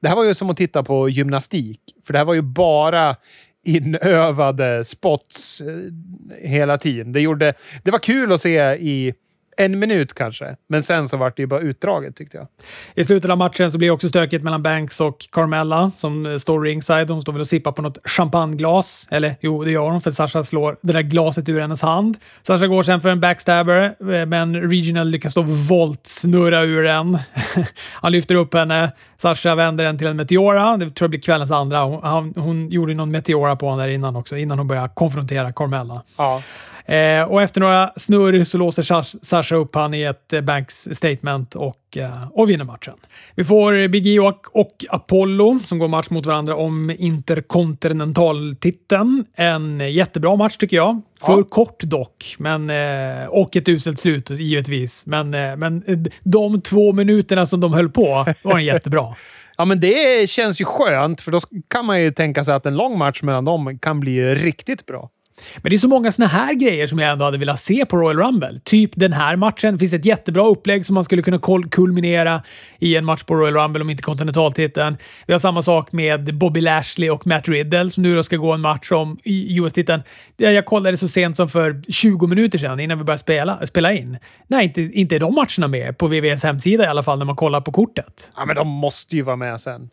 Det 0.00 0.08
här 0.08 0.16
var 0.16 0.24
ju 0.24 0.34
som 0.34 0.50
att 0.50 0.56
titta 0.56 0.82
på 0.82 1.08
gymnastik. 1.08 1.80
För 2.06 2.12
det 2.12 2.18
här 2.18 2.26
var 2.26 2.34
ju 2.34 2.42
bara 2.42 3.16
inövade 3.64 4.84
spots 4.84 5.60
eh, 5.60 6.48
hela 6.48 6.78
tiden. 6.78 7.12
Det, 7.12 7.20
gjorde, 7.20 7.54
det 7.82 7.90
var 7.90 7.98
kul 7.98 8.32
att 8.32 8.40
se 8.40 8.58
i, 8.74 9.14
en 9.56 9.78
minut 9.78 10.14
kanske. 10.14 10.56
Men 10.68 10.82
sen 10.82 11.08
så 11.08 11.16
vart 11.16 11.36
det 11.36 11.42
ju 11.42 11.46
bara 11.46 11.60
utdraget 11.60 12.16
tyckte 12.16 12.36
jag. 12.36 12.46
I 12.94 13.04
slutet 13.04 13.30
av 13.30 13.38
matchen 13.38 13.72
så 13.72 13.78
blir 13.78 13.88
det 13.88 13.92
också 13.92 14.08
stökigt 14.08 14.44
mellan 14.44 14.62
Banks 14.62 15.00
och 15.00 15.26
Carmella 15.32 15.90
som 15.96 16.40
står 16.40 16.60
ringside. 16.60 17.06
De 17.08 17.22
står 17.22 17.32
väl 17.32 17.40
och 17.40 17.48
sippar 17.48 17.72
på 17.72 17.82
något 17.82 17.98
champagneglas. 18.04 19.08
Eller 19.10 19.34
jo, 19.40 19.64
det 19.64 19.70
gör 19.70 19.90
de 19.90 20.00
för 20.00 20.10
Sasha 20.10 20.44
slår 20.44 20.76
det 20.82 20.92
där 20.92 21.02
glaset 21.02 21.48
ur 21.48 21.60
hennes 21.60 21.82
hand. 21.82 22.16
Sasha 22.42 22.66
går 22.66 22.82
sen 22.82 23.00
för 23.00 23.08
en 23.08 23.20
backstabber, 23.20 23.82
eh, 24.14 24.26
men 24.26 24.70
Regional 24.70 25.08
lyckas 25.08 25.34
då 25.34 25.42
voltsnurra 25.42 26.62
ur 26.62 26.82
den. 26.82 27.18
Han 27.92 28.12
lyfter 28.12 28.34
upp 28.34 28.54
henne. 28.54 28.92
Sasha 29.16 29.54
vänder 29.54 29.84
den 29.84 29.98
till 29.98 30.06
en 30.06 30.16
Meteora. 30.16 30.76
Det 30.76 30.90
tror 30.90 31.04
jag 31.04 31.10
blir 31.10 31.20
kvällens 31.20 31.50
andra. 31.50 31.80
Hon, 31.82 32.34
hon 32.36 32.70
gjorde 32.70 32.94
någon 32.94 33.10
Meteora 33.10 33.56
på 33.56 33.66
honom 33.66 33.78
där 33.78 33.88
innan 33.88 34.16
också, 34.16 34.36
innan 34.36 34.58
hon 34.58 34.68
började 34.68 34.88
konfrontera 34.94 35.52
Carmella. 35.52 36.02
Ja. 36.16 36.42
Eh, 36.90 37.22
och 37.22 37.42
efter 37.42 37.60
några 37.60 37.92
snurr 37.96 38.44
så 38.44 38.58
låser 38.58 38.82
Sasha 39.24 39.56
upp 39.56 39.74
han 39.74 39.94
i 39.94 40.02
ett 40.02 40.32
eh, 40.32 40.40
Banks 40.40 40.88
statement 40.92 41.54
och, 41.54 41.96
eh, 41.96 42.28
och 42.32 42.50
vinner 42.50 42.64
matchen. 42.64 42.94
Vi 43.34 43.44
får 43.44 43.88
Big 43.88 44.06
E 44.06 44.18
och, 44.20 44.46
och 44.52 44.84
Apollo 44.88 45.58
som 45.58 45.78
går 45.78 45.88
match 45.88 46.10
mot 46.10 46.26
varandra 46.26 46.56
om 46.56 46.90
interkontinentaltiteln. 46.98 49.24
En 49.36 49.92
jättebra 49.92 50.36
match 50.36 50.56
tycker 50.56 50.76
jag. 50.76 51.00
För 51.20 51.32
Ja. 51.38 51.44
kort 51.50 51.82
dock, 51.82 52.34
men, 52.38 52.70
eh, 52.70 53.26
och 53.28 53.56
ett 53.56 53.68
uselt 53.68 53.98
slut 53.98 54.30
givetvis. 54.30 55.06
Men, 55.06 55.34
eh, 55.34 55.56
men 55.56 55.82
eh, 55.86 55.98
de 56.22 56.60
två 56.60 56.92
minuterna 56.92 57.46
som 57.46 57.60
de 57.60 57.72
höll 57.72 57.88
på 57.88 58.26
var 58.42 58.58
en 58.58 58.64
jättebra. 58.64 59.04
Ja, 59.58 59.64
men 59.64 59.80
det 59.80 60.30
känns 60.30 60.60
ju 60.60 60.64
skönt, 60.64 61.20
för 61.20 61.30
då 61.32 61.40
kan 61.68 61.86
man 61.86 62.00
ju 62.02 62.10
tänka 62.10 62.44
sig 62.44 62.54
att 62.54 62.66
en 62.66 62.76
lång 62.76 62.98
match 62.98 63.22
mellan 63.22 63.44
dem 63.44 63.78
kan 63.78 64.00
bli 64.00 64.34
riktigt 64.34 64.86
bra. 64.86 65.10
Men 65.56 65.70
det 65.70 65.76
är 65.76 65.78
så 65.78 65.88
många 65.88 66.12
såna 66.12 66.28
här 66.28 66.54
grejer 66.54 66.86
som 66.86 66.98
jag 66.98 67.12
ändå 67.12 67.24
hade 67.24 67.38
velat 67.38 67.60
se 67.60 67.86
på 67.86 67.96
Royal 67.96 68.18
Rumble. 68.18 68.60
Typ 68.64 68.90
den 68.94 69.12
här 69.12 69.36
matchen. 69.36 69.72
Det 69.74 69.78
finns 69.78 69.92
ett 69.92 70.04
jättebra 70.04 70.46
upplägg 70.46 70.86
som 70.86 70.94
man 70.94 71.04
skulle 71.04 71.22
kunna 71.22 71.40
kulminera 71.70 72.42
i 72.78 72.96
en 72.96 73.04
match 73.04 73.22
på 73.22 73.34
Royal 73.34 73.54
Rumble 73.54 73.82
om 73.82 73.90
inte 73.90 74.02
kontinentaltiteln. 74.02 74.96
Vi 75.26 75.32
har 75.32 75.40
samma 75.40 75.62
sak 75.62 75.92
med 75.92 76.38
Bobby 76.38 76.60
Lashley 76.60 77.10
och 77.10 77.26
Matt 77.26 77.48
Riddle 77.48 77.90
som 77.90 78.02
nu 78.02 78.16
då 78.16 78.22
ska 78.22 78.36
gå 78.36 78.52
en 78.52 78.60
match 78.60 78.92
om 78.92 79.18
US-titeln. 79.24 80.02
Jag 80.36 80.66
kollade 80.66 80.96
så 80.96 81.08
sent 81.08 81.36
som 81.36 81.48
för 81.48 81.82
20 81.92 82.26
minuter 82.26 82.58
sedan 82.58 82.80
innan 82.80 82.98
vi 82.98 83.04
började 83.04 83.18
spela, 83.18 83.66
spela 83.66 83.92
in. 83.92 84.18
Nej, 84.46 84.64
inte, 84.64 84.80
inte 84.80 85.14
är 85.14 85.20
de 85.20 85.34
matcherna 85.34 85.68
med 85.68 85.98
på 85.98 86.06
VVS 86.06 86.42
hemsida 86.42 86.84
i 86.84 86.86
alla 86.86 87.02
fall 87.02 87.18
när 87.18 87.26
man 87.26 87.36
kollar 87.36 87.60
på 87.60 87.72
kortet. 87.72 88.32
Ja, 88.36 88.44
men 88.44 88.56
de 88.56 88.68
måste 88.68 89.16
ju 89.16 89.22
vara 89.22 89.36
med 89.36 89.60
sen. 89.60 89.90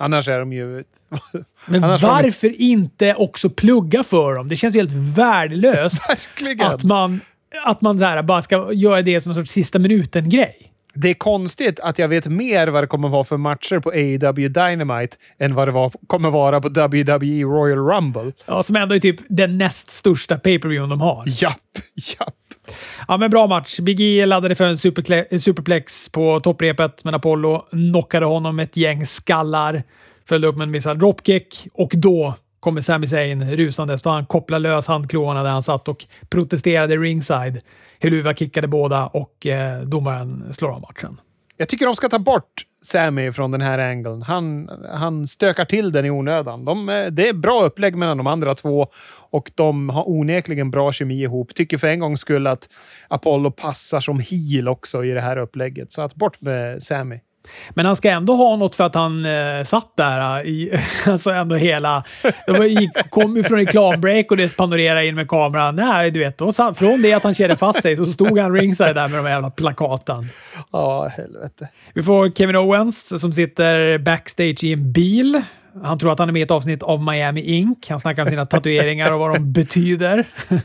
Annars 0.00 0.28
är 0.28 0.38
de 0.38 0.52
ju... 0.52 0.82
Men 1.66 1.82
har 1.82 1.98
de- 1.98 2.06
varför 2.06 2.60
inte 2.60 3.14
också 3.14 3.50
plugga 3.50 4.02
för 4.02 4.34
dem? 4.34 4.48
Det 4.48 4.56
känns 4.56 4.74
ju 4.74 4.78
helt 4.78 5.16
värdelöst. 5.18 6.02
Verkligen! 6.08 6.66
att 6.66 6.84
man, 6.84 7.20
att 7.66 7.80
man 7.80 7.98
så 7.98 8.22
bara 8.22 8.42
ska 8.42 8.72
göra 8.72 9.02
det 9.02 9.20
som 9.20 9.30
en 9.30 9.36
sorts 9.36 9.50
sista 9.50 9.78
minuten-grej. 9.78 10.72
Det 10.94 11.10
är 11.10 11.14
konstigt 11.14 11.80
att 11.80 11.98
jag 11.98 12.08
vet 12.08 12.26
mer 12.26 12.68
vad 12.68 12.82
det 12.82 12.86
kommer 12.86 13.08
vara 13.08 13.24
för 13.24 13.36
matcher 13.36 13.78
på 13.78 13.90
AEW 13.90 14.48
Dynamite 14.48 15.16
än 15.38 15.54
vad 15.54 15.68
det 15.68 15.72
var, 15.72 15.92
kommer 16.06 16.30
vara 16.30 16.60
på 16.60 16.68
WWE 16.68 17.42
Royal 17.42 17.78
Rumble. 17.78 18.32
Ja, 18.46 18.62
som 18.62 18.76
ändå 18.76 18.94
är 18.94 18.98
typ 18.98 19.20
den 19.28 19.58
näst 19.58 19.90
största 19.90 20.38
pay-per-viewen 20.38 20.88
de 20.88 21.00
har. 21.00 21.24
Japp, 21.26 21.56
japp. 22.18 22.34
Ja, 23.08 23.16
men 23.16 23.30
bra 23.30 23.46
match. 23.46 23.78
Big 23.80 24.00
E 24.00 24.26
laddade 24.26 24.54
för 24.54 24.64
en 24.64 24.78
superplex 25.40 26.08
på 26.08 26.40
topprepet, 26.40 27.04
men 27.04 27.14
Apollo 27.14 27.66
knockade 27.70 28.26
honom 28.26 28.56
med 28.56 28.64
ett 28.64 28.76
gäng 28.76 29.06
skallar. 29.06 29.82
Följde 30.28 30.48
upp 30.48 30.56
med 30.56 30.64
en 30.64 30.70
missad 30.70 30.98
dropkick 30.98 31.68
och 31.72 31.90
då 31.94 32.34
kommer 32.60 32.80
Sami 32.80 33.06
Zayn 33.06 33.56
rusandes 33.56 34.02
då 34.02 34.10
han 34.10 34.26
kopplar 34.26 34.58
lös 34.58 34.86
handklovarna 34.86 35.42
där 35.42 35.50
han 35.50 35.62
satt 35.62 35.88
och 35.88 36.06
protesterade 36.28 36.96
ringside. 36.96 37.60
Heluva 37.98 38.34
kickade 38.34 38.68
båda 38.68 39.06
och 39.06 39.46
eh, 39.46 39.82
domaren 39.82 40.52
slår 40.52 40.68
av 40.68 40.80
matchen. 40.80 41.20
Jag 41.60 41.68
tycker 41.68 41.86
de 41.86 41.96
ska 41.96 42.08
ta 42.08 42.18
bort 42.18 42.66
Sammy 42.82 43.32
från 43.32 43.50
den 43.50 43.60
här 43.60 43.78
angeln. 43.78 44.22
Han, 44.22 44.70
han 44.92 45.26
stökar 45.26 45.64
till 45.64 45.92
den 45.92 46.04
i 46.04 46.10
onödan. 46.10 46.64
De, 46.64 46.88
eh, 46.88 47.06
det 47.06 47.28
är 47.28 47.32
bra 47.32 47.64
upplägg 47.64 47.96
mellan 47.96 48.16
de 48.16 48.26
andra 48.26 48.54
två 48.54 48.86
och 49.30 49.50
de 49.54 49.88
har 49.88 50.08
onekligen 50.08 50.70
bra 50.70 50.92
kemi 50.92 51.22
ihop. 51.22 51.54
Tycker 51.54 51.78
för 51.78 51.88
en 51.88 52.00
gångs 52.00 52.20
skull 52.20 52.46
att 52.46 52.68
Apollo 53.08 53.50
passar 53.50 54.00
som 54.00 54.20
heel 54.20 54.68
också 54.68 55.04
i 55.04 55.10
det 55.10 55.20
här 55.20 55.36
upplägget. 55.36 55.92
Så 55.92 56.02
att 56.02 56.14
bort 56.14 56.40
med 56.40 56.82
Sammy. 56.82 57.20
Men 57.70 57.86
han 57.86 57.96
ska 57.96 58.10
ändå 58.10 58.34
ha 58.34 58.56
något 58.56 58.74
för 58.74 58.84
att 58.84 58.94
han 58.94 59.24
eh, 59.24 59.64
satt 59.64 59.96
där 59.96 60.40
eh, 60.40 60.46
i, 60.46 60.80
alltså 61.06 61.30
ändå 61.30 61.56
hela... 61.56 62.04
Det 62.46 62.52
var, 62.52 62.64
gick, 62.64 63.10
kom 63.10 63.36
ju 63.36 63.42
från 63.42 63.58
reklambreak 63.58 64.30
och 64.30 64.36
det 64.36 64.56
panorerade 64.56 65.06
in 65.06 65.14
med 65.14 65.28
kameran. 65.28 65.76
Nej, 65.76 66.10
du 66.10 66.20
vet, 66.20 66.38
då, 66.38 66.52
från 66.52 67.02
det 67.02 67.12
att 67.12 67.24
han 67.24 67.34
kedjade 67.34 67.56
fast 67.56 67.82
sig 67.82 67.96
så 67.96 68.06
stod 68.06 68.38
han 68.38 68.54
ringside 68.54 68.94
där 68.94 69.08
med 69.08 69.24
de 69.24 69.30
jävla 69.30 69.50
plakaten. 69.50 70.28
Ja, 70.72 71.08
helvete. 71.08 71.68
Vi 71.94 72.02
får 72.02 72.30
Kevin 72.30 72.56
Owens 72.56 73.20
som 73.20 73.32
sitter 73.32 73.98
backstage 73.98 74.64
i 74.64 74.72
en 74.72 74.92
bil. 74.92 75.42
Han 75.84 75.98
tror 75.98 76.12
att 76.12 76.18
han 76.18 76.28
är 76.28 76.32
med 76.32 76.40
i 76.40 76.42
ett 76.42 76.50
avsnitt 76.50 76.82
av 76.82 77.02
Miami 77.02 77.40
Ink. 77.40 77.86
Han 77.90 78.00
snackar 78.00 78.22
om 78.22 78.28
sina 78.28 78.46
tatueringar 78.46 79.12
och 79.12 79.20
vad 79.20 79.34
de 79.34 79.52
betyder. 79.52 80.28
Nej, 80.48 80.60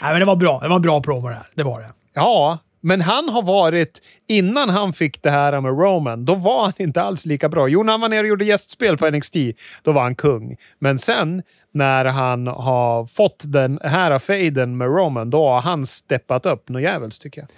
men 0.00 0.18
det 0.18 0.24
var 0.24 0.36
bra. 0.36 0.60
Det 0.60 0.68
var 0.68 0.76
en 0.76 0.82
bra 0.82 1.02
promo 1.02 1.28
det 1.28 1.34
här. 1.34 1.46
Det 1.54 1.62
var 1.62 1.80
det. 1.80 1.88
Ja, 2.14 2.58
men 2.86 3.00
han 3.00 3.28
har 3.28 3.42
varit... 3.42 4.02
Innan 4.28 4.70
han 4.70 4.92
fick 4.92 5.22
det 5.22 5.30
här 5.30 5.60
med 5.60 5.78
Roman, 5.78 6.24
då 6.24 6.34
var 6.34 6.62
han 6.62 6.72
inte 6.76 7.02
alls 7.02 7.26
lika 7.26 7.48
bra. 7.48 7.68
Jo, 7.68 7.82
när 7.82 7.92
han 7.92 8.00
var 8.00 8.08
nere 8.08 8.20
och 8.20 8.26
gjorde 8.26 8.44
gästspel 8.44 8.98
på 8.98 9.10
NXT, 9.10 9.36
då 9.82 9.92
var 9.92 10.02
han 10.02 10.14
kung. 10.14 10.56
Men 10.78 10.98
sen 10.98 11.42
när 11.74 12.04
han 12.04 12.46
har 12.46 13.06
fått 13.06 13.44
den 13.46 13.78
här 13.82 14.18
fejden 14.18 14.76
med 14.76 14.88
Roman, 14.88 15.30
då 15.30 15.48
har 15.48 15.60
han 15.60 15.86
steppat 15.86 16.46
upp 16.46 16.68
något 16.68 16.82
jävels 16.82 17.18
tycker 17.18 17.40
jag. 17.40 17.48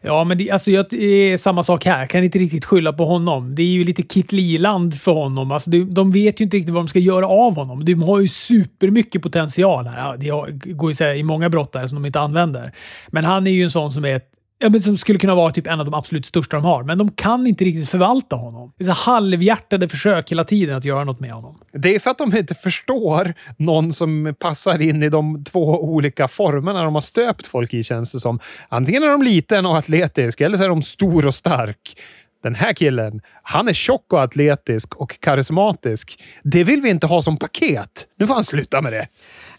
Ja, 0.00 0.24
men 0.24 0.38
det, 0.38 0.50
alltså, 0.50 0.70
jag, 0.70 0.86
det 0.90 1.04
är 1.04 1.38
samma 1.38 1.64
sak 1.64 1.84
här. 1.84 2.06
Kan 2.06 2.24
inte 2.24 2.38
riktigt 2.38 2.64
skylla 2.64 2.92
på 2.92 3.04
honom. 3.04 3.54
Det 3.54 3.62
är 3.62 3.66
ju 3.66 3.84
lite 3.84 4.02
Kit 4.02 4.32
Liland 4.32 5.00
för 5.00 5.12
honom. 5.12 5.52
Alltså, 5.52 5.70
de, 5.70 5.94
de 5.94 6.12
vet 6.12 6.40
ju 6.40 6.44
inte 6.44 6.56
riktigt 6.56 6.74
vad 6.74 6.82
de 6.82 6.88
ska 6.88 6.98
göra 6.98 7.28
av 7.28 7.56
honom. 7.56 7.84
De 7.84 8.02
har 8.02 8.20
ju 8.20 8.28
supermycket 8.28 9.22
potential 9.22 9.86
här. 9.86 9.98
Ja, 9.98 10.16
det 10.18 10.72
går 10.72 10.90
ju 10.90 10.92
att 10.92 10.98
säga 10.98 11.14
i 11.14 11.22
många 11.22 11.50
brottare 11.50 11.88
som 11.88 12.02
de 12.02 12.06
inte 12.06 12.20
använder. 12.20 12.72
Men 13.08 13.24
han 13.24 13.46
är 13.46 13.50
ju 13.50 13.62
en 13.62 13.70
sån 13.70 13.92
som 13.92 14.04
är 14.04 14.16
ett 14.16 14.35
Ja, 14.58 14.70
men 14.70 14.82
som 14.82 14.98
skulle 14.98 15.18
kunna 15.18 15.34
vara 15.34 15.52
typ 15.52 15.66
en 15.66 15.80
av 15.80 15.86
de 15.86 15.94
absolut 15.94 16.26
största 16.26 16.56
de 16.56 16.64
har, 16.64 16.82
men 16.82 16.98
de 16.98 17.10
kan 17.10 17.46
inte 17.46 17.64
riktigt 17.64 17.88
förvalta 17.88 18.36
honom. 18.36 18.72
Det 18.78 18.84
är 18.84 18.86
så 18.86 18.92
halvhjärtade 18.92 19.88
försök 19.88 20.30
hela 20.30 20.44
tiden 20.44 20.76
att 20.76 20.84
göra 20.84 21.04
något 21.04 21.20
med 21.20 21.32
honom. 21.32 21.58
Det 21.72 21.94
är 21.94 21.98
för 21.98 22.10
att 22.10 22.18
de 22.18 22.36
inte 22.36 22.54
förstår 22.54 23.34
någon 23.56 23.92
som 23.92 24.34
passar 24.38 24.82
in 24.82 25.02
i 25.02 25.08
de 25.08 25.44
två 25.44 25.84
olika 25.84 26.28
formerna 26.28 26.82
de 26.82 26.94
har 26.94 27.02
stöpt 27.02 27.46
folk 27.46 27.74
i, 27.74 27.82
känns 27.82 28.12
det 28.12 28.20
som. 28.20 28.40
Antingen 28.68 29.02
är 29.02 29.08
de 29.08 29.22
liten 29.22 29.66
och 29.66 29.78
atletisk, 29.78 30.40
eller 30.40 30.56
så 30.56 30.64
är 30.64 30.68
de 30.68 30.82
stor 30.82 31.26
och 31.26 31.34
stark. 31.34 31.96
Den 32.42 32.54
här 32.54 32.72
killen, 32.72 33.20
han 33.42 33.68
är 33.68 33.72
tjock 33.72 34.12
och 34.12 34.22
atletisk 34.22 34.94
och 34.96 35.20
karismatisk. 35.20 36.22
Det 36.44 36.64
vill 36.64 36.80
vi 36.80 36.90
inte 36.90 37.06
ha 37.06 37.22
som 37.22 37.36
paket. 37.36 38.06
Nu 38.18 38.26
får 38.26 38.34
han 38.34 38.44
sluta 38.44 38.82
med 38.82 38.92
det. 38.92 39.08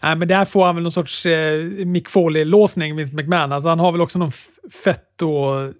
Nej, 0.02 0.16
men 0.16 0.28
där 0.28 0.44
får 0.44 0.66
han 0.66 0.74
väl 0.74 0.82
någon 0.82 0.92
sorts 0.92 1.26
eh, 1.26 1.64
Mick 1.64 2.08
Foley-låsning, 2.08 2.96
Vince 2.96 3.14
McMahon. 3.14 3.52
Alltså, 3.52 3.68
han 3.68 3.80
har 3.80 3.92
väl 3.92 4.00
också 4.00 4.18
någon 4.18 4.28
f- 4.28 4.72
fett 4.84 5.22
och 5.22 5.72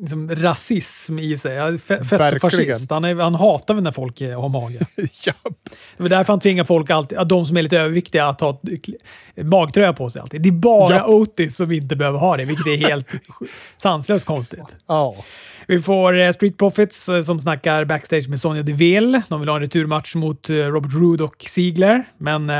liksom, 0.00 0.34
rasism 0.34 1.18
i 1.18 1.38
sig. 1.38 1.54
Ja, 1.54 1.70
fe- 1.70 1.78
Fett 2.04 2.12
och 2.12 2.20
Verkligen. 2.20 2.40
fascist. 2.74 2.90
Han, 2.90 3.04
är, 3.04 3.14
han 3.14 3.34
hatar 3.34 3.74
väl 3.74 3.82
när 3.82 3.92
folk 3.92 4.20
har 4.20 4.48
mage. 4.48 4.78
Japp. 5.26 5.36
Det 5.98 6.04
är 6.04 6.08
därför 6.08 6.32
han 6.32 6.40
tvingar 6.40 6.64
folk, 6.64 6.90
alltid, 6.90 7.18
ja, 7.18 7.24
de 7.24 7.46
som 7.46 7.56
är 7.56 7.62
lite 7.62 7.78
överviktiga, 7.78 8.26
att 8.26 8.40
ha 8.40 8.60
magtröja 9.42 9.92
på 9.92 10.10
sig 10.10 10.22
alltid. 10.22 10.42
Det 10.42 10.48
är 10.48 10.52
bara 10.52 10.94
Japp. 10.94 11.08
Otis 11.08 11.56
som 11.56 11.72
inte 11.72 11.96
behöver 11.96 12.18
ha 12.18 12.36
det, 12.36 12.44
vilket 12.44 12.66
är 12.66 12.76
helt 12.76 13.06
sanslöst 13.76 14.24
konstigt. 14.26 14.76
Ja. 14.88 15.14
Vi 15.70 15.78
får 15.78 16.18
eh, 16.18 16.32
Street 16.32 16.58
Profits 16.58 17.08
eh, 17.08 17.22
som 17.22 17.40
snackar 17.40 17.84
backstage 17.84 18.28
med 18.28 18.40
Sonja 18.40 18.62
Deville. 18.62 19.22
De 19.28 19.40
vill 19.40 19.48
ha 19.48 19.56
en 19.56 19.62
returmatch 19.62 20.14
mot 20.14 20.50
eh, 20.50 20.54
Robert 20.54 20.92
Roode 20.94 21.24
och 21.24 21.44
Ziegler, 21.46 22.04
men 22.18 22.52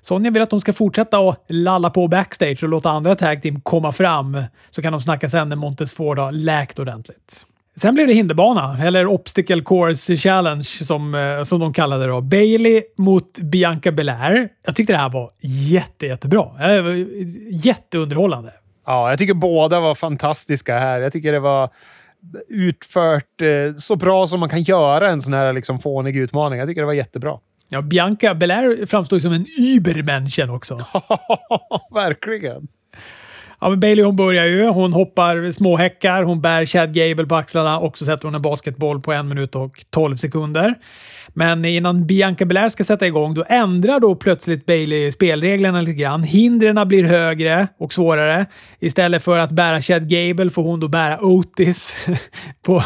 Sonja 0.00 0.30
vill 0.30 0.42
att 0.42 0.50
de 0.50 0.60
ska 0.60 0.72
fortsätta 0.72 1.18
att 1.18 1.44
lalla 1.48 1.90
på 1.90 2.08
backstage 2.08 2.62
och 2.62 2.68
låta 2.68 2.90
andra 2.90 3.14
tag 3.14 3.42
team 3.42 3.60
komma 3.60 3.92
fram, 3.92 4.42
så 4.70 4.82
kan 4.82 4.92
de 4.92 5.00
snacka 5.00 5.30
sen 5.30 5.48
när 5.48 5.56
Montes 5.56 5.94
Ford 5.94 6.18
har 6.18 6.32
läkt 6.32 6.78
ordentligt. 6.78 7.46
Sen 7.76 7.94
blev 7.94 8.06
det 8.06 8.12
hinderbana, 8.12 8.78
eller 8.82 9.06
Obstacle 9.06 9.62
Course 9.62 10.16
Challenge 10.16 10.64
som, 10.64 11.42
som 11.44 11.60
de 11.60 11.72
kallade 11.72 12.04
det. 12.04 12.10
Då. 12.10 12.20
Bailey 12.20 12.82
mot 12.96 13.38
Bianca 13.38 13.92
Belair. 13.92 14.48
Jag 14.64 14.76
tyckte 14.76 14.92
det 14.92 14.98
här 14.98 15.10
var 15.10 15.30
jätte, 15.40 16.06
jättebra. 16.06 16.46
Jätteunderhållande. 17.50 18.52
ja, 18.86 19.10
jag 19.10 19.18
tycker 19.18 19.34
båda 19.34 19.80
var 19.80 19.94
fantastiska 19.94 20.78
här. 20.78 21.00
Jag 21.00 21.12
tycker 21.12 21.32
det 21.32 21.40
var 21.40 21.70
utfört 22.48 23.42
eh, 23.42 23.74
så 23.76 23.96
bra 23.96 24.26
som 24.26 24.40
man 24.40 24.48
kan 24.48 24.62
göra 24.62 25.08
en 25.08 25.22
sån 25.22 25.34
här 25.34 25.52
liksom, 25.52 25.78
fånig 25.78 26.16
utmaning. 26.16 26.58
Jag 26.58 26.68
tycker 26.68 26.80
det 26.80 26.86
var 26.86 26.92
jättebra. 26.92 27.38
Ja, 27.68 27.82
Bianca 27.82 28.34
Belair 28.34 28.86
framstår 28.86 29.16
ju 29.16 29.20
som 29.20 29.32
en 29.32 29.46
übermänniskan 29.58 30.50
också. 30.50 30.74
Verkligen. 31.94 32.68
Ja, 33.64 33.70
men 33.70 33.80
Bailey 33.80 34.04
hon 34.04 34.16
börjar 34.16 34.46
ju. 34.46 34.68
Hon 34.68 34.92
hoppar 34.92 35.52
småhäckar, 35.52 36.22
hon 36.22 36.40
bär 36.40 36.66
Chad 36.66 36.94
Gable 36.94 37.26
på 37.26 37.34
axlarna 37.34 37.78
och 37.78 37.98
så 37.98 38.04
sätter 38.04 38.24
hon 38.24 38.34
en 38.34 38.42
basketboll 38.42 39.00
på 39.00 39.12
en 39.12 39.28
minut 39.28 39.54
och 39.54 39.84
12 39.90 40.16
sekunder. 40.16 40.74
Men 41.28 41.64
innan 41.64 42.06
Bianca 42.06 42.44
Belair 42.44 42.68
ska 42.68 42.84
sätta 42.84 43.06
igång, 43.06 43.34
då 43.34 43.44
ändrar 43.48 44.00
då 44.00 44.14
plötsligt 44.14 44.66
Bailey 44.66 45.12
spelreglerna 45.12 45.80
lite 45.80 45.92
grann. 45.92 46.22
Hindren 46.22 46.88
blir 46.88 47.04
högre 47.04 47.68
och 47.78 47.92
svårare. 47.92 48.46
Istället 48.80 49.24
för 49.24 49.38
att 49.38 49.50
bära 49.50 49.80
Chad 49.80 50.08
Gable 50.08 50.50
får 50.50 50.62
hon 50.62 50.80
då 50.80 50.88
bära 50.88 51.24
Otis 51.24 51.94
på, 52.62 52.82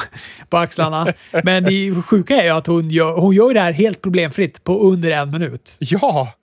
på 0.49 0.57
axlarna. 0.57 1.13
Men 1.45 1.65
det 1.65 2.03
sjuka 2.03 2.37
är 2.37 2.45
ju 2.45 2.51
att 2.51 2.67
hon 2.67 2.91
gör, 2.91 3.21
hon 3.21 3.35
gör 3.35 3.55
det 3.55 3.61
här 3.61 3.73
helt 3.73 4.03
problemfritt 4.03 4.65
på 4.65 4.81
under 4.81 5.11
en 5.11 5.31
minut. 5.31 5.77
Ja! 5.81 6.38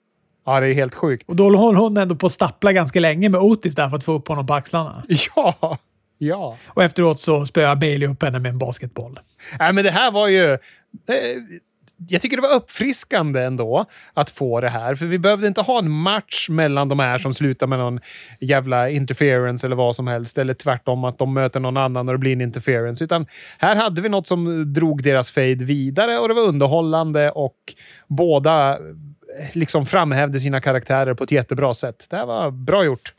Ja, 0.46 0.60
det 0.60 0.68
är 0.68 0.74
helt 0.74 0.94
sjukt. 0.94 1.28
Och 1.28 1.36
då 1.36 1.56
håller 1.56 1.78
hon 1.78 1.96
ändå 1.96 2.16
på 2.16 2.26
att 2.26 2.32
stappla 2.32 2.72
ganska 2.72 3.00
länge 3.00 3.28
med 3.28 3.40
Otis 3.40 3.74
där 3.74 3.88
för 3.88 3.96
att 3.96 4.04
få 4.04 4.12
upp 4.12 4.28
honom 4.28 4.46
på 4.46 4.54
axlarna. 4.54 5.02
Ja! 5.36 5.78
Ja. 6.18 6.56
Och 6.66 6.84
efteråt 6.84 7.20
så 7.20 7.46
spöar 7.46 7.76
Bailey 7.76 8.08
upp 8.08 8.22
henne 8.22 8.38
med 8.38 8.48
en 8.48 8.58
basketboll. 8.58 9.20
Nej, 9.58 9.72
men 9.72 9.84
det 9.84 9.90
här 9.90 10.10
var 10.10 10.28
ju... 10.28 10.52
Eh, 10.52 10.58
jag 12.08 12.22
tycker 12.22 12.36
det 12.36 12.42
var 12.42 12.56
uppfriskande 12.56 13.42
ändå 13.42 13.84
att 14.14 14.30
få 14.30 14.60
det 14.60 14.68
här. 14.68 14.94
För 14.94 15.06
vi 15.06 15.18
behövde 15.18 15.46
inte 15.46 15.60
ha 15.60 15.78
en 15.78 15.90
match 15.90 16.48
mellan 16.48 16.88
de 16.88 16.98
här 16.98 17.18
som 17.18 17.34
slutar 17.34 17.66
med 17.66 17.78
någon 17.78 18.00
jävla 18.40 18.90
interference 18.90 19.66
eller 19.66 19.76
vad 19.76 19.96
som 19.96 20.06
helst. 20.06 20.38
Eller 20.38 20.54
tvärtom 20.54 21.04
att 21.04 21.18
de 21.18 21.34
möter 21.34 21.60
någon 21.60 21.76
annan 21.76 22.08
och 22.08 22.14
det 22.14 22.18
blir 22.18 22.32
en 22.32 22.40
interference. 22.40 23.04
Utan 23.04 23.26
här 23.58 23.76
hade 23.76 24.00
vi 24.00 24.08
något 24.08 24.26
som 24.26 24.72
drog 24.72 25.02
deras 25.02 25.30
fade 25.30 25.64
vidare 25.64 26.18
och 26.18 26.28
det 26.28 26.34
var 26.34 26.42
underhållande 26.42 27.30
och 27.30 27.56
båda 28.06 28.78
liksom 29.52 29.86
framhävde 29.86 30.40
sina 30.40 30.60
karaktärer 30.60 31.14
på 31.14 31.24
ett 31.24 31.32
jättebra 31.32 31.74
sätt. 31.74 32.06
Det 32.10 32.16
här 32.16 32.26
var 32.26 32.50
bra 32.50 32.84
gjort. 32.84 33.14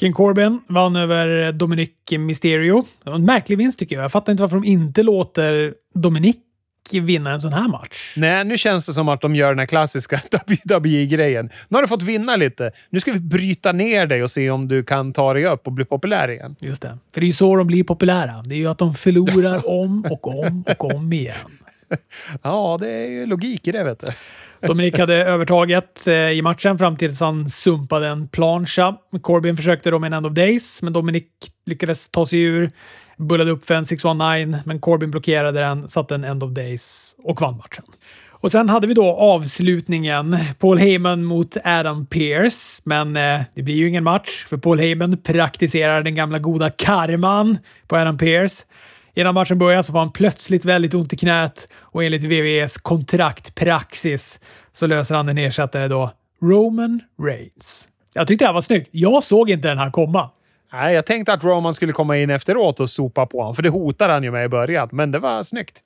King 0.00 0.12
Corbin 0.12 0.60
vann 0.66 0.96
över 0.96 1.52
Dominic 1.52 1.90
Mysterio. 2.18 2.84
Det 3.04 3.10
var 3.10 3.16
en 3.16 3.24
märklig 3.24 3.58
vinst 3.58 3.78
tycker 3.78 3.96
jag. 3.96 4.04
Jag 4.04 4.12
fattar 4.12 4.32
inte 4.32 4.42
varför 4.42 4.56
de 4.56 4.64
inte 4.64 5.02
låter 5.02 5.74
Dominic 5.94 6.36
vinna 6.92 7.32
en 7.32 7.40
sån 7.40 7.52
här 7.52 7.68
match. 7.68 8.14
Nej, 8.16 8.44
nu 8.44 8.58
känns 8.58 8.86
det 8.86 8.92
som 8.92 9.08
att 9.08 9.20
de 9.20 9.34
gör 9.36 9.48
den 9.48 9.58
här 9.58 9.66
klassiska 9.66 10.20
WWE-grejen. 10.66 11.50
Nu 11.68 11.76
har 11.76 11.82
du 11.82 11.88
fått 11.88 12.02
vinna 12.02 12.36
lite. 12.36 12.72
Nu 12.90 13.00
ska 13.00 13.12
vi 13.12 13.20
bryta 13.20 13.72
ner 13.72 14.06
dig 14.06 14.22
och 14.22 14.30
se 14.30 14.50
om 14.50 14.68
du 14.68 14.84
kan 14.84 15.12
ta 15.12 15.34
dig 15.34 15.46
upp 15.46 15.66
och 15.66 15.72
bli 15.72 15.84
populär 15.84 16.30
igen. 16.30 16.56
Just 16.60 16.82
det. 16.82 16.98
För 17.14 17.20
det 17.20 17.24
är 17.24 17.28
ju 17.28 17.32
så 17.32 17.56
de 17.56 17.66
blir 17.66 17.84
populära. 17.84 18.42
Det 18.42 18.54
är 18.54 18.58
ju 18.58 18.66
att 18.66 18.78
de 18.78 18.94
förlorar 18.94 19.68
om 19.80 20.04
och 20.10 20.38
om 20.38 20.64
och 20.68 20.94
om 20.94 21.12
igen. 21.12 21.34
Ja, 22.42 22.78
det 22.80 22.90
är 22.90 23.08
ju 23.08 23.26
logik 23.26 23.68
i 23.68 23.72
det, 23.72 23.84
vet 23.84 24.00
du. 24.00 24.06
Dominik 24.66 24.98
hade 24.98 25.14
övertaget 25.14 26.06
eh, 26.06 26.14
i 26.14 26.42
matchen 26.42 26.78
fram 26.78 26.96
tills 26.96 27.20
han 27.20 27.48
sumpade 27.48 28.08
en 28.08 28.28
plancha. 28.28 28.96
Corbin 29.22 29.56
försökte 29.56 29.90
då 29.90 29.98
med 29.98 30.06
en 30.06 30.12
end 30.12 30.26
of 30.26 30.32
days, 30.32 30.82
men 30.82 30.92
Dominik 30.92 31.28
lyckades 31.66 32.10
ta 32.10 32.26
sig 32.26 32.40
ur. 32.40 32.70
Bullade 33.18 33.50
upp 33.50 33.64
för 33.64 33.74
en 33.74 33.84
619, 33.84 34.60
men 34.64 34.80
Corbin 34.80 35.10
blockerade 35.10 35.60
den, 35.60 35.88
satte 35.88 36.14
en 36.14 36.24
end 36.24 36.42
of 36.42 36.50
days 36.50 37.16
och 37.18 37.40
vann 37.40 37.56
matchen. 37.56 37.84
Och 38.30 38.52
sen 38.52 38.68
hade 38.68 38.86
vi 38.86 38.94
då 38.94 39.16
avslutningen. 39.16 40.36
Paul 40.58 40.78
Heyman 40.78 41.24
mot 41.24 41.56
Adam 41.64 42.06
Pearce. 42.06 42.82
Men 42.84 43.16
eh, 43.16 43.40
det 43.54 43.62
blir 43.62 43.74
ju 43.74 43.88
ingen 43.88 44.04
match, 44.04 44.46
för 44.48 44.56
Paul 44.56 44.78
Heyman 44.78 45.16
praktiserar 45.16 46.02
den 46.02 46.14
gamla 46.14 46.38
goda 46.38 46.70
karman 46.70 47.58
på 47.88 47.96
Adam 47.96 48.18
Pearce. 48.18 48.64
Innan 49.14 49.34
matchen 49.34 49.58
börjar 49.58 49.82
så 49.82 49.92
får 49.92 49.98
han 49.98 50.12
plötsligt 50.12 50.64
väldigt 50.64 50.94
ont 50.94 51.12
i 51.12 51.16
knät 51.16 51.68
och 51.74 52.04
enligt 52.04 52.24
VVEs 52.24 52.76
kontraktpraxis 52.76 54.40
så 54.72 54.86
löser 54.86 55.14
han 55.14 55.28
en 55.28 55.38
ersättare 55.38 55.88
då, 55.88 56.10
Roman 56.42 57.00
Reigns. 57.22 57.88
Jag 58.12 58.28
tyckte 58.28 58.44
det 58.44 58.46
här 58.46 58.54
var 58.54 58.60
snyggt. 58.60 58.88
Jag 58.92 59.24
såg 59.24 59.50
inte 59.50 59.68
den 59.68 59.78
här 59.78 59.90
komma. 59.90 60.30
Nej, 60.72 60.94
jag 60.94 61.06
tänkte 61.06 61.32
att 61.32 61.44
Roman 61.44 61.74
skulle 61.74 61.92
komma 61.92 62.16
in 62.16 62.30
efteråt 62.30 62.80
och 62.80 62.90
sopa 62.90 63.26
på 63.26 63.38
honom, 63.38 63.54
för 63.54 63.62
det 63.62 63.68
hotade 63.68 64.12
han 64.12 64.22
ju 64.22 64.30
med 64.30 64.44
i 64.44 64.48
början. 64.48 64.88
Men 64.92 65.10
det 65.10 65.18
var 65.18 65.42
snyggt. 65.42 65.82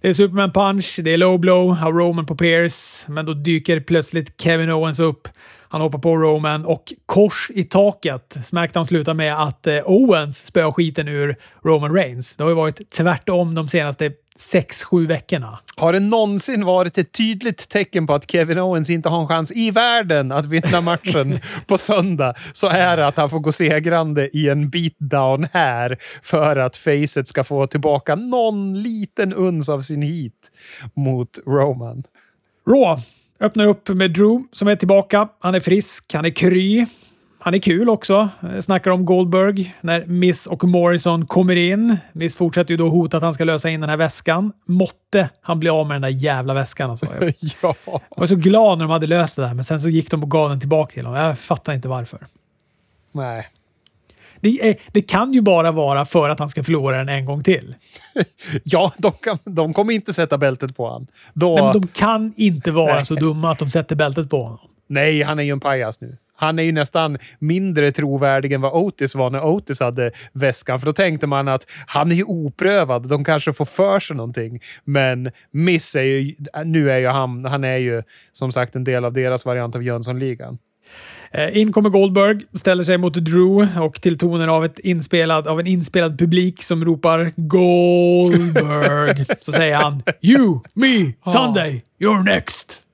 Det 0.00 0.08
är 0.08 0.12
Superman 0.12 0.52
punch, 0.52 1.00
det 1.02 1.12
är 1.12 1.16
low 1.16 1.38
blow 1.40 1.76
av 1.84 1.92
Roman 1.92 2.26
på 2.26 2.36
Pierce, 2.36 3.08
men 3.08 3.26
då 3.26 3.34
dyker 3.34 3.80
plötsligt 3.80 4.40
Kevin 4.42 4.70
Owens 4.70 5.00
upp. 5.00 5.28
Han 5.68 5.80
hoppar 5.80 5.98
på 5.98 6.16
Roman 6.16 6.64
och 6.64 6.92
kors 7.06 7.50
i 7.54 7.64
taket. 7.64 8.36
Smackdown 8.44 8.86
slutar 8.86 9.14
med 9.14 9.42
att 9.42 9.66
eh, 9.66 9.78
Owens 9.84 10.46
spöar 10.46 10.72
skiten 10.72 11.08
ur 11.08 11.36
Roman 11.64 11.94
Reigns. 11.94 12.36
Det 12.36 12.42
har 12.42 12.50
ju 12.50 12.56
varit 12.56 12.90
tvärtom 12.90 13.54
de 13.54 13.68
senaste 13.68 14.12
sex, 14.36 14.84
sju 14.84 15.06
veckorna. 15.06 15.58
Har 15.76 15.92
det 15.92 16.00
någonsin 16.00 16.64
varit 16.64 16.98
ett 16.98 17.12
tydligt 17.12 17.68
tecken 17.68 18.06
på 18.06 18.14
att 18.14 18.30
Kevin 18.30 18.58
Owens 18.58 18.90
inte 18.90 19.08
har 19.08 19.20
en 19.20 19.28
chans 19.28 19.52
i 19.52 19.70
världen 19.70 20.32
att 20.32 20.46
vinna 20.46 20.80
matchen 20.80 21.40
på 21.66 21.78
söndag 21.78 22.34
så 22.52 22.66
är 22.66 22.96
det 22.96 23.06
att 23.06 23.16
han 23.16 23.30
får 23.30 23.40
gå 23.40 23.52
segrande 23.52 24.28
i 24.36 24.48
en 24.48 24.70
beatdown 24.70 25.46
här 25.52 25.98
för 26.22 26.56
att 26.56 26.76
Facet 26.76 27.28
ska 27.28 27.44
få 27.44 27.66
tillbaka 27.66 28.14
någon 28.14 28.82
liten 28.82 29.32
uns 29.32 29.68
av 29.68 29.80
sin 29.80 30.02
hit 30.02 30.50
mot 30.94 31.38
Roman. 31.46 32.02
Raw 32.68 33.02
öppnar 33.40 33.66
upp 33.66 33.88
med 33.88 34.10
Drew 34.10 34.42
som 34.52 34.68
är 34.68 34.76
tillbaka. 34.76 35.28
Han 35.40 35.54
är 35.54 35.60
frisk, 35.60 36.14
han 36.14 36.24
är 36.24 36.30
kry. 36.30 36.86
Han 37.44 37.54
är 37.54 37.58
kul 37.58 37.88
också. 37.88 38.28
Snackar 38.60 38.90
om 38.90 39.04
Goldberg 39.04 39.74
när 39.80 40.06
Miss 40.06 40.46
och 40.46 40.64
Morrison 40.64 41.26
kommer 41.26 41.56
in. 41.56 41.96
Miss 42.12 42.36
fortsätter 42.36 42.70
ju 42.70 42.76
då 42.76 42.88
hota 42.88 43.16
att 43.16 43.22
han 43.22 43.34
ska 43.34 43.44
lösa 43.44 43.70
in 43.70 43.80
den 43.80 43.90
här 43.90 43.96
väskan. 43.96 44.52
Måtte 44.64 45.28
han 45.40 45.60
bli 45.60 45.68
av 45.68 45.86
med 45.86 45.94
den 45.94 46.02
där 46.02 46.08
jävla 46.08 46.54
väskan. 46.54 46.90
Alltså. 46.90 47.06
ja. 47.62 47.74
Jag 47.86 48.00
var 48.16 48.26
så 48.26 48.36
glad 48.36 48.78
när 48.78 48.84
de 48.84 48.90
hade 48.90 49.06
löst 49.06 49.36
det 49.36 49.42
där, 49.42 49.54
men 49.54 49.64
sen 49.64 49.80
så 49.80 49.88
gick 49.88 50.10
de 50.10 50.22
och 50.22 50.30
gav 50.30 50.48
den 50.48 50.60
tillbaka 50.60 50.92
till 50.92 51.06
honom. 51.06 51.20
Jag 51.20 51.38
fattar 51.38 51.72
inte 51.72 51.88
varför. 51.88 52.18
Nej. 53.12 53.48
Det, 54.40 54.68
är, 54.70 54.76
det, 54.92 55.02
kan 55.02 55.32
ju 55.32 55.40
bara 55.40 55.72
vara 55.72 56.04
för 56.04 56.30
att 56.30 56.38
han 56.38 56.48
ska 56.48 56.64
förlora 56.64 56.98
den 56.98 57.08
en 57.08 57.24
gång 57.24 57.42
till. 57.42 57.74
ja, 58.64 58.92
de, 58.98 59.12
kan, 59.12 59.38
de 59.44 59.74
kommer 59.74 59.92
inte 59.92 60.12
sätta 60.12 60.38
bältet 60.38 60.76
på 60.76 60.86
honom. 60.86 61.06
Då... 61.32 61.54
Nej, 61.54 61.64
men 61.64 61.72
de 61.72 61.88
kan 61.88 62.32
inte 62.36 62.70
vara 62.70 62.94
Nej. 62.94 63.06
så 63.06 63.14
dumma 63.14 63.50
att 63.50 63.58
de 63.58 63.68
sätter 63.68 63.96
bältet 63.96 64.30
på 64.30 64.42
honom. 64.42 64.58
Nej, 64.86 65.22
han 65.22 65.38
är 65.38 65.42
ju 65.42 65.50
en 65.50 65.60
pajas 65.60 66.00
nu. 66.00 66.16
Han 66.36 66.58
är 66.58 66.62
ju 66.62 66.72
nästan 66.72 67.18
mindre 67.38 67.92
trovärdig 67.92 68.52
än 68.52 68.60
vad 68.60 68.72
Otis 68.72 69.14
var 69.14 69.30
när 69.30 69.44
Otis 69.44 69.80
hade 69.80 70.10
väskan. 70.32 70.78
För 70.78 70.86
då 70.86 70.92
tänkte 70.92 71.26
man 71.26 71.48
att 71.48 71.66
han 71.86 72.10
är 72.10 72.14
ju 72.14 72.24
oprövad. 72.24 73.08
De 73.08 73.24
kanske 73.24 73.52
får 73.52 73.64
för 73.64 74.00
sig 74.00 74.16
någonting. 74.16 74.60
Men 74.84 75.30
Miss 75.50 75.94
är 75.94 76.02
ju, 76.02 76.34
nu 76.64 76.90
är 76.90 76.98
ju 76.98 77.06
han, 77.06 77.44
han 77.44 77.64
är 77.64 77.76
ju 77.76 78.02
som 78.32 78.52
sagt 78.52 78.76
en 78.76 78.84
del 78.84 79.04
av 79.04 79.12
deras 79.12 79.44
variant 79.44 79.76
av 79.76 79.82
Jönssonligan. 79.82 80.58
Eh, 81.30 81.56
in 81.56 81.72
kommer 81.72 81.90
Goldberg, 81.90 82.40
ställer 82.54 82.84
sig 82.84 82.98
mot 82.98 83.14
Drew 83.14 83.80
och 83.80 84.00
till 84.00 84.18
tonen 84.18 84.48
av, 84.48 84.64
ett 84.64 84.78
inspelad, 84.78 85.48
av 85.48 85.60
en 85.60 85.66
inspelad 85.66 86.18
publik 86.18 86.62
som 86.62 86.84
ropar 86.84 87.32
Goldberg 87.36 89.24
så 89.40 89.52
säger 89.52 89.76
han 89.76 90.02
“You, 90.20 90.60
me, 90.74 91.12
Sunday, 91.32 91.82
you're 91.98 92.24
next”. 92.24 92.86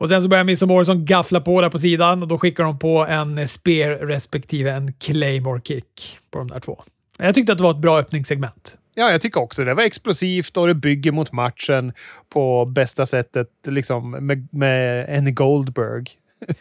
Och 0.00 0.08
sen 0.08 0.22
så 0.22 0.28
börjar 0.28 0.44
Miss 0.44 0.62
Morrison 0.62 1.04
gaffla 1.04 1.40
på 1.40 1.60
där 1.60 1.68
på 1.68 1.78
sidan 1.78 2.22
och 2.22 2.28
då 2.28 2.38
skickar 2.38 2.64
de 2.64 2.78
på 2.78 3.06
en 3.06 3.48
spear 3.48 3.90
respektive 3.90 4.70
en 4.70 4.92
claymore 4.92 5.60
kick 5.64 6.18
på 6.30 6.38
de 6.38 6.48
där 6.48 6.60
två. 6.60 6.82
Jag 7.18 7.34
tyckte 7.34 7.52
att 7.52 7.58
det 7.58 7.64
var 7.64 7.70
ett 7.70 7.76
bra 7.76 7.98
öppningssegment. 7.98 8.76
Ja, 8.94 9.10
jag 9.10 9.20
tycker 9.20 9.40
också 9.40 9.64
det. 9.64 9.74
var 9.74 9.82
explosivt 9.82 10.56
och 10.56 10.66
det 10.66 10.74
bygger 10.74 11.12
mot 11.12 11.32
matchen 11.32 11.92
på 12.32 12.64
bästa 12.64 13.06
sättet 13.06 13.48
liksom 13.66 14.10
med, 14.10 14.48
med 14.52 15.06
en 15.08 15.34
Goldberg. 15.34 16.04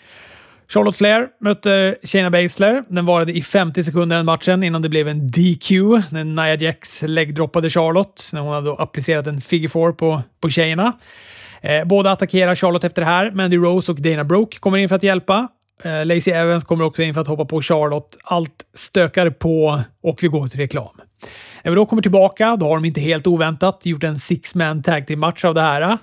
Charlotte 0.67 0.97
Flair 0.97 1.27
möter 1.39 1.97
Shayna 2.03 2.29
Baszler. 2.29 2.83
Den 2.89 3.05
varade 3.05 3.31
i 3.31 3.41
50 3.41 3.83
sekunder 3.83 4.15
den 4.15 4.25
matchen 4.25 4.63
innan 4.63 4.81
det 4.81 4.89
blev 4.89 5.07
en 5.07 5.27
DQ 5.27 5.71
när 6.11 6.23
Nia 6.23 6.55
Jax 6.55 7.01
läggdroppade 7.01 7.69
Charlotte 7.69 8.29
när 8.33 8.41
hon 8.41 8.53
hade 8.53 8.73
applicerat 8.73 9.27
en 9.27 9.41
figure 9.41 9.69
four 9.69 9.91
på, 9.91 10.21
på 10.39 10.49
Shayna. 10.49 10.93
Eh, 11.61 11.85
båda 11.85 12.11
attackerar 12.11 12.55
Charlotte 12.55 12.83
efter 12.83 13.01
det 13.01 13.07
här. 13.07 13.31
Mandy 13.31 13.57
Rose 13.57 13.91
och 13.91 14.01
Dana 14.01 14.23
Brooke 14.23 14.59
kommer 14.59 14.77
in 14.77 14.89
för 14.89 14.95
att 14.95 15.03
hjälpa. 15.03 15.47
Eh, 15.83 16.05
Lacey 16.05 16.33
Evans 16.33 16.63
kommer 16.63 16.85
också 16.85 17.01
in 17.03 17.13
för 17.13 17.21
att 17.21 17.27
hoppa 17.27 17.45
på 17.45 17.61
Charlotte. 17.61 18.17
Allt 18.23 18.65
stökar 18.73 19.29
på 19.29 19.81
och 20.03 20.17
vi 20.21 20.27
går 20.27 20.47
till 20.47 20.59
reklam. 20.59 21.01
När 21.63 21.71
vi 21.71 21.75
då 21.75 21.85
kommer 21.85 22.01
tillbaka, 22.01 22.55
då 22.55 22.65
har 22.65 22.75
de 22.75 22.85
inte 22.85 23.01
helt 23.01 23.27
oväntat 23.27 23.85
gjort 23.85 24.03
en 24.03 24.19
six-man 24.19 24.83
tag 24.83 25.07
team 25.07 25.19
match 25.19 25.45
av 25.45 25.53
det 25.53 25.61
här. 25.61 25.97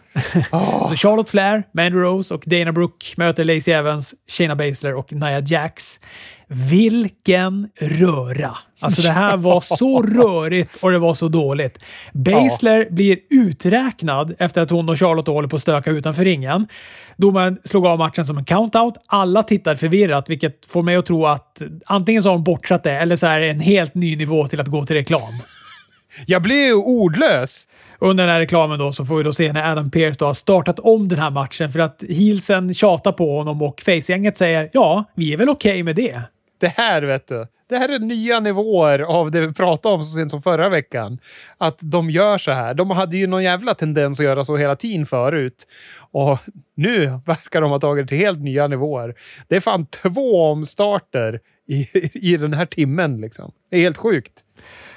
Oh. 0.52 0.88
så 0.88 0.96
Charlotte 0.96 1.30
Flair, 1.30 1.62
Mandy 1.72 1.98
Rose 1.98 2.34
och 2.34 2.42
Dana 2.46 2.72
Brooke 2.72 3.06
möter 3.16 3.44
Lacey 3.44 3.74
Evans, 3.74 4.14
Shayna 4.28 4.56
Baszler 4.56 4.94
och 4.94 5.12
Nia 5.12 5.40
Jax. 5.40 6.00
Vilken 6.48 7.68
röra! 7.80 8.56
Alltså 8.80 9.02
det 9.02 9.10
här 9.10 9.36
var 9.36 9.60
så 9.60 10.02
rörigt 10.02 10.76
och 10.80 10.90
det 10.90 10.98
var 10.98 11.14
så 11.14 11.28
dåligt. 11.28 11.78
Baszler 12.12 12.78
ja. 12.78 12.90
blir 12.90 13.18
uträknad 13.30 14.34
efter 14.38 14.62
att 14.62 14.70
hon 14.70 14.88
och 14.88 14.98
Charlotte 14.98 15.26
håller 15.26 15.48
på 15.48 15.56
att 15.56 15.62
stöka 15.62 15.90
utanför 15.90 16.24
ringen. 16.24 16.68
Domaren 17.16 17.58
slog 17.64 17.86
av 17.86 17.98
matchen 17.98 18.24
som 18.26 18.38
en 18.38 18.44
countout. 18.44 18.94
Alla 19.06 19.42
tittar 19.42 19.76
förvirrat, 19.76 20.30
vilket 20.30 20.66
får 20.66 20.82
mig 20.82 20.96
att 20.96 21.06
tro 21.06 21.26
att 21.26 21.62
antingen 21.86 22.22
så 22.22 22.28
har 22.28 22.34
de 22.34 22.44
bortsatt 22.44 22.82
det 22.82 22.92
eller 22.92 23.16
så 23.16 23.26
är 23.26 23.40
det 23.40 23.48
en 23.48 23.60
helt 23.60 23.94
ny 23.94 24.16
nivå 24.16 24.48
till 24.48 24.60
att 24.60 24.66
gå 24.66 24.86
till 24.86 24.96
reklam. 24.96 25.34
Jag 26.26 26.42
blir 26.42 26.66
ju 26.66 26.74
ordlös! 26.74 27.66
Under 27.98 28.24
den 28.24 28.32
här 28.32 28.40
reklamen 28.40 28.78
då 28.78 28.92
så 28.92 29.06
får 29.06 29.16
vi 29.16 29.22
då 29.22 29.32
se 29.32 29.52
när 29.52 29.72
Adam 29.72 29.90
Pearce 29.90 30.16
då 30.18 30.26
har 30.26 30.34
startat 30.34 30.78
om 30.78 31.08
den 31.08 31.18
här 31.18 31.30
matchen 31.30 31.72
för 31.72 31.78
att 31.78 32.04
heelsen 32.08 32.74
tjatar 32.74 33.12
på 33.12 33.36
honom 33.36 33.62
och 33.62 33.80
facegänget 33.80 34.36
säger 34.36 34.70
ja, 34.72 35.04
vi 35.14 35.32
är 35.32 35.36
väl 35.36 35.48
okej 35.48 35.72
okay 35.72 35.82
med 35.82 35.96
det. 35.96 36.22
Det 36.58 36.68
här 36.68 37.02
vet 37.02 37.28
du. 37.28 37.46
Det 37.68 37.76
här 37.76 37.88
är 37.88 37.98
nya 37.98 38.40
nivåer 38.40 38.98
av 38.98 39.30
det 39.30 39.46
vi 39.46 39.52
pratade 39.52 39.94
om 39.94 40.04
så 40.04 40.16
sent 40.16 40.30
som 40.30 40.42
förra 40.42 40.68
veckan. 40.68 41.18
Att 41.58 41.78
de 41.80 42.10
gör 42.10 42.38
så 42.38 42.52
här. 42.52 42.74
De 42.74 42.90
hade 42.90 43.16
ju 43.16 43.26
någon 43.26 43.42
jävla 43.42 43.74
tendens 43.74 44.20
att 44.20 44.26
göra 44.26 44.44
så 44.44 44.56
hela 44.56 44.76
tiden 44.76 45.06
förut. 45.06 45.66
Och 45.98 46.38
nu 46.74 47.20
verkar 47.26 47.60
de 47.60 47.70
ha 47.70 47.80
tagit 47.80 48.04
det 48.04 48.08
till 48.08 48.18
helt 48.18 48.40
nya 48.40 48.66
nivåer. 48.66 49.14
Det 49.48 49.56
är 49.56 49.60
fan 49.60 49.86
två 49.86 50.50
omstarter 50.50 51.40
i, 51.68 51.88
i 52.14 52.36
den 52.36 52.52
här 52.52 52.66
timmen. 52.66 53.20
Liksom. 53.20 53.52
Det 53.70 53.76
är 53.76 53.80
helt 53.80 53.96
sjukt. 53.96 54.32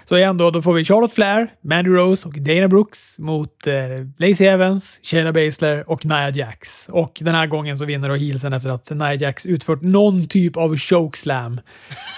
Så 0.10 0.18
igen 0.18 0.38
då, 0.38 0.52
då 0.52 0.62
får 0.62 0.74
vi 0.74 0.86
Charlotte 0.86 1.14
Flair, 1.14 1.48
Mandy 1.62 1.90
Rose 1.92 2.28
och 2.28 2.34
Dana 2.34 2.68
Brooks 2.68 3.20
mot 3.20 3.68
eh, 3.68 3.74
Lacey 4.18 4.48
Evans, 4.48 5.00
Shayna 5.04 5.34
Baszler 5.34 5.90
och 5.90 6.06
Nia 6.06 6.30
Jax. 6.30 6.90
Och 6.90 7.18
den 7.22 7.36
här 7.36 7.48
gången 7.48 7.78
så 7.78 7.86
vinner 7.86 8.10
då 8.10 8.16
heelsen 8.16 8.54
efter 8.54 8.70
att 8.70 8.90
Nia 8.90 9.14
Jax 9.14 9.46
utfört 9.46 9.82
någon 9.82 10.28
typ 10.28 10.58
av 10.58 10.78
chokeslam 10.78 11.60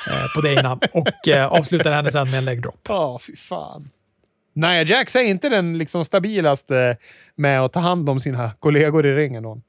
eh, 0.07 0.33
på 0.35 0.41
Dana 0.41 0.79
och 0.93 1.27
eh, 1.27 1.45
avslutar 1.45 1.91
henne 1.91 2.11
sen 2.11 2.31
med 2.31 2.37
en 2.37 2.45
leg 2.45 2.61
drop. 2.61 2.85
Ja, 2.89 3.07
oh, 3.07 3.19
fy 3.19 3.35
fan. 3.35 3.89
Nia 4.53 4.83
Jax 4.83 5.15
är 5.15 5.21
inte 5.21 5.49
den 5.49 5.77
liksom 5.77 6.03
stabilaste 6.03 6.97
med 7.35 7.61
att 7.61 7.73
ta 7.73 7.79
hand 7.79 8.09
om 8.09 8.19
sina 8.19 8.51
kollegor 8.59 9.05
i 9.05 9.15
ringen. 9.15 9.45
Hon. 9.45 9.61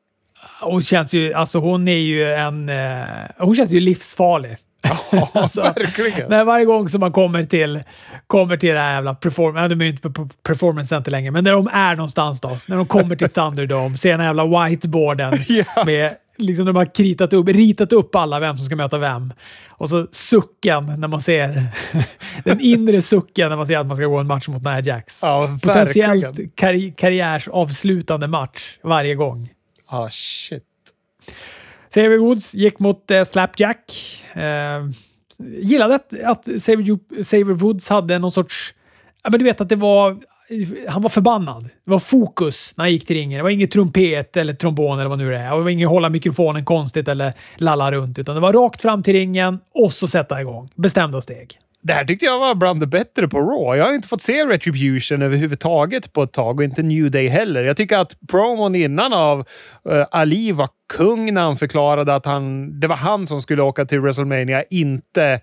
Hon 0.61 0.83
känns 0.83 1.15
ju, 1.15 1.33
alltså 1.33 1.59
hon 1.59 1.89
är 1.89 1.99
ju 1.99 2.33
en, 2.33 2.69
eh, 2.69 3.05
hon 3.39 3.55
känns 3.55 3.71
ju 3.71 3.81
livsfarlig. 3.81 4.57
Ja, 4.83 5.29
alltså, 5.33 5.61
verkligen. 5.63 6.31
När 6.31 6.45
varje 6.45 6.65
gång 6.65 6.89
som 6.89 7.01
man 7.01 7.13
kommer 7.13 7.45
till, 7.45 7.83
kommer 8.27 8.57
till 8.57 8.75
det 8.75 8.81
här 8.81 8.95
jävla 8.95 9.15
performance, 9.15 9.69
de 9.69 9.81
är 9.81 9.85
ju 9.85 9.91
inte 9.91 10.11
på 10.11 10.29
performance 10.43 10.89
center 10.89 11.11
längre, 11.11 11.31
men 11.31 11.45
när 11.45 11.53
de 11.53 11.69
är 11.73 11.97
någonstans 11.97 12.41
då, 12.41 12.59
när 12.67 12.77
de 12.77 12.87
kommer 12.87 13.17
till 13.17 13.31
Thunderdome, 13.31 13.97
ser 13.97 14.11
den 14.11 14.21
här 14.21 14.27
jävla 14.27 14.67
whiteboarden 14.67 15.39
ja. 15.49 15.85
med 15.87 16.15
liksom 16.37 16.67
de 16.67 16.77
har 16.77 16.95
kritat 16.95 17.33
upp, 17.33 17.49
ritat 17.49 17.93
upp 17.93 18.15
alla 18.15 18.41
vem 18.41 18.57
som 18.59 18.67
ska 18.67 18.77
möta 18.77 18.99
vem. 18.99 19.33
Och 19.71 19.89
så 19.89 20.07
sucken 20.11 21.01
när 21.01 21.09
man 21.09 21.21
ser 21.21 21.63
den 22.45 22.61
inre 22.61 23.03
sucken 23.03 23.51
när 23.51 23.57
man 23.57 23.67
ser 23.67 23.79
att 23.79 23.87
man 23.87 23.97
ska 23.97 24.07
gå 24.07 24.19
en 24.19 24.27
match 24.27 24.49
mot 24.49 24.63
Nia 24.63 24.81
Jax. 24.81 25.21
Ja, 25.23 25.59
Potentiellt 25.63 26.39
karri 26.55 26.95
karriärsavslutande 26.97 28.27
match 28.27 28.79
varje 28.83 29.15
gång. 29.15 29.49
Ah, 29.87 30.11
shit. 30.11 30.65
Xavier 31.95 32.19
Woods 32.19 32.55
gick 32.55 32.79
mot 32.79 33.11
eh, 33.11 33.25
Slapjack. 33.25 33.93
Eh, 34.35 34.43
gillade 35.39 35.95
att, 35.95 36.23
att 36.25 36.49
Xavier, 36.59 37.53
Woods 37.53 37.89
hade 37.89 38.19
någon 38.19 38.33
sorts... 38.33 38.75
Ja, 39.23 39.31
men 39.31 39.39
du 39.39 39.45
vet 39.45 39.61
att 39.61 39.69
det 39.69 39.77
var... 39.77 40.19
Han 40.89 41.03
var 41.03 41.09
förbannad. 41.09 41.65
Det 41.85 41.91
var 41.91 41.99
fokus 41.99 42.75
när 42.77 42.85
han 42.85 42.93
gick 42.93 43.07
till 43.07 43.17
ringen. 43.17 43.37
Det 43.37 43.43
var 43.43 43.51
ingen 43.51 43.69
trumpet 43.69 44.37
eller 44.37 44.53
trombon 44.53 44.99
eller 44.99 45.09
vad 45.09 45.19
nu 45.19 45.31
det 45.31 45.39
är. 45.39 45.57
Det 45.57 45.63
var 45.63 45.71
ingen 45.71 45.89
hålla 45.89 46.09
mikrofonen 46.09 46.65
konstigt 46.65 47.09
eller 47.09 47.33
lalla 47.57 47.93
runt. 47.93 48.19
Utan 48.19 48.35
det 48.35 48.41
var 48.41 48.53
rakt 48.53 48.83
fram 48.83 49.03
till 49.03 49.15
ringen 49.15 49.59
och 49.75 49.93
så 49.93 50.09
sätta 50.09 50.41
igång. 50.41 50.71
Bestämda 50.75 51.21
steg. 51.21 51.59
Det 51.83 51.93
här 51.93 52.05
tyckte 52.05 52.25
jag 52.25 52.39
var 52.39 52.55
bland 52.55 52.81
det 52.81 52.87
bättre 52.87 53.29
på 53.29 53.41
Raw. 53.41 53.79
Jag 53.79 53.85
har 53.85 53.95
inte 53.95 54.09
fått 54.09 54.21
se 54.21 54.47
Retribution 54.47 55.23
överhuvudtaget 55.23 56.13
på 56.13 56.23
ett 56.23 56.33
tag 56.33 56.61
och 56.61 56.65
inte 56.65 56.83
New 56.83 57.11
Day 57.11 57.29
heller. 57.29 57.65
Jag 57.65 57.77
tycker 57.77 57.99
att 57.99 58.17
promon 58.31 58.75
innan 58.75 59.13
av 59.13 59.39
uh, 59.39 60.05
Ali 60.11 60.53
var 60.53 60.69
kung 60.97 61.35
när 61.35 61.43
han 61.43 61.57
förklarade 61.57 62.15
att 62.15 62.27
han, 62.27 62.81
det 62.81 62.87
var 62.87 62.97
han 62.97 63.27
som 63.27 63.41
skulle 63.41 63.63
åka 63.63 63.85
till 63.85 64.01
WrestleMania, 64.01 64.63
inte 64.63 65.41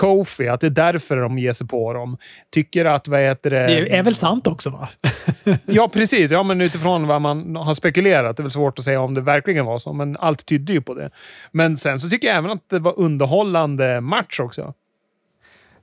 Kofi. 0.00 0.48
Att 0.48 0.60
det 0.60 0.66
är 0.66 0.70
därför 0.70 1.16
de 1.16 1.38
ger 1.38 1.52
sig 1.52 1.66
på 1.66 1.92
dem. 1.92 2.16
Tycker 2.54 2.84
att, 2.84 3.08
vad 3.08 3.20
heter 3.20 3.50
det... 3.50 3.66
Det 3.66 3.96
är 3.96 4.02
väl 4.02 4.14
sant 4.14 4.46
också 4.46 4.70
va? 4.70 4.88
ja, 5.66 5.88
precis. 5.88 6.30
Ja, 6.30 6.42
men 6.42 6.60
utifrån 6.60 7.06
vad 7.06 7.22
man 7.22 7.56
har 7.56 7.74
spekulerat. 7.74 8.36
Det 8.36 8.40
är 8.40 8.42
väl 8.42 8.50
svårt 8.50 8.78
att 8.78 8.84
säga 8.84 9.00
om 9.00 9.14
det 9.14 9.20
verkligen 9.20 9.66
var 9.66 9.78
så, 9.78 9.92
men 9.92 10.16
allt 10.16 10.46
tydde 10.46 10.72
ju 10.72 10.80
på 10.80 10.94
det. 10.94 11.10
Men 11.52 11.76
sen 11.76 12.00
så 12.00 12.10
tycker 12.10 12.28
jag 12.28 12.36
även 12.36 12.50
att 12.50 12.70
det 12.70 12.78
var 12.78 12.98
underhållande 13.00 14.00
match 14.00 14.40
också. 14.40 14.74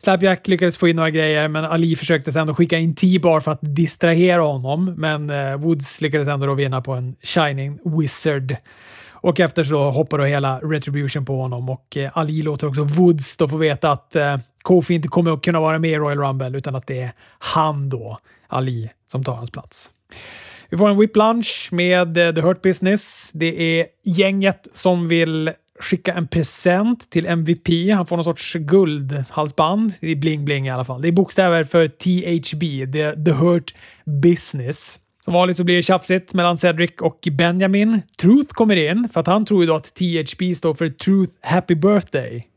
Slapjack 0.03 0.47
lyckades 0.47 0.77
få 0.77 0.87
in 0.87 0.95
några 0.95 1.09
grejer, 1.09 1.47
men 1.47 1.65
Ali 1.65 1.95
försökte 1.95 2.31
sen 2.31 2.55
skicka 2.55 2.77
in 2.77 2.95
T-bar 2.95 3.39
för 3.39 3.51
att 3.51 3.59
distrahera 3.61 4.41
honom. 4.41 4.93
Men 4.97 5.29
eh, 5.29 5.57
Woods 5.57 6.01
lyckades 6.01 6.27
ändå 6.27 6.47
då 6.47 6.53
vinna 6.53 6.81
på 6.81 6.93
en 6.93 7.15
Shining 7.21 7.79
Wizard. 7.99 8.55
Och 9.11 9.39
efter 9.39 9.63
så 9.63 9.91
hoppar 9.91 10.17
då 10.17 10.23
hela 10.23 10.59
Retribution 10.59 11.25
på 11.25 11.41
honom 11.41 11.69
och 11.69 11.97
eh, 11.97 12.17
Ali 12.17 12.41
låter 12.41 12.67
också 12.67 12.83
Woods 12.83 13.37
då 13.37 13.47
få 13.47 13.57
veta 13.57 13.91
att 13.91 14.15
eh, 14.15 14.37
Kofi 14.61 14.93
inte 14.93 15.07
kommer 15.07 15.31
att 15.31 15.41
kunna 15.41 15.59
vara 15.59 15.79
med 15.79 15.91
i 15.91 15.97
Royal 15.97 16.19
Rumble 16.19 16.57
utan 16.57 16.75
att 16.75 16.87
det 16.87 17.01
är 17.01 17.11
han 17.39 17.89
då, 17.89 18.17
Ali, 18.47 18.89
som 19.11 19.23
tar 19.23 19.35
hans 19.35 19.51
plats. 19.51 19.91
Vi 20.69 20.77
får 20.77 20.89
en 20.89 20.99
whip 20.99 21.15
lunch 21.15 21.69
med 21.71 22.17
eh, 22.17 22.33
The 22.33 22.41
Hurt 22.41 22.61
Business. 22.61 23.31
Det 23.33 23.79
är 23.79 23.85
gänget 24.03 24.67
som 24.73 25.07
vill 25.07 25.51
skicka 25.79 26.13
en 26.13 26.27
present 26.27 27.09
till 27.09 27.25
MVP. 27.25 27.67
Han 27.93 28.05
får 28.05 28.15
någon 28.15 28.23
sorts 28.23 28.53
guldhalsband. 28.53 29.93
Det 30.01 30.11
är 30.11 30.15
bling-bling 30.15 30.67
i 30.67 30.69
alla 30.69 30.85
fall. 30.85 31.01
Det 31.01 31.07
är 31.07 31.11
bokstäver 31.11 31.63
för 31.63 31.87
THB, 31.87 32.93
The, 32.93 33.23
the 33.25 33.31
Hurt 33.31 33.75
Business. 34.05 34.99
Som 35.25 35.33
vanligt 35.33 35.57
så 35.57 35.63
blir 35.63 35.75
det 35.75 35.83
tjafsigt 35.83 36.33
mellan 36.33 36.57
Cedric 36.57 36.91
och 37.01 37.27
Benjamin. 37.31 38.01
Truth 38.21 38.53
kommer 38.53 38.75
in, 38.75 39.09
för 39.13 39.19
att 39.19 39.27
han 39.27 39.45
tror 39.45 39.61
ju 39.61 39.67
då 39.67 39.75
att 39.75 39.93
THB 39.95 40.55
står 40.57 40.73
för 40.73 40.89
Truth 40.89 41.33
Happy 41.41 41.75
Birthday. 41.75 42.47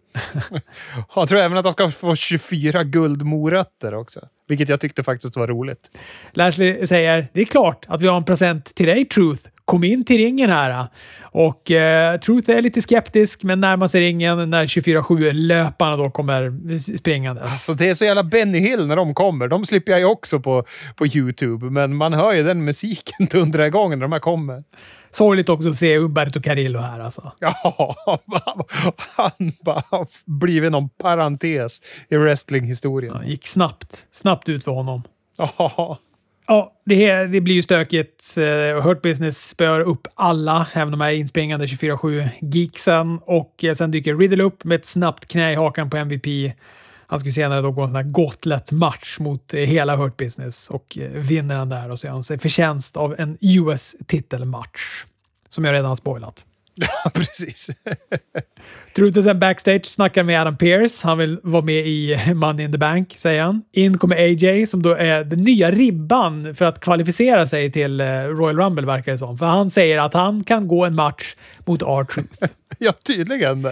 jag 1.14 1.29
tror 1.29 1.41
även 1.41 1.59
att 1.59 1.64
han 1.64 1.73
ska 1.73 1.91
få 1.91 2.17
24 2.17 2.85
guldmorötter 2.85 3.95
också. 3.95 4.21
Vilket 4.49 4.69
jag 4.69 4.81
tyckte 4.81 5.03
faktiskt 5.03 5.37
var 5.37 5.47
roligt. 5.47 5.91
Lashley 6.33 6.87
säger 6.87 7.29
“Det 7.33 7.41
är 7.41 7.45
klart 7.45 7.85
att 7.89 8.03
vi 8.03 8.07
har 8.07 8.17
en 8.17 8.25
present 8.25 8.75
till 8.75 8.87
dig, 8.87 9.05
Truth 9.05 9.49
kom 9.67 9.85
in 9.85 10.05
till 10.05 10.17
ringen 10.17 10.51
här. 10.51 10.87
Och 11.23 11.71
eh, 11.71 12.21
Truth 12.21 12.51
är 12.51 12.62
lite 12.62 12.83
skeptisk, 12.83 13.43
men 13.43 13.61
närmar 13.61 13.89
sig 13.89 14.01
ringen 14.01 14.51
när 14.51 14.67
24-7 14.67 15.33
löparna 15.33 15.97
då 15.97 16.11
kommer 16.11 16.79
springandes. 16.97 17.45
Alltså, 17.45 17.75
det 17.75 17.89
är 17.89 17.95
så 17.95 18.05
jävla 18.05 18.23
Benny 18.23 18.59
Hill 18.59 18.87
när 18.87 18.97
de 18.97 19.14
kommer. 19.14 19.49
De 19.49 19.64
slipper 19.64 19.93
jag 19.93 19.99
ju 19.99 20.07
också 20.07 20.41
på, 20.41 20.64
på 20.97 21.07
YouTube, 21.07 21.71
men 21.71 21.97
man 21.97 22.12
hör 22.12 22.33
ju 22.33 22.43
den 22.43 22.64
musiken 22.64 23.27
dundra 23.31 23.67
igång 23.67 23.91
när 23.91 23.97
de 23.97 24.12
här 24.12 24.19
kommer. 24.19 24.64
Sorgligt 25.11 25.49
också 25.49 25.69
att 25.69 25.77
se 25.77 25.97
Umberto 25.97 26.43
Carillo 26.43 26.79
här 26.79 27.01
alltså. 27.01 27.33
Ja, 27.39 27.95
han 29.17 29.53
bara 29.64 30.07
blivit 30.27 30.73
någon 30.73 30.89
parentes 30.89 31.81
i 32.09 32.17
wrestlinghistorien. 32.17 33.14
Ja, 33.14 33.25
gick 33.25 33.47
snabbt. 33.47 34.07
Snabbt 34.11 34.49
ut 34.49 34.64
för 34.64 34.73
honom. 34.73 35.03
Ja. 35.37 35.99
Ja, 36.49 36.72
det, 36.84 37.26
det 37.26 37.40
blir 37.40 37.55
ju 37.55 37.62
stökigt. 37.62 38.36
Eh, 38.38 38.82
Hurt 38.82 39.03
Business 39.03 39.49
spör 39.49 39.80
upp 39.80 40.09
alla, 40.14 40.66
även 40.72 40.90
de 40.90 41.01
här 41.01 41.11
inspringande 41.11 41.66
24-7 41.66 42.28
geeksen. 42.40 43.18
Och 43.22 43.64
eh, 43.64 43.74
sen 43.74 43.90
dyker 43.90 44.16
Riddle 44.16 44.44
upp 44.44 44.64
med 44.64 44.76
ett 44.76 44.86
snabbt 44.86 45.26
knä 45.26 45.53
i 45.53 45.55
hakan 45.55 45.90
på 45.90 45.97
MVP. 45.97 46.55
Han 47.07 47.18
skulle 47.18 47.32
senare 47.32 47.61
då 47.61 47.70
gå 47.70 47.82
en 47.82 47.88
sån 47.88 47.97
här 47.97 48.03
gotlet-match 48.03 49.18
mot 49.18 49.55
eh, 49.55 49.61
hela 49.61 49.97
Hurt 49.97 50.16
Business 50.16 50.70
och 50.70 50.99
vinner 51.12 51.57
han 51.57 51.68
där 51.68 51.90
och 51.90 52.01
så 52.01 52.07
gör 52.07 52.12
han 52.12 52.24
sig 52.24 52.38
förtjänst 52.38 52.97
av 52.97 53.14
en 53.18 53.38
US-titelmatch. 53.40 55.05
Som 55.49 55.64
jag 55.64 55.72
redan 55.72 55.88
har 55.88 55.97
spoilat. 55.97 56.44
Ja, 57.05 57.11
precis. 57.14 57.70
Truten 58.97 59.24
sen 59.24 59.39
backstage 59.39 59.87
snackar 59.87 60.22
med 60.22 60.41
Adam 60.41 60.57
Pearce. 60.57 61.07
Han 61.07 61.18
vill 61.18 61.41
vara 61.43 61.62
med 61.62 61.87
i 61.87 62.18
Money 62.35 62.64
in 62.64 62.72
the 62.72 62.79
Bank, 62.79 63.14
säger 63.16 63.43
han. 63.43 63.62
In 63.72 63.99
kommer 63.99 64.16
AJ 64.16 64.66
som 64.66 64.83
då 64.83 64.95
är 64.95 65.24
den 65.24 65.39
nya 65.39 65.70
ribban 65.70 66.55
för 66.55 66.64
att 66.64 66.81
kvalificera 66.81 67.47
sig 67.47 67.72
till 67.72 68.01
eh, 68.01 68.07
Royal 68.07 68.57
Rumble, 68.57 68.87
verkar 68.87 69.12
det 69.12 69.18
som. 69.18 69.39
För 69.39 69.47
han 69.47 69.70
säger 69.70 69.99
att 69.99 70.14
han 70.14 70.45
kan 70.45 70.68
gå 70.68 70.85
en 70.85 70.95
match 70.95 71.35
mot 71.67 71.83
R-Truth. 71.83 72.39
ja, 72.79 72.93
tydligen. 72.93 73.67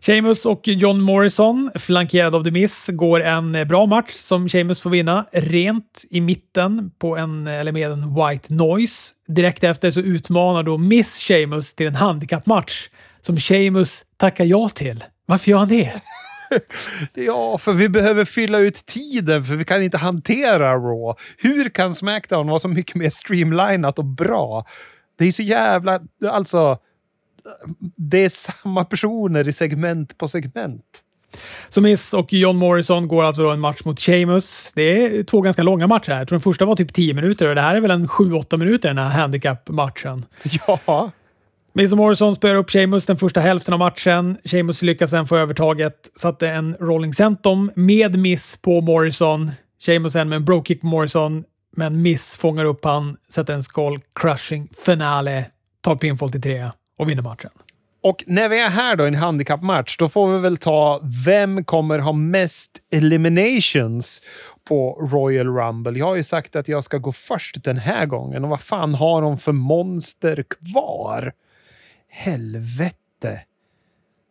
Sheamus 0.00 0.46
och 0.46 0.68
John 0.68 1.00
Morrison, 1.00 1.70
flankerad 1.74 2.34
av 2.34 2.44
The 2.44 2.50
Miss, 2.50 2.88
går 2.92 3.22
en 3.22 3.54
eh, 3.54 3.64
bra 3.64 3.86
match 3.86 4.12
som 4.12 4.48
Sheamus 4.48 4.80
får 4.80 4.90
vinna. 4.90 5.26
Rent 5.32 6.04
i 6.10 6.20
mitten 6.20 6.90
på 6.98 7.16
en, 7.16 7.46
eller 7.46 7.72
med 7.72 7.90
en 7.90 8.14
White 8.14 8.54
Noise. 8.54 9.14
Direkt 9.28 9.64
efter 9.64 9.90
så 9.90 10.00
utmanar 10.00 10.62
då 10.62 10.78
Miss 10.78 11.20
Sheamus 11.20 11.74
till 11.74 11.86
en 11.86 11.94
handikappmatch 11.94 12.88
som 13.20 13.36
Sheamus 13.36 14.04
tackar 14.16 14.44
ja 14.44 14.68
till. 14.68 15.04
Varför 15.26 15.50
gör 15.50 15.58
han 15.58 15.68
det? 15.68 15.92
ja, 17.14 17.58
för 17.58 17.72
vi 17.72 17.88
behöver 17.88 18.24
fylla 18.24 18.58
ut 18.58 18.86
tiden 18.86 19.44
för 19.44 19.56
vi 19.56 19.64
kan 19.64 19.82
inte 19.82 19.98
hantera 19.98 20.74
Raw. 20.74 21.20
Hur 21.38 21.68
kan 21.68 21.94
Smackdown 21.94 22.46
vara 22.46 22.58
så 22.58 22.68
mycket 22.68 22.94
mer 22.94 23.10
streamlinat 23.10 23.98
och 23.98 24.04
bra? 24.04 24.64
Det 25.18 25.24
är 25.24 25.32
så 25.32 25.42
jävla... 25.42 26.00
Alltså... 26.30 26.78
Det 27.96 28.24
är 28.24 28.28
samma 28.28 28.84
personer 28.84 29.48
i 29.48 29.52
segment 29.52 30.18
på 30.18 30.28
segment. 30.28 30.84
Så 31.68 31.80
Miss 31.80 32.14
och 32.14 32.32
John 32.32 32.56
Morrison 32.56 33.08
går 33.08 33.24
alltså 33.24 33.42
då 33.42 33.50
en 33.50 33.60
match 33.60 33.84
mot 33.84 34.00
Sheamus. 34.00 34.72
Det 34.74 34.82
är 34.82 35.22
två 35.22 35.40
ganska 35.40 35.62
långa 35.62 35.86
matcher 35.86 36.10
här. 36.10 36.18
Jag 36.18 36.28
tror 36.28 36.36
den 36.36 36.42
första 36.42 36.64
var 36.64 36.76
typ 36.76 36.94
10 36.94 37.14
minuter 37.14 37.48
och 37.48 37.54
det 37.54 37.60
här 37.60 37.76
är 37.76 37.80
väl 37.80 37.90
en 37.90 38.08
7-8 38.08 38.56
minuter 38.56 38.88
den 38.88 38.98
här 38.98 39.20
handicap-matchen. 39.20 40.24
Ja. 40.66 41.10
Miz 41.72 41.92
och 41.92 41.98
Morrison 41.98 42.34
spöar 42.34 42.54
upp 42.54 42.70
Sheamus 42.70 43.06
den 43.06 43.16
första 43.16 43.40
hälften 43.40 43.74
av 43.74 43.78
matchen. 43.78 44.36
Sheamus 44.44 44.82
lyckas 44.82 45.10
sen 45.10 45.26
få 45.26 45.36
övertaget, 45.36 45.94
satte 46.14 46.48
en 46.48 46.76
rolling 46.80 47.14
centum 47.14 47.70
med 47.74 48.18
miss 48.18 48.56
på 48.62 48.80
Morrison. 48.80 49.50
Sheamus 49.86 50.12
sen 50.12 50.28
med 50.28 50.36
en 50.36 50.44
bro 50.44 50.64
kick 50.64 50.80
på 50.80 50.86
Morrison, 50.86 51.44
men 51.76 52.02
miss 52.02 52.36
fångar 52.36 52.64
upp 52.64 52.84
han, 52.84 53.16
sätter 53.32 53.54
en 53.54 53.62
skull 53.62 54.00
crushing 54.20 54.68
finale, 54.84 55.44
tar 55.80 55.96
pinfall 55.96 56.30
till 56.30 56.42
tre 56.42 56.70
och 56.98 57.08
vinner 57.08 57.22
matchen. 57.22 57.50
Och 58.00 58.24
när 58.26 58.48
vi 58.48 58.60
är 58.60 58.68
här 58.68 58.96
då 58.96 59.04
i 59.04 59.08
en 59.08 59.14
handikappmatch, 59.14 59.96
då 59.96 60.08
får 60.08 60.32
vi 60.32 60.38
väl 60.38 60.56
ta 60.56 61.00
vem 61.26 61.64
kommer 61.64 61.98
ha 61.98 62.12
mest 62.12 62.70
eliminations 62.92 64.22
på 64.68 65.08
Royal 65.12 65.46
Rumble. 65.46 65.98
Jag 65.98 66.06
har 66.06 66.14
ju 66.16 66.22
sagt 66.22 66.56
att 66.56 66.68
jag 66.68 66.84
ska 66.84 66.98
gå 66.98 67.12
först 67.12 67.64
den 67.64 67.76
här 67.76 68.06
gången 68.06 68.44
och 68.44 68.50
vad 68.50 68.60
fan 68.60 68.94
har 68.94 69.22
de 69.22 69.36
för 69.36 69.52
monster 69.52 70.42
kvar? 70.42 71.32
Helvete. 72.08 73.40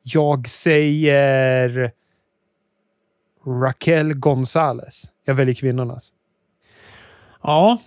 Jag 0.04 0.48
säger 0.48 1.92
Raquel 3.46 4.14
Gonzales. 4.14 5.04
Jag 5.26 5.36
väljer 5.36 5.56
kvinnornas. 5.56 6.14
Ja, 7.44 7.78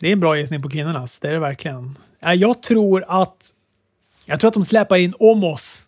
det 0.00 0.08
är 0.08 0.12
en 0.12 0.20
bra 0.20 0.36
gissning 0.36 0.62
på 0.62 0.68
kvinnornas. 0.68 1.20
Det 1.20 1.28
är 1.28 1.32
det 1.32 1.38
verkligen. 1.38 1.98
Jag 2.20 2.62
tror 2.62 3.04
att 3.08 3.54
jag 4.30 4.40
tror 4.40 4.48
att 4.48 4.54
de 4.54 4.64
släpar 4.64 4.96
in 4.96 5.14
Omos 5.18 5.82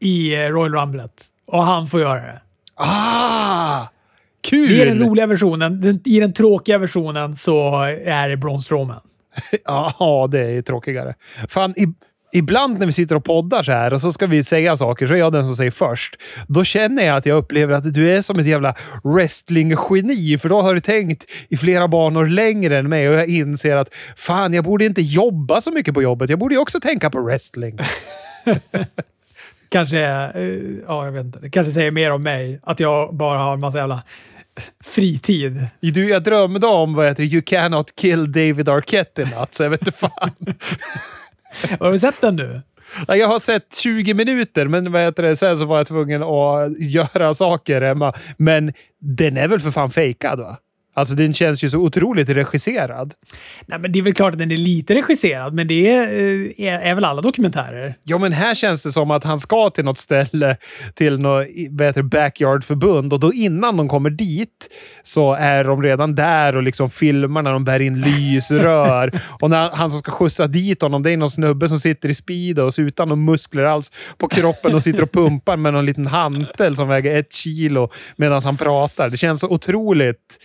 i 0.00 0.34
eh, 0.34 0.38
Royal 0.38 0.74
Rumble 0.74 1.08
och 1.46 1.62
han 1.62 1.86
får 1.86 2.00
göra 2.00 2.20
det. 2.20 2.40
Ah! 2.74 3.86
Kul! 4.40 4.68
Det 4.68 4.82
är 4.82 4.86
den 4.86 4.98
roliga 4.98 5.26
versionen. 5.26 5.80
Den, 5.80 6.00
I 6.04 6.20
den 6.20 6.32
tråkiga 6.32 6.78
versionen 6.78 7.36
så 7.36 7.82
är 8.04 8.28
det 8.28 8.36
Braun 8.36 8.60
Strowman. 8.60 9.00
ja, 9.64 10.28
det 10.30 10.40
är 10.40 10.62
tråkigare. 10.62 11.14
Fan, 11.48 11.74
i, 11.76 11.86
ibland 12.36 12.78
när 12.78 12.86
vi 12.86 12.92
sitter 12.92 13.16
och 13.16 13.24
poddar 13.24 13.62
så 13.62 13.72
här 13.72 13.92
och 13.92 14.00
så 14.00 14.12
ska 14.12 14.26
vi 14.26 14.44
säga 14.44 14.76
saker 14.76 15.06
så 15.06 15.14
är 15.14 15.18
jag 15.18 15.32
den 15.32 15.46
som 15.46 15.56
säger 15.56 15.70
först. 15.70 16.16
Då 16.46 16.64
känner 16.64 17.04
jag 17.04 17.16
att 17.16 17.26
jag 17.26 17.38
upplever 17.38 17.74
att 17.74 17.94
du 17.94 18.10
är 18.10 18.22
som 18.22 18.38
ett 18.38 18.46
jävla 18.46 18.74
wrestling-geni, 19.04 20.38
för 20.38 20.48
då 20.48 20.60
har 20.60 20.74
du 20.74 20.80
tänkt 20.80 21.24
i 21.48 21.56
flera 21.56 21.88
banor 21.88 22.26
längre 22.26 22.78
än 22.78 22.88
mig 22.88 23.08
och 23.08 23.14
jag 23.14 23.28
inser 23.28 23.76
att 23.76 23.94
fan, 24.16 24.54
jag 24.54 24.64
borde 24.64 24.84
inte 24.84 25.02
jobba 25.02 25.60
så 25.60 25.70
mycket 25.70 25.94
på 25.94 26.02
jobbet. 26.02 26.30
Jag 26.30 26.38
borde 26.38 26.54
ju 26.54 26.60
också 26.60 26.80
tänka 26.80 27.10
på 27.10 27.20
wrestling. 27.20 27.78
kanske, 29.68 30.00
eh, 30.34 30.42
ja, 30.86 31.04
jag 31.04 31.12
vet 31.12 31.24
inte. 31.24 31.38
Det 31.38 31.50
kanske 31.50 31.72
säger 31.72 31.90
mer 31.90 32.12
om 32.12 32.22
mig, 32.22 32.60
att 32.62 32.80
jag 32.80 33.14
bara 33.14 33.38
har 33.38 33.52
en 33.52 33.60
massa 33.60 33.78
jävla 33.78 34.02
fritid. 34.84 35.66
Du, 35.80 36.08
jag 36.08 36.22
drömde 36.22 36.66
om 36.66 36.94
vad 36.94 37.06
heter 37.06 37.22
You 37.22 37.42
cannot 37.42 37.96
kill 37.96 38.32
David 38.32 38.68
Arquette 38.68 39.22
i 39.22 39.24
natt, 39.24 39.54
så 39.54 39.62
jag 39.62 39.70
vet 39.70 39.80
inte 39.80 39.98
fan. 39.98 40.30
Har 41.80 41.92
du 41.92 41.98
sett 41.98 42.20
den 42.20 42.36
nu? 42.36 42.62
Jag 43.08 43.28
har 43.28 43.38
sett 43.38 43.76
20 43.76 44.14
minuter, 44.14 44.66
men 44.68 44.92
vad 44.92 45.02
heter 45.02 45.22
det, 45.22 45.36
sen 45.36 45.56
så 45.56 45.64
var 45.64 45.76
jag 45.76 45.86
tvungen 45.86 46.22
att 46.22 46.80
göra 46.80 47.34
saker 47.34 47.80
hemma. 47.80 48.12
Men 48.36 48.72
den 49.00 49.36
är 49.36 49.48
väl 49.48 49.60
för 49.60 49.70
fan 49.70 49.90
fejkad 49.90 50.38
va? 50.38 50.56
Alltså 50.96 51.14
den 51.14 51.34
känns 51.34 51.64
ju 51.64 51.70
så 51.70 51.78
otroligt 51.78 52.28
regisserad. 52.28 53.14
Nej, 53.66 53.78
men 53.78 53.92
det 53.92 53.98
är 53.98 54.02
väl 54.02 54.14
klart 54.14 54.32
att 54.32 54.38
den 54.38 54.50
är 54.50 54.56
lite 54.56 54.94
regisserad, 54.94 55.54
men 55.54 55.68
det 55.68 55.90
är, 55.90 56.02
eh, 56.02 56.66
är, 56.66 56.80
är 56.80 56.94
väl 56.94 57.04
alla 57.04 57.22
dokumentärer? 57.22 57.94
Ja, 58.04 58.18
men 58.18 58.32
här 58.32 58.54
känns 58.54 58.82
det 58.82 58.92
som 58.92 59.10
att 59.10 59.24
han 59.24 59.40
ska 59.40 59.70
till 59.70 59.84
något 59.84 59.98
ställe, 59.98 60.56
till 60.94 61.20
något 61.20 62.04
backyard-förbund 62.04 63.12
och 63.12 63.20
då 63.20 63.32
innan 63.32 63.76
de 63.76 63.88
kommer 63.88 64.10
dit 64.10 64.68
så 65.02 65.32
är 65.32 65.64
de 65.64 65.82
redan 65.82 66.14
där 66.14 66.56
och 66.56 66.62
liksom 66.62 66.90
filmar 66.90 67.42
när 67.42 67.52
de 67.52 67.64
bär 67.64 67.80
in 67.80 67.98
lysrör. 67.98 69.20
och 69.40 69.50
när 69.50 69.70
han 69.70 69.90
som 69.90 69.98
ska 69.98 70.12
skjutsa 70.12 70.46
dit 70.46 70.82
honom, 70.82 71.02
det 71.02 71.10
är 71.10 71.16
någon 71.16 71.30
snubbe 71.30 71.68
som 71.68 71.78
sitter 71.78 72.08
i 72.08 72.14
speedos 72.14 72.78
utan 72.78 73.08
några 73.08 73.22
muskler 73.22 73.64
alls 73.64 73.92
på 74.18 74.28
kroppen 74.28 74.74
och 74.74 74.82
sitter 74.82 75.02
och 75.02 75.12
pumpar 75.12 75.56
med 75.56 75.72
någon 75.72 75.86
liten 75.86 76.06
hantel 76.06 76.76
som 76.76 76.88
väger 76.88 77.18
ett 77.18 77.32
kilo 77.32 77.90
medan 78.16 78.42
han 78.44 78.56
pratar. 78.56 79.10
Det 79.10 79.16
känns 79.16 79.40
så 79.40 79.48
otroligt 79.48 80.38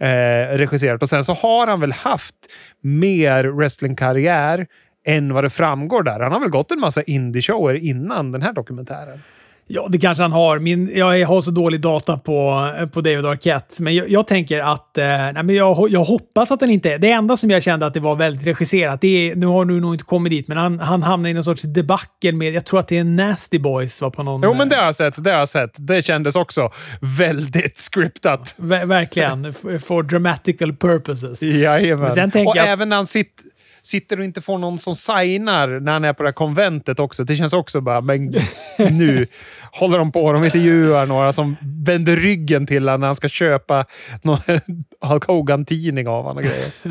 eh, 0.00 0.56
regisserat. 0.56 1.02
Och 1.02 1.08
sen 1.08 1.24
så 1.24 1.32
har 1.32 1.66
han 1.66 1.80
väl 1.80 1.92
haft 1.92 2.34
mer 2.80 3.44
wrestlingkarriär 3.44 4.66
än 5.06 5.34
vad 5.34 5.44
det 5.44 5.50
framgår 5.50 6.02
där. 6.02 6.20
Han 6.20 6.32
har 6.32 6.40
väl 6.40 6.50
gått 6.50 6.70
en 6.70 6.80
massa 6.80 7.02
indie-shower 7.02 7.74
innan 7.74 8.32
den 8.32 8.42
här 8.42 8.52
dokumentären. 8.52 9.22
Ja, 9.70 9.88
det 9.90 9.98
kanske 9.98 10.22
han 10.22 10.32
har. 10.32 10.58
Min, 10.58 10.96
jag 10.96 11.26
har 11.26 11.40
så 11.40 11.50
dålig 11.50 11.80
data 11.80 12.18
på, 12.18 12.70
på 12.92 13.00
David 13.00 13.26
Arquette, 13.26 13.82
men 13.82 13.94
jag, 13.94 14.10
jag 14.10 14.26
tänker 14.26 14.60
att... 14.60 14.98
Eh, 14.98 15.04
nej, 15.06 15.42
men 15.42 15.54
jag, 15.54 15.90
jag 15.90 16.04
hoppas 16.04 16.50
att 16.50 16.60
den 16.60 16.70
inte 16.70 16.94
är... 16.94 16.98
Det 16.98 17.10
enda 17.10 17.36
som 17.36 17.50
jag 17.50 17.62
kände 17.62 17.86
att 17.86 17.94
det 17.94 18.00
var 18.00 18.16
väldigt 18.16 18.46
regisserat, 18.46 19.00
det 19.00 19.30
är, 19.30 19.36
nu 19.36 19.46
har 19.46 19.64
du 19.64 19.80
nog 19.80 19.94
inte 19.94 20.04
kommit 20.04 20.30
dit, 20.30 20.48
men 20.48 20.56
han, 20.56 20.80
han 20.80 21.02
hamnade 21.02 21.30
i 21.30 21.34
någon 21.34 21.44
sorts 21.44 21.62
debacle 21.62 22.32
med... 22.32 22.52
Jag 22.52 22.64
tror 22.64 22.80
att 22.80 22.88
det 22.88 22.98
är 22.98 23.04
Nasty 23.04 23.58
Boys 23.58 24.02
var 24.02 24.10
på 24.10 24.22
någon... 24.22 24.40
Jo, 24.44 24.54
men 24.54 24.68
det 24.68 24.76
har 24.76 24.84
jag 24.84 24.94
sett. 24.94 25.24
Det 25.24 25.30
har 25.30 25.38
jag 25.38 25.48
sett. 25.48 25.70
Det 25.76 26.02
kändes 26.02 26.36
också 26.36 26.70
väldigt 27.18 27.78
scriptat. 27.78 28.54
Ver 28.56 28.86
verkligen. 28.86 29.52
For 29.52 30.02
dramatical 30.02 30.76
purposes. 30.76 31.42
Jajamän. 31.42 32.04
Men 32.04 32.12
sen 32.12 32.30
tänker 32.30 32.50
och 32.50 32.56
jag, 32.56 32.68
även 32.68 32.88
när 32.88 32.96
han 32.96 33.06
sitter 33.06 33.57
sitter 33.88 34.18
och 34.18 34.24
inte 34.24 34.40
får 34.40 34.58
någon 34.58 34.78
som 34.78 34.94
signar 34.94 35.80
när 35.80 35.92
han 35.92 36.04
är 36.04 36.12
på 36.12 36.22
det 36.22 36.28
här 36.28 36.32
konventet 36.32 37.00
också. 37.00 37.24
Det 37.24 37.36
känns 37.36 37.52
också 37.52 37.80
bara, 37.80 38.00
men 38.00 38.34
nu 38.78 39.26
håller 39.72 39.98
de 39.98 40.12
på. 40.12 40.32
De 40.32 40.44
intervjuar 40.44 41.06
några 41.06 41.32
som 41.32 41.56
vänder 41.86 42.16
ryggen 42.16 42.66
till 42.66 42.82
honom 42.82 43.00
när 43.00 43.06
han 43.06 43.16
ska 43.16 43.28
köpa 43.28 43.84
någon 44.22 44.38
Hulk 45.00 45.24
Hogan-tidning 45.24 46.08
av 46.08 46.24
honom 46.24 46.44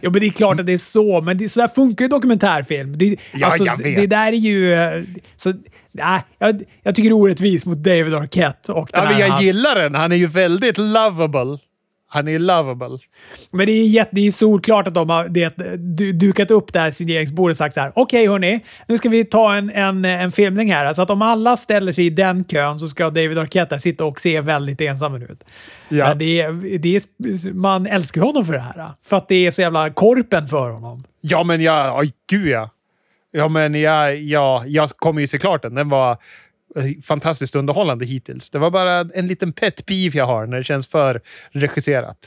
ja, 0.00 0.10
men 0.10 0.12
det 0.12 0.26
är 0.26 0.30
klart 0.30 0.60
att 0.60 0.66
det 0.66 0.72
är 0.72 0.78
så, 0.78 1.20
men 1.20 1.38
det, 1.38 1.48
så 1.48 1.60
där 1.60 1.68
funkar 1.68 2.04
ju 2.04 2.08
dokumentärfilm. 2.08 2.98
Det, 2.98 3.16
ja, 3.32 3.46
alltså, 3.46 3.64
jag 3.64 3.76
vet. 3.76 3.96
Det 3.96 4.06
där 4.06 4.32
är 4.32 4.36
ju... 4.36 4.76
Så, 5.36 5.52
nej, 5.92 6.20
jag, 6.38 6.62
jag 6.82 6.94
tycker 6.94 7.10
det 7.10 7.12
är 7.12 7.16
orättvist 7.16 7.66
mot 7.66 7.78
David 7.78 8.14
Arquette. 8.14 8.72
Och 8.72 8.88
den 8.92 9.02
ja, 9.02 9.10
men 9.10 9.18
jag 9.18 9.42
gillar 9.42 9.74
den. 9.74 9.94
Han 9.94 10.12
är 10.12 10.16
ju 10.16 10.26
väldigt 10.26 10.78
lovable. 10.78 11.58
Han 12.14 12.28
är 12.28 12.38
lovable. 12.38 12.98
Men 13.50 13.66
det 13.66 13.72
är, 13.72 13.86
jätte, 13.86 14.10
det 14.12 14.26
är 14.26 14.30
solklart 14.30 14.88
att 14.88 14.94
de 14.94 15.10
har 15.10 15.28
det, 15.28 15.54
du, 15.76 16.12
dukat 16.12 16.50
upp 16.50 16.72
det 16.72 16.78
här 16.78 16.90
signeringsbordet 16.90 17.54
och 17.54 17.58
sagt 17.58 17.74
så 17.74 17.80
här. 17.80 17.92
Okej 17.94 18.28
okay, 18.28 18.28
hörni, 18.28 18.64
nu 18.86 18.98
ska 18.98 19.08
vi 19.08 19.24
ta 19.24 19.54
en, 19.54 19.70
en, 19.70 20.04
en 20.04 20.32
filmning 20.32 20.72
här. 20.72 20.92
Så 20.92 21.02
att 21.02 21.10
om 21.10 21.22
alla 21.22 21.56
ställer 21.56 21.92
sig 21.92 22.06
i 22.06 22.10
den 22.10 22.44
kön 22.44 22.80
så 22.80 22.88
ska 22.88 23.04
David 23.04 23.38
Arquette 23.38 23.78
sitta 23.78 24.04
och 24.04 24.20
se 24.20 24.40
väldigt 24.40 24.80
ensam 24.80 25.14
ut. 25.14 25.44
Ja. 25.88 26.08
Men 26.08 26.18
det, 26.18 26.50
det 26.78 26.96
är, 26.96 27.52
man 27.52 27.86
älskar 27.86 28.20
honom 28.20 28.44
för 28.44 28.52
det 28.52 28.58
här. 28.58 28.90
För 29.06 29.16
att 29.16 29.28
det 29.28 29.46
är 29.46 29.50
så 29.50 29.60
jävla 29.60 29.90
korpen 29.90 30.46
för 30.46 30.70
honom. 30.70 31.04
Ja, 31.20 31.44
men 31.44 31.60
ja, 31.60 32.02
oh, 32.02 32.08
gud 32.30 32.48
ja. 32.48 32.70
Ja, 33.36 33.48
men 33.48 33.74
ja, 33.74 34.10
ja, 34.10 34.62
jag 34.66 34.90
kommer 34.90 35.20
ju 35.20 35.26
se 35.26 35.38
klart 35.38 35.62
den. 35.62 35.74
Den 35.74 35.88
var 35.88 36.18
fantastiskt 37.04 37.54
underhållande 37.54 38.04
hittills. 38.04 38.50
Det 38.50 38.58
var 38.58 38.70
bara 38.70 39.00
en 39.14 39.26
liten 39.26 39.52
pet 39.52 39.86
peeve 39.86 40.18
jag 40.18 40.26
har 40.26 40.46
när 40.46 40.56
det 40.56 40.64
känns 40.64 40.88
för 40.88 41.20
regisserat. 41.52 42.18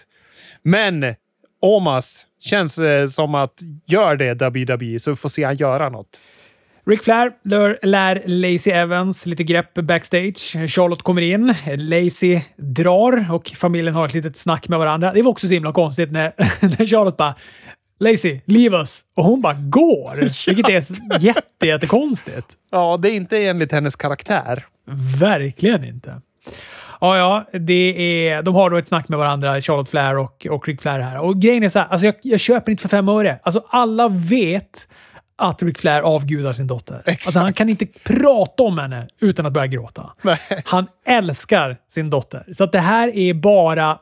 Men 0.64 1.16
Omas 1.62 2.26
känns 2.40 2.78
eh, 2.78 3.08
som 3.08 3.36
att 3.36 3.62
gör 3.86 4.16
det 4.16 4.34
WWE 4.34 5.00
så 5.00 5.12
vi 5.12 5.16
får 5.16 5.30
se 5.30 5.44
han 5.44 5.56
göra 5.56 5.90
något. 5.90 6.22
Rick 6.88 7.04
Flair 7.04 7.32
lär, 7.44 7.80
lär 7.84 8.24
Lacey 8.26 8.74
Evans 8.74 9.26
lite 9.26 9.44
grepp 9.44 9.74
backstage. 9.74 10.70
Charlotte 10.70 11.02
kommer 11.02 11.22
in, 11.22 11.54
Lacey 11.78 12.42
drar 12.58 13.26
och 13.32 13.48
familjen 13.56 13.96
har 13.96 14.06
ett 14.06 14.14
litet 14.14 14.38
snack 14.38 14.68
med 14.68 14.80
varandra. 14.80 15.14
Det 15.14 15.22
var 15.22 15.32
också 15.32 15.48
så 15.48 15.54
himla 15.54 15.74
konstigt 15.74 16.12
när, 16.12 16.34
när 16.78 16.86
Charlotte 16.86 17.18
bara 17.18 17.36
Lacey, 18.00 18.42
leave 18.46 18.78
us! 18.78 19.02
Och 19.16 19.24
hon 19.24 19.42
bara 19.42 19.54
går! 19.54 20.16
Vilket 20.48 20.70
är 20.70 21.20
jätte, 21.20 21.66
jättekonstigt. 21.66 22.48
Ja, 22.72 22.98
det 23.02 23.10
är 23.10 23.16
inte 23.16 23.38
enligt 23.38 23.72
hennes 23.72 23.96
karaktär. 23.96 24.66
Verkligen 25.20 25.84
inte. 25.84 26.22
Ja, 27.02 27.18
ja, 27.18 27.60
det 27.60 28.28
är, 28.28 28.44
de 28.44 28.56
har 28.56 28.70
då 28.70 28.78
ett 28.78 28.88
snack 28.88 29.10
med 29.10 29.20
varandra, 29.20 29.62
Charlotte 29.62 29.90
Flair 29.90 30.18
och, 30.18 30.48
och 30.50 30.68
Rick 30.68 30.82
Flair 30.82 31.00
här. 31.00 31.20
Och 31.20 31.42
grejen 31.42 31.64
är 31.64 31.70
så 31.70 31.80
här, 31.80 31.88
alltså 31.88 32.06
jag, 32.06 32.16
jag 32.22 32.40
köper 32.40 32.72
inte 32.72 32.82
för 32.82 32.90
fem 32.90 33.10
öre. 33.10 33.40
Alltså 33.44 33.66
alla 33.70 34.08
vet 34.10 34.88
att 35.38 35.64
Rick 35.64 35.80
Flair 35.80 36.02
avgudar 36.02 36.54
sin 36.54 36.68
dotter. 36.68 37.02
Alltså 37.06 37.40
han 37.40 37.54
kan 37.54 37.70
inte 37.70 37.86
prata 37.86 38.64
om 38.64 38.78
henne 38.78 39.08
utan 39.20 39.46
att 39.46 39.54
börja 39.54 39.68
gråta. 39.68 40.14
Nej. 40.22 40.40
Han 40.66 40.88
älskar 41.06 41.78
sin 41.88 42.10
dotter. 42.10 42.46
Så 42.54 42.64
att 42.64 42.72
det 42.72 42.80
här 42.80 43.18
är 43.18 43.34
bara... 43.34 44.00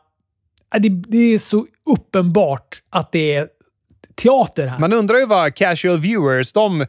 Det, 0.79 0.89
det 0.89 1.17
är 1.17 1.39
så 1.39 1.65
uppenbart 1.85 2.81
att 2.89 3.11
det 3.11 3.35
är 3.35 3.47
teater 4.15 4.67
här. 4.67 4.79
Man 4.79 4.93
undrar 4.93 5.17
ju 5.17 5.25
vad 5.25 5.55
casual 5.55 5.99
viewers, 5.99 6.53
de, 6.53 6.85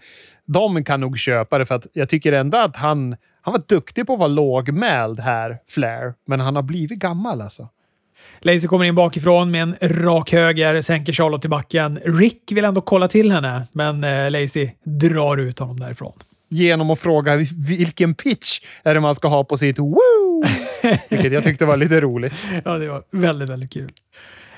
de 0.47 0.85
kan 0.85 1.01
nog 1.01 1.19
köpa 1.19 1.59
det 1.59 1.67
för 1.67 1.75
att 1.75 1.87
jag 1.93 2.09
tycker 2.09 2.33
ändå 2.33 2.59
att 2.59 2.77
han, 2.77 3.17
han 3.43 3.53
var 3.53 3.63
duktig 3.69 4.07
på 4.07 4.13
att 4.13 4.19
vara 4.19 4.29
lågmäld 4.29 5.21
här, 5.21 5.59
Flair. 5.69 6.15
Men 6.27 6.41
han 6.41 6.57
har 6.57 6.63
blivit 6.63 6.99
gammal 6.99 7.41
alltså. 7.41 7.69
Lacey 8.41 8.69
kommer 8.69 8.85
in 8.85 8.95
bakifrån 8.95 9.51
med 9.51 9.63
en 9.63 9.77
rak 9.81 10.33
höger, 10.33 10.81
sänker 10.81 11.13
Charlotte 11.13 11.45
i 11.45 11.49
backen. 11.49 11.99
Rick 12.05 12.53
vill 12.53 12.65
ändå 12.65 12.81
kolla 12.81 13.09
till 13.09 13.33
henne, 13.33 13.67
men 13.73 14.05
eh, 14.05 14.31
Lacey 14.31 14.71
drar 14.85 15.37
ut 15.37 15.59
honom 15.59 15.81
därifrån. 15.81 16.13
Genom 16.49 16.91
att 16.91 16.99
fråga 16.99 17.37
vilken 17.69 18.15
pitch 18.15 18.61
är 18.83 18.95
det 18.95 19.01
man 19.01 19.15
ska 19.15 19.29
ha 19.29 19.45
på 19.45 19.57
sitt 19.59 19.79
woo! 19.79 20.45
Vilket 21.09 21.33
jag 21.33 21.45
tyckte 21.45 21.65
var 21.65 21.77
lite 21.77 22.01
roligt. 22.01 22.33
ja, 22.65 22.79
det 22.79 22.89
var 22.89 23.03
väldigt, 23.11 23.51
väldigt 23.51 23.73
kul. 23.73 23.93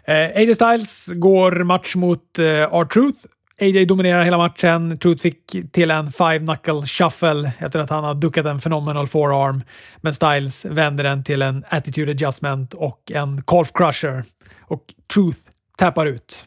Eh, 0.08 0.36
AJ 0.36 0.54
Styles 0.54 1.06
går 1.06 1.64
match 1.64 1.94
mot 1.94 2.38
eh, 2.38 2.44
R-Truth. 2.46 3.18
AJ 3.60 3.84
dominerar 3.84 4.24
hela 4.24 4.38
matchen. 4.38 4.98
Truth 4.98 5.22
fick 5.22 5.72
till 5.72 5.90
en 5.90 6.12
five 6.12 6.38
knuckle 6.38 6.86
shuffle 6.86 7.52
efter 7.58 7.80
att 7.80 7.90
han 7.90 8.04
har 8.04 8.14
duckat 8.14 8.46
en 8.46 8.60
phenomenal 8.60 9.06
forearm. 9.06 9.62
Men 10.00 10.14
Styles 10.14 10.64
vänder 10.64 11.04
den 11.04 11.24
till 11.24 11.42
en 11.42 11.64
attitude 11.68 12.10
adjustment 12.10 12.74
och 12.74 13.12
en 13.14 13.42
calf 13.42 13.72
crusher. 13.74 14.24
Och 14.60 14.82
Truth 15.14 15.38
tappar 15.78 16.06
ut. 16.06 16.44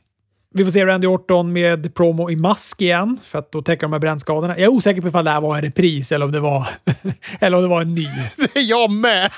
Vi 0.54 0.64
får 0.64 0.72
se 0.72 0.86
Randy 0.86 1.08
Orton 1.08 1.54
med 1.54 1.96
promo 1.96 2.30
i 2.30 2.36
mask 2.36 2.82
igen 2.82 3.18
för 3.24 3.40
att 3.40 3.52
då 3.52 3.62
täcka 3.62 3.86
de 3.86 3.94
här 3.94 4.00
brännskadorna. 4.00 4.54
Jag 4.54 4.64
är 4.64 4.68
osäker 4.68 5.02
på 5.02 5.08
ifall 5.08 5.26
det 5.26 5.32
här 5.32 5.42
var 5.42 5.56
en 5.56 5.62
repris 5.62 6.12
eller 6.12 6.26
om 6.26 6.32
det 6.32 6.40
var, 6.40 6.68
eller 7.40 7.58
om 7.58 7.64
det 7.64 7.70
var 7.70 7.82
en 7.82 7.96
ny. 7.96 8.08
Det 8.36 8.56
är 8.60 8.70
jag 8.70 8.92
med! 8.92 9.32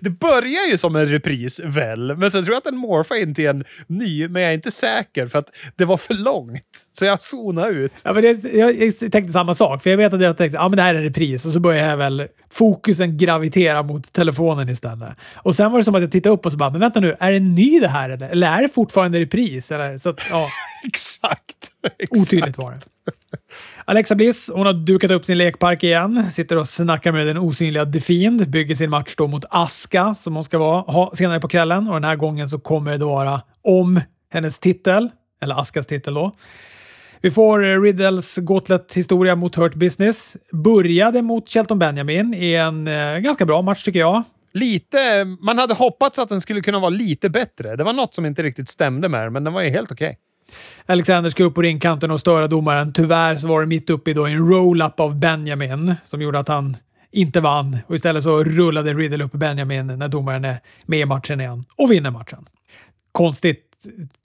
Det 0.00 0.10
börjar 0.10 0.70
ju 0.70 0.78
som 0.78 0.96
en 0.96 1.06
repris, 1.06 1.60
väl? 1.64 2.16
Men 2.16 2.30
sen 2.30 2.44
tror 2.44 2.54
jag 2.54 2.58
att 2.58 2.64
den 2.64 2.76
morfar 2.76 3.14
in 3.22 3.34
till 3.34 3.46
en 3.46 3.64
ny, 3.86 4.28
men 4.28 4.42
jag 4.42 4.50
är 4.50 4.54
inte 4.54 4.70
säker 4.70 5.26
för 5.26 5.38
att 5.38 5.48
det 5.76 5.84
var 5.84 5.96
för 5.96 6.14
långt. 6.14 6.62
Så 6.98 7.04
jag 7.04 7.22
zonade 7.22 7.68
ut. 7.68 7.92
Ja, 8.04 8.12
men 8.12 8.22
det, 8.22 8.44
jag, 8.44 8.82
jag 8.82 9.12
tänkte 9.12 9.32
samma 9.32 9.54
sak, 9.54 9.82
för 9.82 9.90
jag 9.90 9.96
vet 9.96 10.12
att 10.12 10.22
jag 10.22 10.36
tänkte 10.36 10.58
att 10.58 10.64
ja, 10.70 10.76
det 10.76 10.82
här 10.82 10.94
är 10.94 10.98
en 10.98 11.04
repris 11.04 11.46
och 11.46 11.52
så 11.52 11.60
börjar 11.60 11.88
jag 11.88 11.96
väl 11.96 12.26
fokusen 12.50 13.18
gravitera 13.18 13.82
mot 13.82 14.12
telefonen 14.12 14.68
istället. 14.68 15.10
Och 15.34 15.56
sen 15.56 15.72
var 15.72 15.78
det 15.78 15.84
som 15.84 15.94
att 15.94 16.02
jag 16.02 16.10
tittade 16.10 16.34
upp 16.34 16.46
och 16.46 16.52
så 16.52 16.58
bara, 16.58 16.70
men 16.70 16.80
vänta 16.80 17.00
nu, 17.00 17.16
är 17.20 17.32
det 17.32 17.40
ny 17.40 17.80
det 17.80 17.88
här 17.88 18.10
eller? 18.10 18.28
Eller 18.28 18.46
är 18.46 18.62
det 18.62 18.68
fortfarande 18.68 19.20
repris? 19.20 19.72
Eller? 19.72 19.96
Så 19.96 20.08
att, 20.08 20.20
ja. 20.30 20.48
Exakt. 20.86 21.42
Exakt. 21.98 22.22
Otydligt 22.22 22.58
var 22.58 22.70
det. 22.70 22.80
Alexa 23.84 24.14
Bliss, 24.14 24.50
hon 24.54 24.66
har 24.66 24.72
dukat 24.72 25.10
upp 25.10 25.24
sin 25.24 25.38
lekpark 25.38 25.82
igen. 25.82 26.30
Sitter 26.30 26.58
och 26.58 26.68
snackar 26.68 27.12
med 27.12 27.26
den 27.26 27.38
osynliga 27.38 27.86
The 27.86 28.00
Fiend. 28.00 28.50
Bygger 28.50 28.74
sin 28.74 28.90
match 28.90 29.14
då 29.16 29.26
mot 29.26 29.44
Aska 29.50 30.14
som 30.14 30.34
hon 30.34 30.44
ska 30.44 30.58
vara, 30.58 30.80
ha 30.80 31.12
senare 31.14 31.40
på 31.40 31.48
kvällen. 31.48 31.88
Och 31.88 31.94
den 31.94 32.04
här 32.04 32.16
gången 32.16 32.48
så 32.48 32.58
kommer 32.58 32.98
det 32.98 33.04
vara 33.04 33.40
om 33.62 34.00
hennes 34.32 34.58
titel, 34.58 35.08
eller 35.42 35.60
Askas 35.60 35.86
titel 35.86 36.14
då. 36.14 36.32
Vi 37.20 37.30
får 37.30 37.64
eh, 37.64 37.80
Riddles 37.80 38.36
Gauntlet-historia 38.36 39.36
mot 39.36 39.56
Hurt 39.56 39.74
Business. 39.74 40.36
Började 40.52 41.22
mot 41.22 41.48
Shelton 41.48 41.78
Benjamin 41.78 42.34
i 42.34 42.54
en 42.54 42.88
eh, 42.88 43.18
ganska 43.18 43.46
bra 43.46 43.62
match 43.62 43.82
tycker 43.82 44.00
jag. 44.00 44.22
Lite, 44.52 45.24
man 45.24 45.58
hade 45.58 45.74
hoppats 45.74 46.18
att 46.18 46.28
den 46.28 46.40
skulle 46.40 46.60
kunna 46.60 46.78
vara 46.78 46.90
lite 46.90 47.30
bättre. 47.30 47.76
Det 47.76 47.84
var 47.84 47.92
något 47.92 48.14
som 48.14 48.26
inte 48.26 48.42
riktigt 48.42 48.68
stämde 48.68 49.08
med 49.08 49.22
den, 49.22 49.32
men 49.32 49.44
den 49.44 49.52
var 49.52 49.62
ju 49.62 49.70
helt 49.70 49.92
okej. 49.92 50.06
Okay. 50.06 50.16
Alexander 50.86 51.30
ska 51.30 51.44
upp 51.44 51.54
på 51.54 51.62
ringkanten 51.62 52.10
och 52.10 52.20
störa 52.20 52.48
domaren. 52.48 52.92
Tyvärr 52.92 53.36
så 53.36 53.48
var 53.48 53.60
det 53.60 53.66
mitt 53.66 53.90
uppe 53.90 54.10
i 54.10 54.14
en 54.14 54.48
roll-up 54.48 55.00
av 55.00 55.18
Benjamin 55.18 55.94
som 56.04 56.22
gjorde 56.22 56.38
att 56.38 56.48
han 56.48 56.76
inte 57.10 57.40
vann 57.40 57.78
och 57.86 57.94
istället 57.94 58.22
så 58.22 58.44
rullade 58.44 58.94
Riddle 58.94 59.24
upp 59.24 59.32
Benjamin 59.32 59.86
när 59.86 60.08
domaren 60.08 60.44
är 60.44 60.60
med 60.86 61.00
i 61.00 61.04
matchen 61.04 61.40
igen 61.40 61.64
och 61.76 61.92
vinner 61.92 62.10
matchen. 62.10 62.48
Konstigt. 63.12 63.68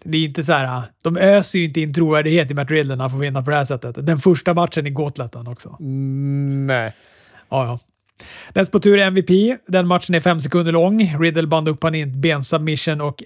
Det 0.03 0.17
är 0.17 0.25
inte 0.25 0.43
så 0.43 0.51
här. 0.51 0.83
De 1.03 1.17
öser 1.17 1.59
ju 1.59 1.65
inte 1.65 1.81
in 1.81 1.93
trovärdighet 1.93 2.51
i 2.51 2.53
Matt 2.53 2.71
Riddle 2.71 2.95
när 2.95 3.03
han 3.03 3.11
får 3.11 3.17
vinna 3.17 3.43
på 3.43 3.49
det 3.49 3.57
här 3.57 3.65
sättet. 3.65 4.05
Den 4.05 4.19
första 4.19 4.53
matchen 4.53 4.87
i 4.87 4.89
Gauntletten 4.89 5.47
också. 5.47 5.77
Mm, 5.79 6.67
nej. 6.67 6.93
Ja, 7.49 7.65
ja. 7.65 7.79
Näst 8.53 8.71
på 8.71 8.79
tur 8.79 8.99
är 8.99 9.07
MVP. 9.07 9.59
Den 9.67 9.87
matchen 9.87 10.15
är 10.15 10.19
fem 10.19 10.39
sekunder 10.39 10.71
lång. 10.71 11.17
Riddle 11.19 11.47
band 11.47 11.69
upp 11.69 11.83
han 11.83 11.95
i 11.95 11.99
en 11.99 12.21
bensubmission 12.21 13.01
och 13.01 13.23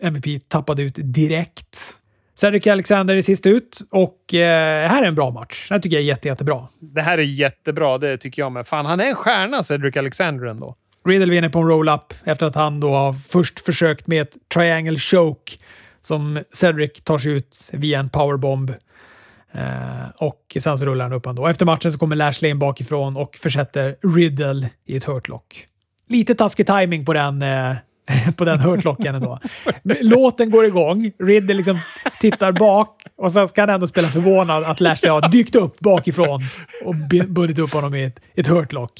MVP 0.00 0.48
tappade 0.48 0.82
ut 0.82 0.94
direkt. 0.96 1.96
Cedric 2.40 2.66
Alexander 2.66 3.16
är 3.16 3.22
sist 3.22 3.46
ut 3.46 3.80
och 3.90 4.34
eh, 4.34 4.88
här 4.88 5.02
är 5.02 5.06
en 5.06 5.14
bra 5.14 5.30
match. 5.30 5.66
Det 5.68 5.74
här 5.74 5.80
tycker 5.80 5.96
jag 5.96 6.02
är 6.02 6.06
jätte, 6.06 6.28
jättebra. 6.28 6.68
Det 6.80 7.00
här 7.00 7.18
är 7.18 7.22
jättebra, 7.22 7.98
det 7.98 8.16
tycker 8.16 8.42
jag 8.42 8.52
med. 8.52 8.66
Fan, 8.66 8.86
han 8.86 9.00
är 9.00 9.04
en 9.04 9.14
stjärna, 9.14 9.62
Cedric 9.62 9.96
Alexander 9.96 10.46
ändå. 10.46 10.76
Riddle 11.06 11.30
vinner 11.30 11.48
på 11.48 11.58
en 11.58 11.68
roll-up 11.68 12.14
efter 12.24 12.46
att 12.46 12.54
han 12.54 12.80
då 12.80 12.90
har 12.90 13.12
först 13.12 13.60
försökt 13.60 14.06
med 14.06 14.22
ett 14.22 14.36
triangle 14.54 14.98
choke 14.98 15.52
som 16.02 16.38
Cedric 16.52 16.92
tar 17.04 17.18
sig 17.18 17.32
ut 17.32 17.70
via 17.72 17.98
en 17.98 18.08
powerbomb. 18.08 18.70
Eh, 19.52 20.08
och 20.16 20.56
sen 20.60 20.78
så 20.78 20.84
rullar 20.84 21.04
han 21.04 21.12
upp 21.12 21.24
då. 21.24 21.46
Efter 21.46 21.66
matchen 21.66 21.92
så 21.92 21.98
kommer 21.98 22.16
Lashley 22.16 22.50
in 22.50 22.58
bakifrån 22.58 23.16
och 23.16 23.36
försätter 23.36 23.96
Riddle 24.14 24.70
i 24.86 24.96
ett 24.96 25.04
hurtlock. 25.04 25.66
Lite 26.08 26.34
taskig 26.34 26.66
timing 26.66 27.04
på 27.04 27.12
den 27.12 27.42
eh, 27.42 27.72
på 28.36 28.44
den 28.44 28.58
hörtlocken 28.58 29.14
ändå. 29.14 29.38
Låten 30.00 30.50
går 30.50 30.64
igång, 30.64 31.12
Riddle 31.18 31.54
liksom 31.54 31.80
tittar 32.20 32.52
bak 32.52 33.02
och 33.16 33.32
sen 33.32 33.48
ska 33.48 33.62
han 33.62 33.70
ändå 33.70 33.86
spela 33.86 34.08
förvånad 34.08 34.64
att 34.64 34.80
Lashley 34.80 35.10
har 35.10 35.28
dykt 35.28 35.54
upp 35.54 35.80
bakifrån 35.80 36.40
och 36.84 36.94
bundit 37.28 37.58
upp 37.58 37.72
honom 37.72 37.94
i 37.94 38.04
ett, 38.04 38.20
ett 38.34 38.46
hörtlock. 38.46 38.92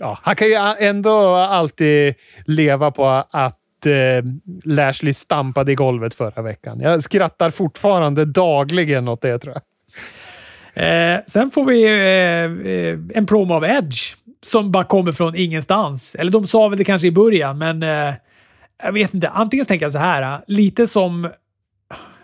Ja, 0.00 0.18
han 0.22 0.36
kan 0.36 0.48
ju 0.48 0.54
ändå 0.78 1.34
alltid 1.34 2.14
leva 2.44 2.90
på 2.90 3.24
att 3.30 3.86
eh, 3.86 4.24
Lashley 4.64 5.12
stampade 5.12 5.72
i 5.72 5.74
golvet 5.74 6.14
förra 6.14 6.42
veckan. 6.42 6.80
Jag 6.80 7.02
skrattar 7.02 7.50
fortfarande 7.50 8.24
dagligen 8.24 9.08
åt 9.08 9.20
det 9.20 9.38
tror 9.38 9.54
jag. 9.54 9.62
Eh, 10.76 11.20
sen 11.26 11.50
får 11.50 11.64
vi 11.64 11.84
eh, 11.84 12.72
eh 12.72 12.98
en 13.14 13.26
promo 13.26 13.54
av 13.54 13.64
Edge 13.64 14.14
som 14.44 14.72
bara 14.72 14.84
kommer 14.84 15.12
från 15.12 15.34
ingenstans. 15.34 16.14
Eller 16.14 16.30
de 16.30 16.46
sa 16.46 16.68
väl 16.68 16.78
det 16.78 16.84
kanske 16.84 17.08
i 17.08 17.12
början, 17.12 17.58
men 17.58 17.82
eh, 17.82 18.14
jag 18.82 18.92
vet 18.92 19.14
inte. 19.14 19.28
Antingen 19.28 19.66
tänker 19.66 19.86
jag 19.86 19.92
så 19.92 19.98
här, 19.98 20.40
lite 20.46 20.86
som 20.86 21.30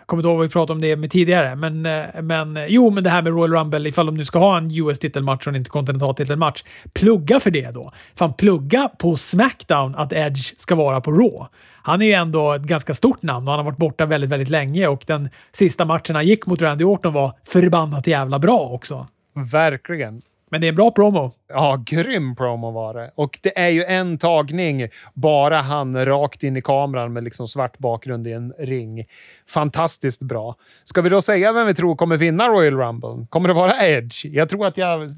jag 0.01 0.07
kommer 0.07 0.21
inte 0.21 0.27
ihåg 0.27 0.37
vad 0.37 0.47
vi 0.47 0.51
pratade 0.51 0.73
om 0.73 0.81
det 0.81 0.95
med 0.95 1.11
tidigare, 1.11 1.55
men, 1.55 1.85
eh, 1.85 2.21
men 2.21 2.57
eh, 2.57 2.65
jo, 2.67 2.89
men 2.89 3.03
det 3.03 3.09
här 3.09 3.21
med 3.21 3.33
Royal 3.33 3.53
Rumble, 3.53 3.89
ifall 3.89 4.05
de 4.05 4.17
nu 4.17 4.25
ska 4.25 4.39
ha 4.39 4.57
en 4.57 4.71
US-titelmatch 4.71 5.47
och 5.47 5.51
en 5.51 5.55
interkontinentaltitelmatch, 5.55 6.63
plugga 6.93 7.39
för 7.39 7.51
det 7.51 7.71
då. 7.71 7.91
Fan, 8.15 8.33
plugga 8.33 8.89
på 8.99 9.15
Smackdown 9.15 9.95
att 9.95 10.13
Edge 10.13 10.53
ska 10.57 10.75
vara 10.75 11.01
på 11.01 11.11
Raw. 11.11 11.47
Han 11.83 12.01
är 12.01 12.05
ju 12.05 12.13
ändå 12.13 12.53
ett 12.53 12.61
ganska 12.61 12.93
stort 12.93 13.21
namn 13.21 13.47
och 13.47 13.53
han 13.53 13.59
har 13.59 13.71
varit 13.71 13.77
borta 13.77 14.05
väldigt, 14.05 14.29
väldigt 14.29 14.49
länge 14.49 14.87
och 14.87 15.03
den 15.07 15.29
sista 15.51 15.85
matchen 15.85 16.15
han 16.15 16.25
gick 16.25 16.45
mot 16.45 16.61
Randy 16.61 16.83
Orton 16.83 17.13
var 17.13 17.33
förbannat 17.43 18.07
jävla 18.07 18.39
bra 18.39 18.59
också. 18.59 19.07
Verkligen. 19.51 20.21
Men 20.51 20.61
det 20.61 20.67
är 20.67 20.69
en 20.69 20.75
bra 20.75 20.91
promo. 20.91 21.31
Ja, 21.49 21.83
grym 21.85 22.35
promo 22.35 22.71
var 22.71 22.93
det. 22.93 23.11
Och 23.15 23.39
det 23.41 23.59
är 23.59 23.69
ju 23.69 23.83
en 23.83 24.17
tagning, 24.17 24.87
bara 25.13 25.61
han 25.61 26.05
rakt 26.05 26.43
in 26.43 26.57
i 26.57 26.61
kameran 26.61 27.13
med 27.13 27.23
liksom 27.23 27.47
svart 27.47 27.77
bakgrund 27.77 28.27
i 28.27 28.31
en 28.31 28.53
ring. 28.59 29.05
Fantastiskt 29.49 30.21
bra. 30.21 30.55
Ska 30.83 31.01
vi 31.01 31.09
då 31.09 31.21
säga 31.21 31.53
vem 31.53 31.67
vi 31.67 31.73
tror 31.73 31.95
kommer 31.95 32.17
vinna 32.17 32.47
Royal 32.47 32.77
Rumble? 32.77 33.27
Kommer 33.29 33.47
det 33.47 33.53
vara 33.53 33.87
Edge? 33.87 34.25
Jag 34.25 34.49
tror 34.49 34.67
att 34.67 34.77
jag 34.77 35.09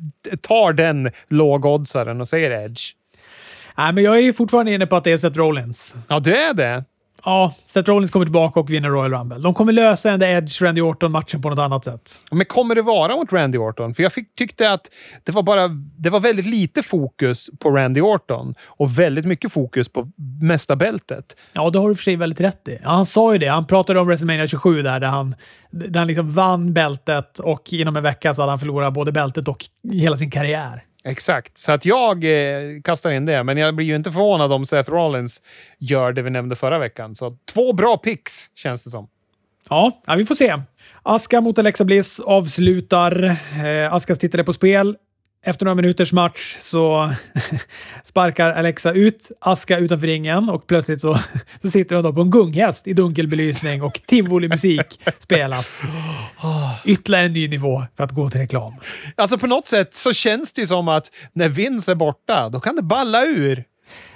tar 0.42 0.74
den 0.74 1.12
lågoddsaren 1.28 2.22
och 2.22 2.28
säger 2.28 2.52
Edge. 2.52 2.82
Nej, 3.78 3.94
men 3.94 4.04
jag 4.04 4.16
är 4.16 4.22
ju 4.22 4.34
fortfarande 4.34 4.74
inne 4.74 4.86
på 4.86 4.96
att 4.96 5.04
det 5.04 5.12
är 5.12 5.18
Seth 5.18 5.38
Rollins. 5.38 5.96
Ja, 6.10 6.20
det 6.20 6.38
är 6.38 6.54
det 6.54 6.84
ja, 7.26 7.54
Seth 7.68 7.90
Rollins 7.90 8.12
kommer 8.12 8.26
tillbaka 8.26 8.60
och 8.60 8.72
vinner 8.72 8.90
Royal 8.90 9.14
Rumble. 9.14 9.38
De 9.38 9.54
kommer 9.54 9.74
lösa 9.74 10.12
den 10.12 10.20
där 10.20 10.42
Edge-Randy 10.42 10.82
Orton-matchen 10.82 11.42
på 11.42 11.50
något 11.50 11.60
annat 11.60 11.84
sätt. 11.84 12.20
Men 12.32 12.46
kommer 12.46 12.76
det 12.76 12.82
vara 12.82 13.16
mot 13.16 13.34
Randy 13.34 13.58
Orton? 13.58 13.94
För 13.94 14.04
jag 14.04 14.14
fick, 14.14 14.36
tyckte 14.36 14.72
att 14.72 14.90
det 15.24 15.32
var, 15.32 15.44
bara, 15.44 15.68
det 15.98 16.10
var 16.10 16.20
väldigt 16.20 16.46
lite 16.46 16.84
fokus 16.84 17.50
på 17.60 17.70
Randy 17.72 18.02
Orton 18.02 18.54
och 18.66 19.00
väldigt 19.00 19.26
mycket 19.26 19.52
fokus 19.52 19.90
på 19.90 20.12
mästarbältet. 20.42 21.26
Ja, 21.54 21.70
det 21.70 21.80
har 21.80 21.90
du 21.90 21.96
för 21.96 22.04
sig 22.04 22.16
väldigt 22.16 22.42
rätt 22.42 22.68
i. 22.68 22.80
Ja, 22.84 22.90
han 22.90 23.06
sa 23.06 23.34
ju 23.34 23.40
det. 23.40 23.48
Han 23.48 23.68
pratade 23.68 24.00
om 24.00 24.08
WrestleMania 24.08 24.48
27 24.48 24.82
där, 24.82 25.00
där 25.00 25.08
han, 25.08 25.36
där 25.72 26.00
han 26.00 26.08
liksom 26.08 26.32
vann 26.32 26.74
bältet 26.74 27.40
och 27.40 27.74
inom 27.74 27.98
en 27.98 28.04
vecka 28.04 28.34
så 28.34 28.42
hade 28.42 28.52
han 28.52 28.60
förlorat 28.60 28.94
både 28.94 29.12
bältet 29.12 29.48
och 29.48 29.66
hela 29.92 30.18
sin 30.18 30.32
karriär. 30.32 30.84
Exakt, 31.06 31.58
så 31.58 31.72
att 31.72 31.86
jag 31.86 32.24
eh, 32.24 32.82
kastar 32.84 33.12
in 33.12 33.26
det. 33.26 33.44
Men 33.44 33.58
jag 33.58 33.76
blir 33.76 33.86
ju 33.86 33.96
inte 33.96 34.12
förvånad 34.12 34.54
om 34.54 34.66
Seth 34.66 34.92
Rollins 34.92 35.42
gör 35.78 36.14
det 36.14 36.22
vi 36.22 36.30
nämnde 36.30 36.56
förra 36.56 36.80
veckan. 36.80 37.16
Så 37.16 37.38
två 37.54 37.74
bra 37.74 37.98
picks 37.98 38.50
känns 38.56 38.84
det 38.84 38.90
som. 38.90 39.08
Ja, 39.70 40.02
ja 40.08 40.16
vi 40.16 40.26
får 40.26 40.36
se. 40.36 40.56
Aska 41.04 41.42
mot 41.42 41.60
Alexa 41.60 41.84
Bliss 41.84 42.20
avslutar. 42.20 43.26
Eh, 43.66 43.94
Askas 43.94 44.20
titel 44.20 44.40
är 44.40 44.44
på 44.44 44.54
spel. 44.54 44.98
Efter 45.46 45.66
några 45.66 45.76
minuters 45.76 46.14
match 46.14 46.58
så 46.60 47.14
sparkar 48.04 48.52
Alexa 48.52 48.92
ut 48.92 49.32
Aska 49.40 49.78
utanför 49.78 50.08
ringen 50.08 50.50
och 50.50 50.68
plötsligt 50.68 51.02
så, 51.02 51.20
så 51.62 51.70
sitter 51.70 51.96
hon 51.96 52.04
då 52.04 52.14
på 52.14 52.22
en 52.22 52.30
gunghäst 52.30 52.88
i 52.88 52.94
dunkel 52.94 53.28
belysning 53.28 53.84
och 53.84 54.02
tivolimusik 54.08 55.02
spelas. 55.20 55.82
Ytterligare 56.86 57.26
en 57.26 57.34
ny 57.34 57.48
nivå 57.48 57.84
för 57.98 58.04
att 58.04 58.12
gå 58.12 58.30
till 58.30 58.40
reklam. 58.40 58.74
Alltså 59.16 59.38
på 59.38 59.48
något 59.48 59.68
sätt 59.68 59.96
så 59.96 60.14
känns 60.14 60.54
det 60.54 60.62
ju 60.62 60.68
som 60.68 60.88
att 60.88 61.12
när 61.34 61.50
Vince 61.50 61.92
är 61.92 61.96
borta, 61.96 62.50
då 62.50 62.60
kan 62.60 62.76
det 62.76 62.84
balla 62.84 63.26
ur. 63.26 63.64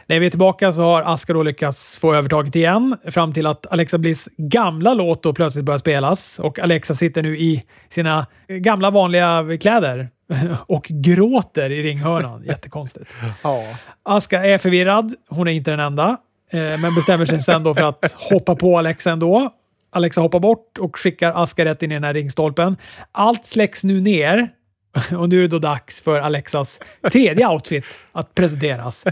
När 0.10 0.20
vi 0.20 0.26
är 0.26 0.30
tillbaka 0.30 0.74
så 0.74 0.82
har 0.82 1.02
Aska 1.02 1.34
då 1.34 1.44
lyckats 1.44 1.98
få 1.98 2.16
övertaget 2.16 2.56
igen 2.56 2.98
fram 3.06 3.34
till 3.34 3.48
att 3.48 3.66
Alexa 3.72 3.98
Bliss 3.98 4.30
gamla 4.38 4.94
låt 4.94 5.24
då 5.24 5.34
plötsligt 5.34 5.66
börjar 5.66 5.80
spelas 5.80 6.40
och 6.40 6.60
Alexa 6.60 6.96
sitter 6.96 7.24
nu 7.24 7.38
i 7.38 7.64
sina 7.90 8.28
gamla 8.48 8.90
vanliga 8.90 9.46
kläder 9.62 10.10
och 10.68 10.84
gråter 10.90 11.70
i 11.70 11.84
ringhörnan. 11.84 12.44
Jättekonstigt. 12.46 13.12
Ja. 13.44 13.64
Aska 14.04 14.46
är 14.46 14.58
förvirrad. 14.58 15.14
Hon 15.30 15.48
är 15.48 15.52
inte 15.52 15.72
den 15.72 15.80
enda, 15.80 16.18
eh, 16.52 16.78
men 16.80 16.96
bestämmer 16.96 17.26
sig 17.26 17.42
sen 17.42 17.64
då 17.64 17.76
för 17.76 17.84
att 17.84 18.16
hoppa 18.30 18.56
på 18.56 18.78
Alexa 18.78 19.12
ändå. 19.12 19.54
Alexa 19.92 20.22
hoppar 20.22 20.40
bort 20.40 20.78
och 20.78 20.98
skickar 20.98 21.44
Aska 21.44 21.66
rätt 21.66 21.84
in 21.84 21.92
i 21.92 21.96
den 21.96 22.04
här 22.04 22.14
ringstolpen. 22.14 22.78
Allt 23.12 23.46
släcks 23.46 23.84
nu 23.84 24.02
ner 24.02 24.50
och 25.18 25.30
nu 25.30 25.38
är 25.38 25.42
det 25.42 25.48
då 25.48 25.60
dags 25.60 26.02
för 26.02 26.20
Alexas 26.20 26.80
tredje 27.12 27.48
outfit 27.48 28.00
att 28.12 28.36
presenteras. 28.36 29.06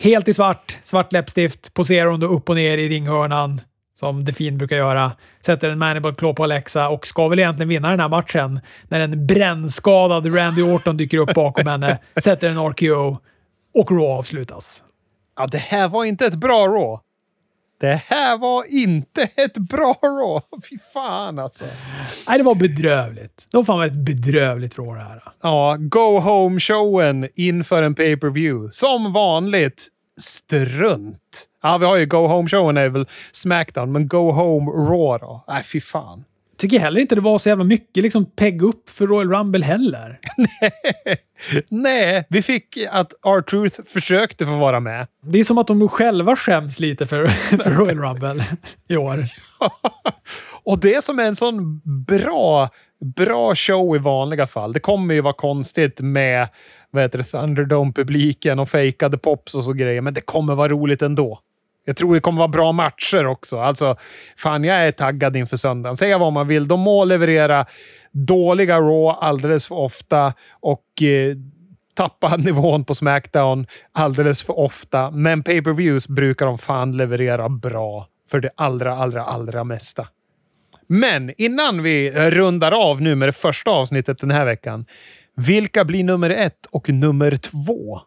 Helt 0.00 0.28
i 0.28 0.34
svart, 0.34 0.78
svart 0.82 1.12
läppstift, 1.12 1.74
poserar 1.74 2.10
hon 2.10 2.20
då 2.20 2.26
upp 2.26 2.48
och 2.48 2.54
ner 2.54 2.78
i 2.78 2.88
ringhörnan 2.88 3.60
som 4.02 4.26
The 4.26 4.32
Fiend 4.32 4.56
brukar 4.56 4.76
göra. 4.76 5.12
Sätter 5.40 5.70
en 5.70 5.78
manable 5.78 6.14
claw 6.14 6.34
på 6.34 6.44
Alexa 6.44 6.88
och 6.88 7.06
ska 7.06 7.28
väl 7.28 7.38
egentligen 7.38 7.68
vinna 7.68 7.90
den 7.90 8.00
här 8.00 8.08
matchen 8.08 8.60
när 8.88 9.00
en 9.00 9.26
brännskadad 9.26 10.36
Randy 10.36 10.62
Orton 10.62 10.96
dyker 10.96 11.18
upp 11.18 11.34
bakom 11.34 11.66
henne, 11.66 11.98
sätter 12.22 12.50
en 12.50 12.58
RKO 12.58 13.18
och 13.74 13.90
Raw 13.90 14.06
avslutas. 14.06 14.84
Ja, 15.36 15.46
det 15.46 15.58
här 15.58 15.88
var 15.88 16.04
inte 16.04 16.26
ett 16.26 16.34
bra 16.34 16.66
Raw. 16.66 16.98
Det 17.80 18.02
här 18.06 18.38
var 18.38 18.64
inte 18.68 19.22
ett 19.22 19.58
bra 19.58 19.98
Raw. 20.02 20.40
Fy 20.70 20.78
fan 20.92 21.38
alltså. 21.38 21.64
Nej, 22.28 22.38
det 22.38 22.44
var 22.44 22.54
bedrövligt. 22.54 23.46
Det 23.50 23.56
var 23.56 23.64
fan 23.64 23.82
ett 23.82 23.92
bedrövligt 23.92 24.78
Raw 24.78 24.94
det 24.94 25.08
här. 25.08 25.22
Ja, 25.42 25.76
Go 25.80 26.20
Home-showen 26.20 27.28
inför 27.34 27.82
en 27.82 27.94
pay-per-view. 27.94 28.72
Som 28.72 29.12
vanligt, 29.12 29.88
strunt. 30.20 31.48
Ja, 31.62 31.78
vi 31.78 31.86
har 31.86 31.96
ju 31.96 32.06
Go 32.06 32.26
Home-showen 32.26 32.76
är 32.76 32.88
väl 32.88 33.06
Smackdown, 33.32 33.92
men 33.92 34.08
Go 34.08 34.30
Home 34.30 34.70
Raw 34.70 35.26
då? 35.26 35.44
Nej, 35.48 35.62
fy 35.62 35.80
fan. 35.80 36.24
Tycker 36.58 36.78
heller 36.78 37.00
inte 37.00 37.14
det 37.14 37.20
var 37.20 37.38
så 37.38 37.48
jävla 37.48 37.64
mycket 37.64 38.02
liksom 38.02 38.24
pegg 38.24 38.62
upp 38.62 38.90
för 38.90 39.06
Royal 39.06 39.30
Rumble 39.30 39.64
heller. 39.64 40.18
Nej, 41.68 42.26
vi 42.28 42.42
fick 42.42 42.78
att 42.90 43.12
R-Truth 43.26 43.82
försökte 43.82 44.46
få 44.46 44.56
vara 44.56 44.80
med. 44.80 45.06
Det 45.22 45.40
är 45.40 45.44
som 45.44 45.58
att 45.58 45.66
de 45.66 45.88
själva 45.88 46.36
skäms 46.36 46.80
lite 46.80 47.06
för, 47.06 47.26
för 47.62 47.70
Royal 47.70 47.98
Rumble 47.98 48.44
i 48.88 48.96
år. 48.96 49.24
Och 50.64 50.80
det 50.80 51.04
som 51.04 51.18
är 51.18 51.24
en 51.24 51.36
sån 51.36 51.80
bra, 52.06 52.68
bra 53.16 53.54
show 53.54 53.96
i 53.96 53.98
vanliga 53.98 54.46
fall. 54.46 54.72
Det 54.72 54.80
kommer 54.80 55.14
ju 55.14 55.20
vara 55.20 55.34
konstigt 55.34 56.00
med 56.00 56.48
vad 56.92 57.02
heter 57.02 57.18
det, 57.18 57.24
Thunderdome-publiken 57.24 58.58
och 58.58 58.68
fejkade 58.68 59.18
pops 59.18 59.54
och 59.54 59.64
så 59.64 59.72
grejer, 59.72 60.00
men 60.00 60.14
det 60.14 60.20
kommer 60.20 60.54
vara 60.54 60.68
roligt 60.68 61.02
ändå. 61.02 61.40
Jag 61.84 61.96
tror 61.96 62.14
det 62.14 62.20
kommer 62.20 62.38
vara 62.38 62.48
bra 62.48 62.72
matcher 62.72 63.26
också. 63.26 63.58
Alltså, 63.58 63.96
fan, 64.36 64.64
jag 64.64 64.76
är 64.76 64.92
taggad 64.92 65.36
inför 65.36 65.56
söndagen. 65.56 65.96
Säga 65.96 66.18
vad 66.18 66.32
man 66.32 66.48
vill. 66.48 66.68
De 66.68 66.80
må 66.80 67.04
leverera 67.04 67.66
dåliga 68.12 68.80
Raw 68.80 69.26
alldeles 69.26 69.66
för 69.66 69.74
ofta 69.74 70.34
och 70.60 71.02
eh, 71.02 71.36
tappa 71.94 72.36
nivån 72.38 72.84
på 72.84 72.94
Smackdown 72.94 73.66
alldeles 73.92 74.42
för 74.42 74.58
ofta. 74.58 75.10
Men 75.10 75.42
pay-per-views 75.42 76.08
brukar 76.08 76.46
de 76.46 76.58
fan 76.58 76.96
leverera 76.96 77.48
bra 77.48 78.06
för 78.30 78.40
det 78.40 78.50
allra, 78.54 78.96
allra, 78.96 79.24
allra 79.24 79.64
mesta. 79.64 80.08
Men 80.86 81.32
innan 81.36 81.82
vi 81.82 82.10
rundar 82.30 82.72
av 82.72 83.00
nu 83.00 83.14
med 83.14 83.28
det 83.28 83.32
första 83.32 83.70
avsnittet 83.70 84.18
den 84.18 84.30
här 84.30 84.44
veckan. 84.44 84.86
Vilka 85.36 85.84
blir 85.84 86.04
nummer 86.04 86.30
ett 86.30 86.66
och 86.70 86.88
nummer 86.88 87.36
två? 87.36 88.00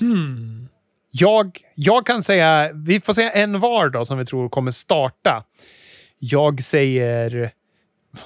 Hmm. 0.00 0.68
Jag, 1.10 1.60
jag 1.74 2.06
kan 2.06 2.22
säga, 2.22 2.70
vi 2.72 3.00
får 3.00 3.12
säga 3.12 3.30
en 3.30 3.60
var 3.60 3.88
då 3.88 4.04
som 4.04 4.18
vi 4.18 4.24
tror 4.24 4.48
kommer 4.48 4.70
starta. 4.70 5.44
Jag 6.18 6.62
säger... 6.62 7.52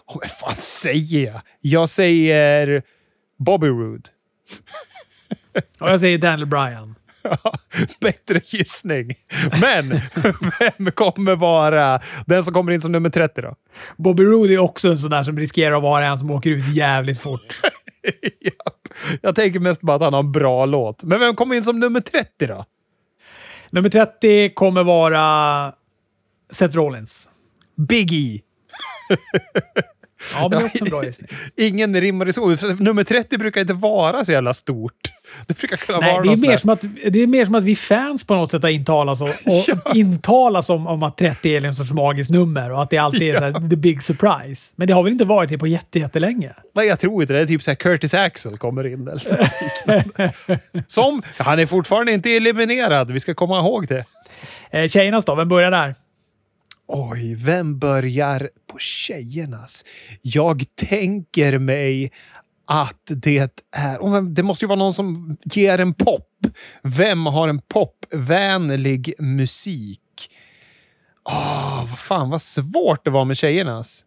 Oh, 0.07 0.17
vad 0.21 0.31
fan 0.31 0.57
säger 0.57 1.27
jag? 1.27 1.41
Jag 1.61 1.89
säger 1.89 2.83
Bobby 3.39 3.67
Roode. 3.67 4.11
Och 5.81 5.89
jag 5.91 6.01
säger 6.01 6.19
Daniel 6.19 6.47
Bryan. 6.47 6.95
Bättre 8.01 8.41
gissning. 8.45 9.15
Men 9.61 10.01
vem 10.59 10.91
kommer 10.91 11.37
vara 11.37 12.01
den 12.27 12.45
som 12.45 12.55
kommer 12.55 12.73
in 12.73 12.81
som 12.81 12.93
nummer 12.93 13.11
30 13.11 13.43
då? 13.43 13.57
Bobby 13.97 14.23
Roode 14.23 14.55
är 14.55 14.59
också 14.59 14.89
en 14.89 14.99
sån 14.99 15.11
där 15.11 15.25
som 15.25 15.39
riskerar 15.39 15.77
att 15.77 15.83
vara 15.83 16.07
en 16.07 16.19
som 16.19 16.31
åker 16.31 16.51
ut 16.51 16.75
jävligt 16.75 17.21
fort. 17.21 17.61
Jag 19.21 19.37
tänker 19.37 19.61
mest 19.61 19.81
bara 19.81 19.97
att 19.97 20.03
han 20.03 20.13
har 20.13 20.21
en 20.21 20.33
bra 20.33 20.67
låt. 20.67 21.03
Men 21.03 21.21
vem 21.21 21.37
kommer 21.37 21.55
in 21.55 21.65
som 21.65 21.81
nummer 21.81 22.01
30 22.01 22.47
då? 22.47 22.65
Nummer 23.71 23.89
30 23.89 24.55
kommer 24.55 24.85
vara 24.85 25.73
Seth 26.51 26.77
Rollins. 26.77 27.29
Big 27.77 28.13
E. 28.13 28.41
Ja, 30.35 30.41
men 30.41 30.51
det 30.51 30.57
är 30.57 30.65
också 30.65 30.85
en 30.85 30.91
bra 30.91 31.05
gissning. 31.05 31.29
Ingen 31.57 32.01
rimmar 32.01 32.29
i 32.29 32.33
så. 32.33 32.57
Nummer 32.79 33.05
30 33.05 33.39
brukar 33.39 33.61
inte 33.61 33.75
vara 33.75 34.25
så 34.25 34.33
jävla 34.33 34.55
stort. 34.55 35.02
Det 35.47 35.59
brukar 35.59 35.77
kunna 35.77 35.99
Nej, 35.99 36.13
vara 36.13 36.23
det 36.23 36.33
är, 36.33 36.37
mer 36.37 36.57
som 36.57 36.71
att, 36.71 36.81
det 37.11 37.23
är 37.23 37.27
mer 37.27 37.45
som 37.45 37.55
att 37.55 37.65
vi 37.65 37.77
fans 37.77 38.25
på 38.27 38.35
något 38.35 38.51
sätt 38.51 38.63
har 38.63 38.71
intalas, 38.71 39.21
och, 39.21 39.29
och 39.29 39.35
Ja. 39.67 39.93
intalas 39.95 40.71
om, 40.71 40.87
om 40.87 41.03
att 41.03 41.17
30 41.17 41.57
är 41.57 41.65
en 41.65 41.75
sorts 41.75 41.93
magiskt 41.93 42.31
nummer 42.31 42.73
och 42.73 42.83
att 42.83 42.91
det 42.91 42.99
alltid 42.99 43.35
är 43.35 43.39
så 43.39 43.45
här, 43.45 43.71
the 43.71 43.77
big 43.77 44.03
surprise. 44.03 44.73
Men 44.77 44.87
det 44.87 44.95
har 44.95 45.03
väl 45.03 45.13
inte 45.13 45.25
varit 45.25 45.51
det 45.51 45.59
på 45.59 45.67
jätte, 45.67 45.99
jättelänge? 45.99 46.53
Nej, 46.75 46.87
jag 46.87 47.01
tror 47.01 47.23
inte 47.23 47.33
det. 47.33 47.39
Det 47.39 47.45
är 47.45 47.47
typ 47.47 47.63
så 47.63 47.71
här 47.71 47.77
Curtis 47.77 48.15
Axel 48.15 48.59
kommer 48.59 48.87
in. 48.87 49.09
Eller 49.09 49.51
liknande. 49.63 50.33
Som, 50.87 51.23
han 51.37 51.59
är 51.59 51.67
fortfarande 51.67 52.13
inte 52.13 52.31
eliminerad. 52.37 53.11
Vi 53.11 53.21
ska 53.21 53.35
komma 53.35 53.59
ihåg 53.59 53.87
det. 53.89 54.05
Eh, 54.71 54.89
tjejernas 54.89 55.25
då? 55.25 55.35
Vem 55.35 55.49
börjar 55.49 55.71
där? 55.71 55.95
Oj, 56.95 57.35
vem 57.35 57.79
börjar 57.79 58.51
på 58.73 58.79
tjejernas? 58.79 59.85
Jag 60.23 60.63
tänker 60.75 61.59
mig 61.59 62.13
att 62.67 63.03
det 63.07 63.39
är... 63.39 64.35
Det 64.35 64.43
måste 64.43 64.65
ju 64.65 64.69
vara 64.69 64.79
någon 64.79 64.95
som 64.95 65.37
ger 65.45 65.79
en 65.79 65.95
pop. 65.95 66.29
Vem 66.83 67.27
har 67.27 67.49
en 67.49 67.59
popvänlig 67.59 69.15
musik? 69.19 70.01
Åh, 71.25 71.85
vad 71.91 71.99
fan 71.99 72.31
vad 72.31 72.43
svårt 72.43 73.05
det 73.05 73.11
var 73.11 73.25
med 73.25 73.37
tjejernas. 73.37 74.05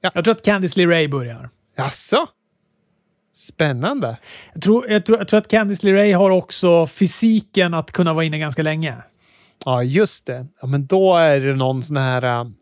Jag 0.00 0.24
tror 0.24 0.30
att 0.30 0.44
Candice 0.44 0.76
LeRae 0.76 1.08
börjar. 1.08 1.50
Jaså? 1.76 2.26
Spännande. 3.36 4.16
Jag 4.52 4.62
tror, 4.62 4.90
jag, 4.90 5.06
tror, 5.06 5.18
jag 5.18 5.28
tror 5.28 5.38
att 5.38 5.48
Candice 5.48 5.86
LeRae 5.86 6.14
har 6.14 6.30
också 6.30 6.86
fysiken 6.86 7.74
att 7.74 7.92
kunna 7.92 8.14
vara 8.14 8.24
inne 8.24 8.38
ganska 8.38 8.62
länge. 8.62 8.94
Ja, 9.64 9.82
just 9.82 10.26
det. 10.26 10.46
Ja, 10.60 10.66
men 10.66 10.86
då 10.86 11.16
är 11.16 11.40
det 11.40 11.54
någon 11.54 11.82
sån 11.82 11.96
här... 11.96 12.52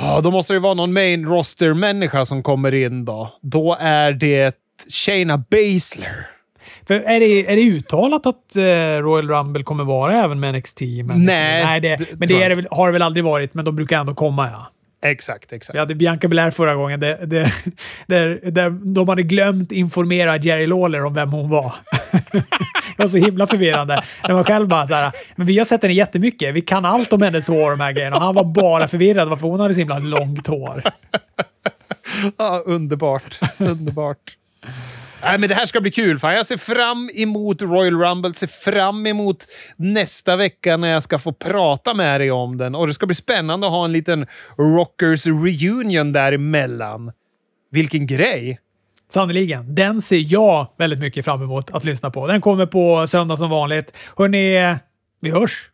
Ja, 0.00 0.20
då 0.20 0.30
måste 0.30 0.52
det 0.52 0.58
vara 0.58 0.74
någon 0.74 0.92
main 0.92 1.26
roster-människa 1.26 2.24
som 2.24 2.42
kommer 2.42 2.74
in 2.74 3.04
då. 3.04 3.32
Då 3.42 3.76
är 3.80 4.12
det 4.12 4.56
Shayna 4.88 5.38
Baszler. 5.38 6.26
För 6.86 6.94
är, 6.94 7.20
det, 7.20 7.52
är 7.52 7.56
det 7.56 7.62
uttalat 7.62 8.26
att 8.26 8.56
eh, 8.56 8.62
Royal 9.02 9.28
Rumble 9.28 9.62
kommer 9.62 9.84
vara 9.84 10.24
även 10.24 10.40
med 10.40 10.54
NXT? 10.54 10.80
Men, 10.80 11.24
Nej, 11.24 11.64
nej 11.64 11.80
det, 11.80 11.98
men 12.12 12.28
det, 12.28 12.42
är 12.42 12.66
har 12.70 12.86
det 12.86 12.92
väl 12.92 13.02
aldrig 13.02 13.24
varit, 13.24 13.54
men 13.54 13.64
de 13.64 13.76
brukar 13.76 14.00
ändå 14.00 14.14
komma 14.14 14.48
ja. 14.52 14.70
Exakt, 15.02 15.52
exakt. 15.52 15.74
Vi 15.74 15.78
hade 15.78 15.94
Bianca 15.94 16.28
Belair 16.28 16.50
förra 16.50 16.74
gången, 16.74 17.00
det, 17.00 17.18
det, 17.26 17.52
där, 18.06 18.40
där 18.50 18.70
de 18.70 19.08
hade 19.08 19.22
glömt 19.22 19.72
informera 19.72 20.36
Jerry 20.36 20.66
Lawler 20.66 21.04
om 21.04 21.14
vem 21.14 21.32
hon 21.32 21.50
var. 21.50 21.72
det 22.32 22.98
var 22.98 23.08
så 23.08 23.18
himla 23.18 23.46
förvirrande. 23.46 24.02
När 24.28 24.34
man 24.34 24.44
själv 24.44 24.68
bara 24.68 24.88
så 24.88 24.94
här, 24.94 25.12
men 25.36 25.46
vi 25.46 25.58
har 25.58 25.64
sett 25.64 25.82
henne 25.82 25.94
jättemycket, 25.94 26.54
vi 26.54 26.60
kan 26.60 26.84
allt 26.84 27.12
om 27.12 27.22
hennes 27.22 27.48
hår 27.48 27.70
och 27.70 27.78
de 27.78 27.84
här 27.84 27.92
grejerna. 27.92 28.18
Han 28.18 28.34
var 28.34 28.44
bara 28.44 28.88
förvirrad 28.88 29.28
varför 29.28 29.46
hon 29.46 29.60
hade 29.60 29.74
så 29.74 29.80
himla 29.80 29.98
långt 29.98 30.46
hår. 30.46 30.82
Ja, 32.36 32.62
underbart. 32.66 33.38
underbart. 33.58 34.36
Nej, 35.22 35.38
men 35.38 35.48
det 35.48 35.54
här 35.54 35.66
ska 35.66 35.80
bli 35.80 35.90
kul. 35.90 36.18
Fan, 36.18 36.34
jag 36.34 36.46
ser 36.46 36.56
fram 36.56 37.10
emot 37.14 37.62
Royal 37.62 38.00
Rumble, 38.00 38.34
ser 38.34 38.46
fram 38.46 39.06
emot 39.06 39.46
nästa 39.76 40.36
vecka 40.36 40.76
när 40.76 40.88
jag 40.88 41.02
ska 41.02 41.18
få 41.18 41.32
prata 41.32 41.94
med 41.94 42.20
dig 42.20 42.30
om 42.30 42.56
den. 42.56 42.74
Och 42.74 42.86
det 42.86 42.94
ska 42.94 43.06
bli 43.06 43.14
spännande 43.14 43.66
att 43.66 43.72
ha 43.72 43.84
en 43.84 43.92
liten 43.92 44.26
Rockers 44.58 45.26
reunion 45.26 46.12
däremellan. 46.12 47.12
Vilken 47.70 48.06
grej! 48.06 48.58
Sannerligen. 49.10 49.74
Den 49.74 50.02
ser 50.02 50.32
jag 50.32 50.66
väldigt 50.78 50.98
mycket 50.98 51.24
fram 51.24 51.42
emot 51.42 51.70
att 51.70 51.84
lyssna 51.84 52.10
på. 52.10 52.26
Den 52.26 52.40
kommer 52.40 52.66
på 52.66 53.06
söndag 53.06 53.36
som 53.36 53.50
vanligt. 53.50 53.96
Hörni, 54.16 54.76
vi 55.20 55.30
hörs! 55.30 55.70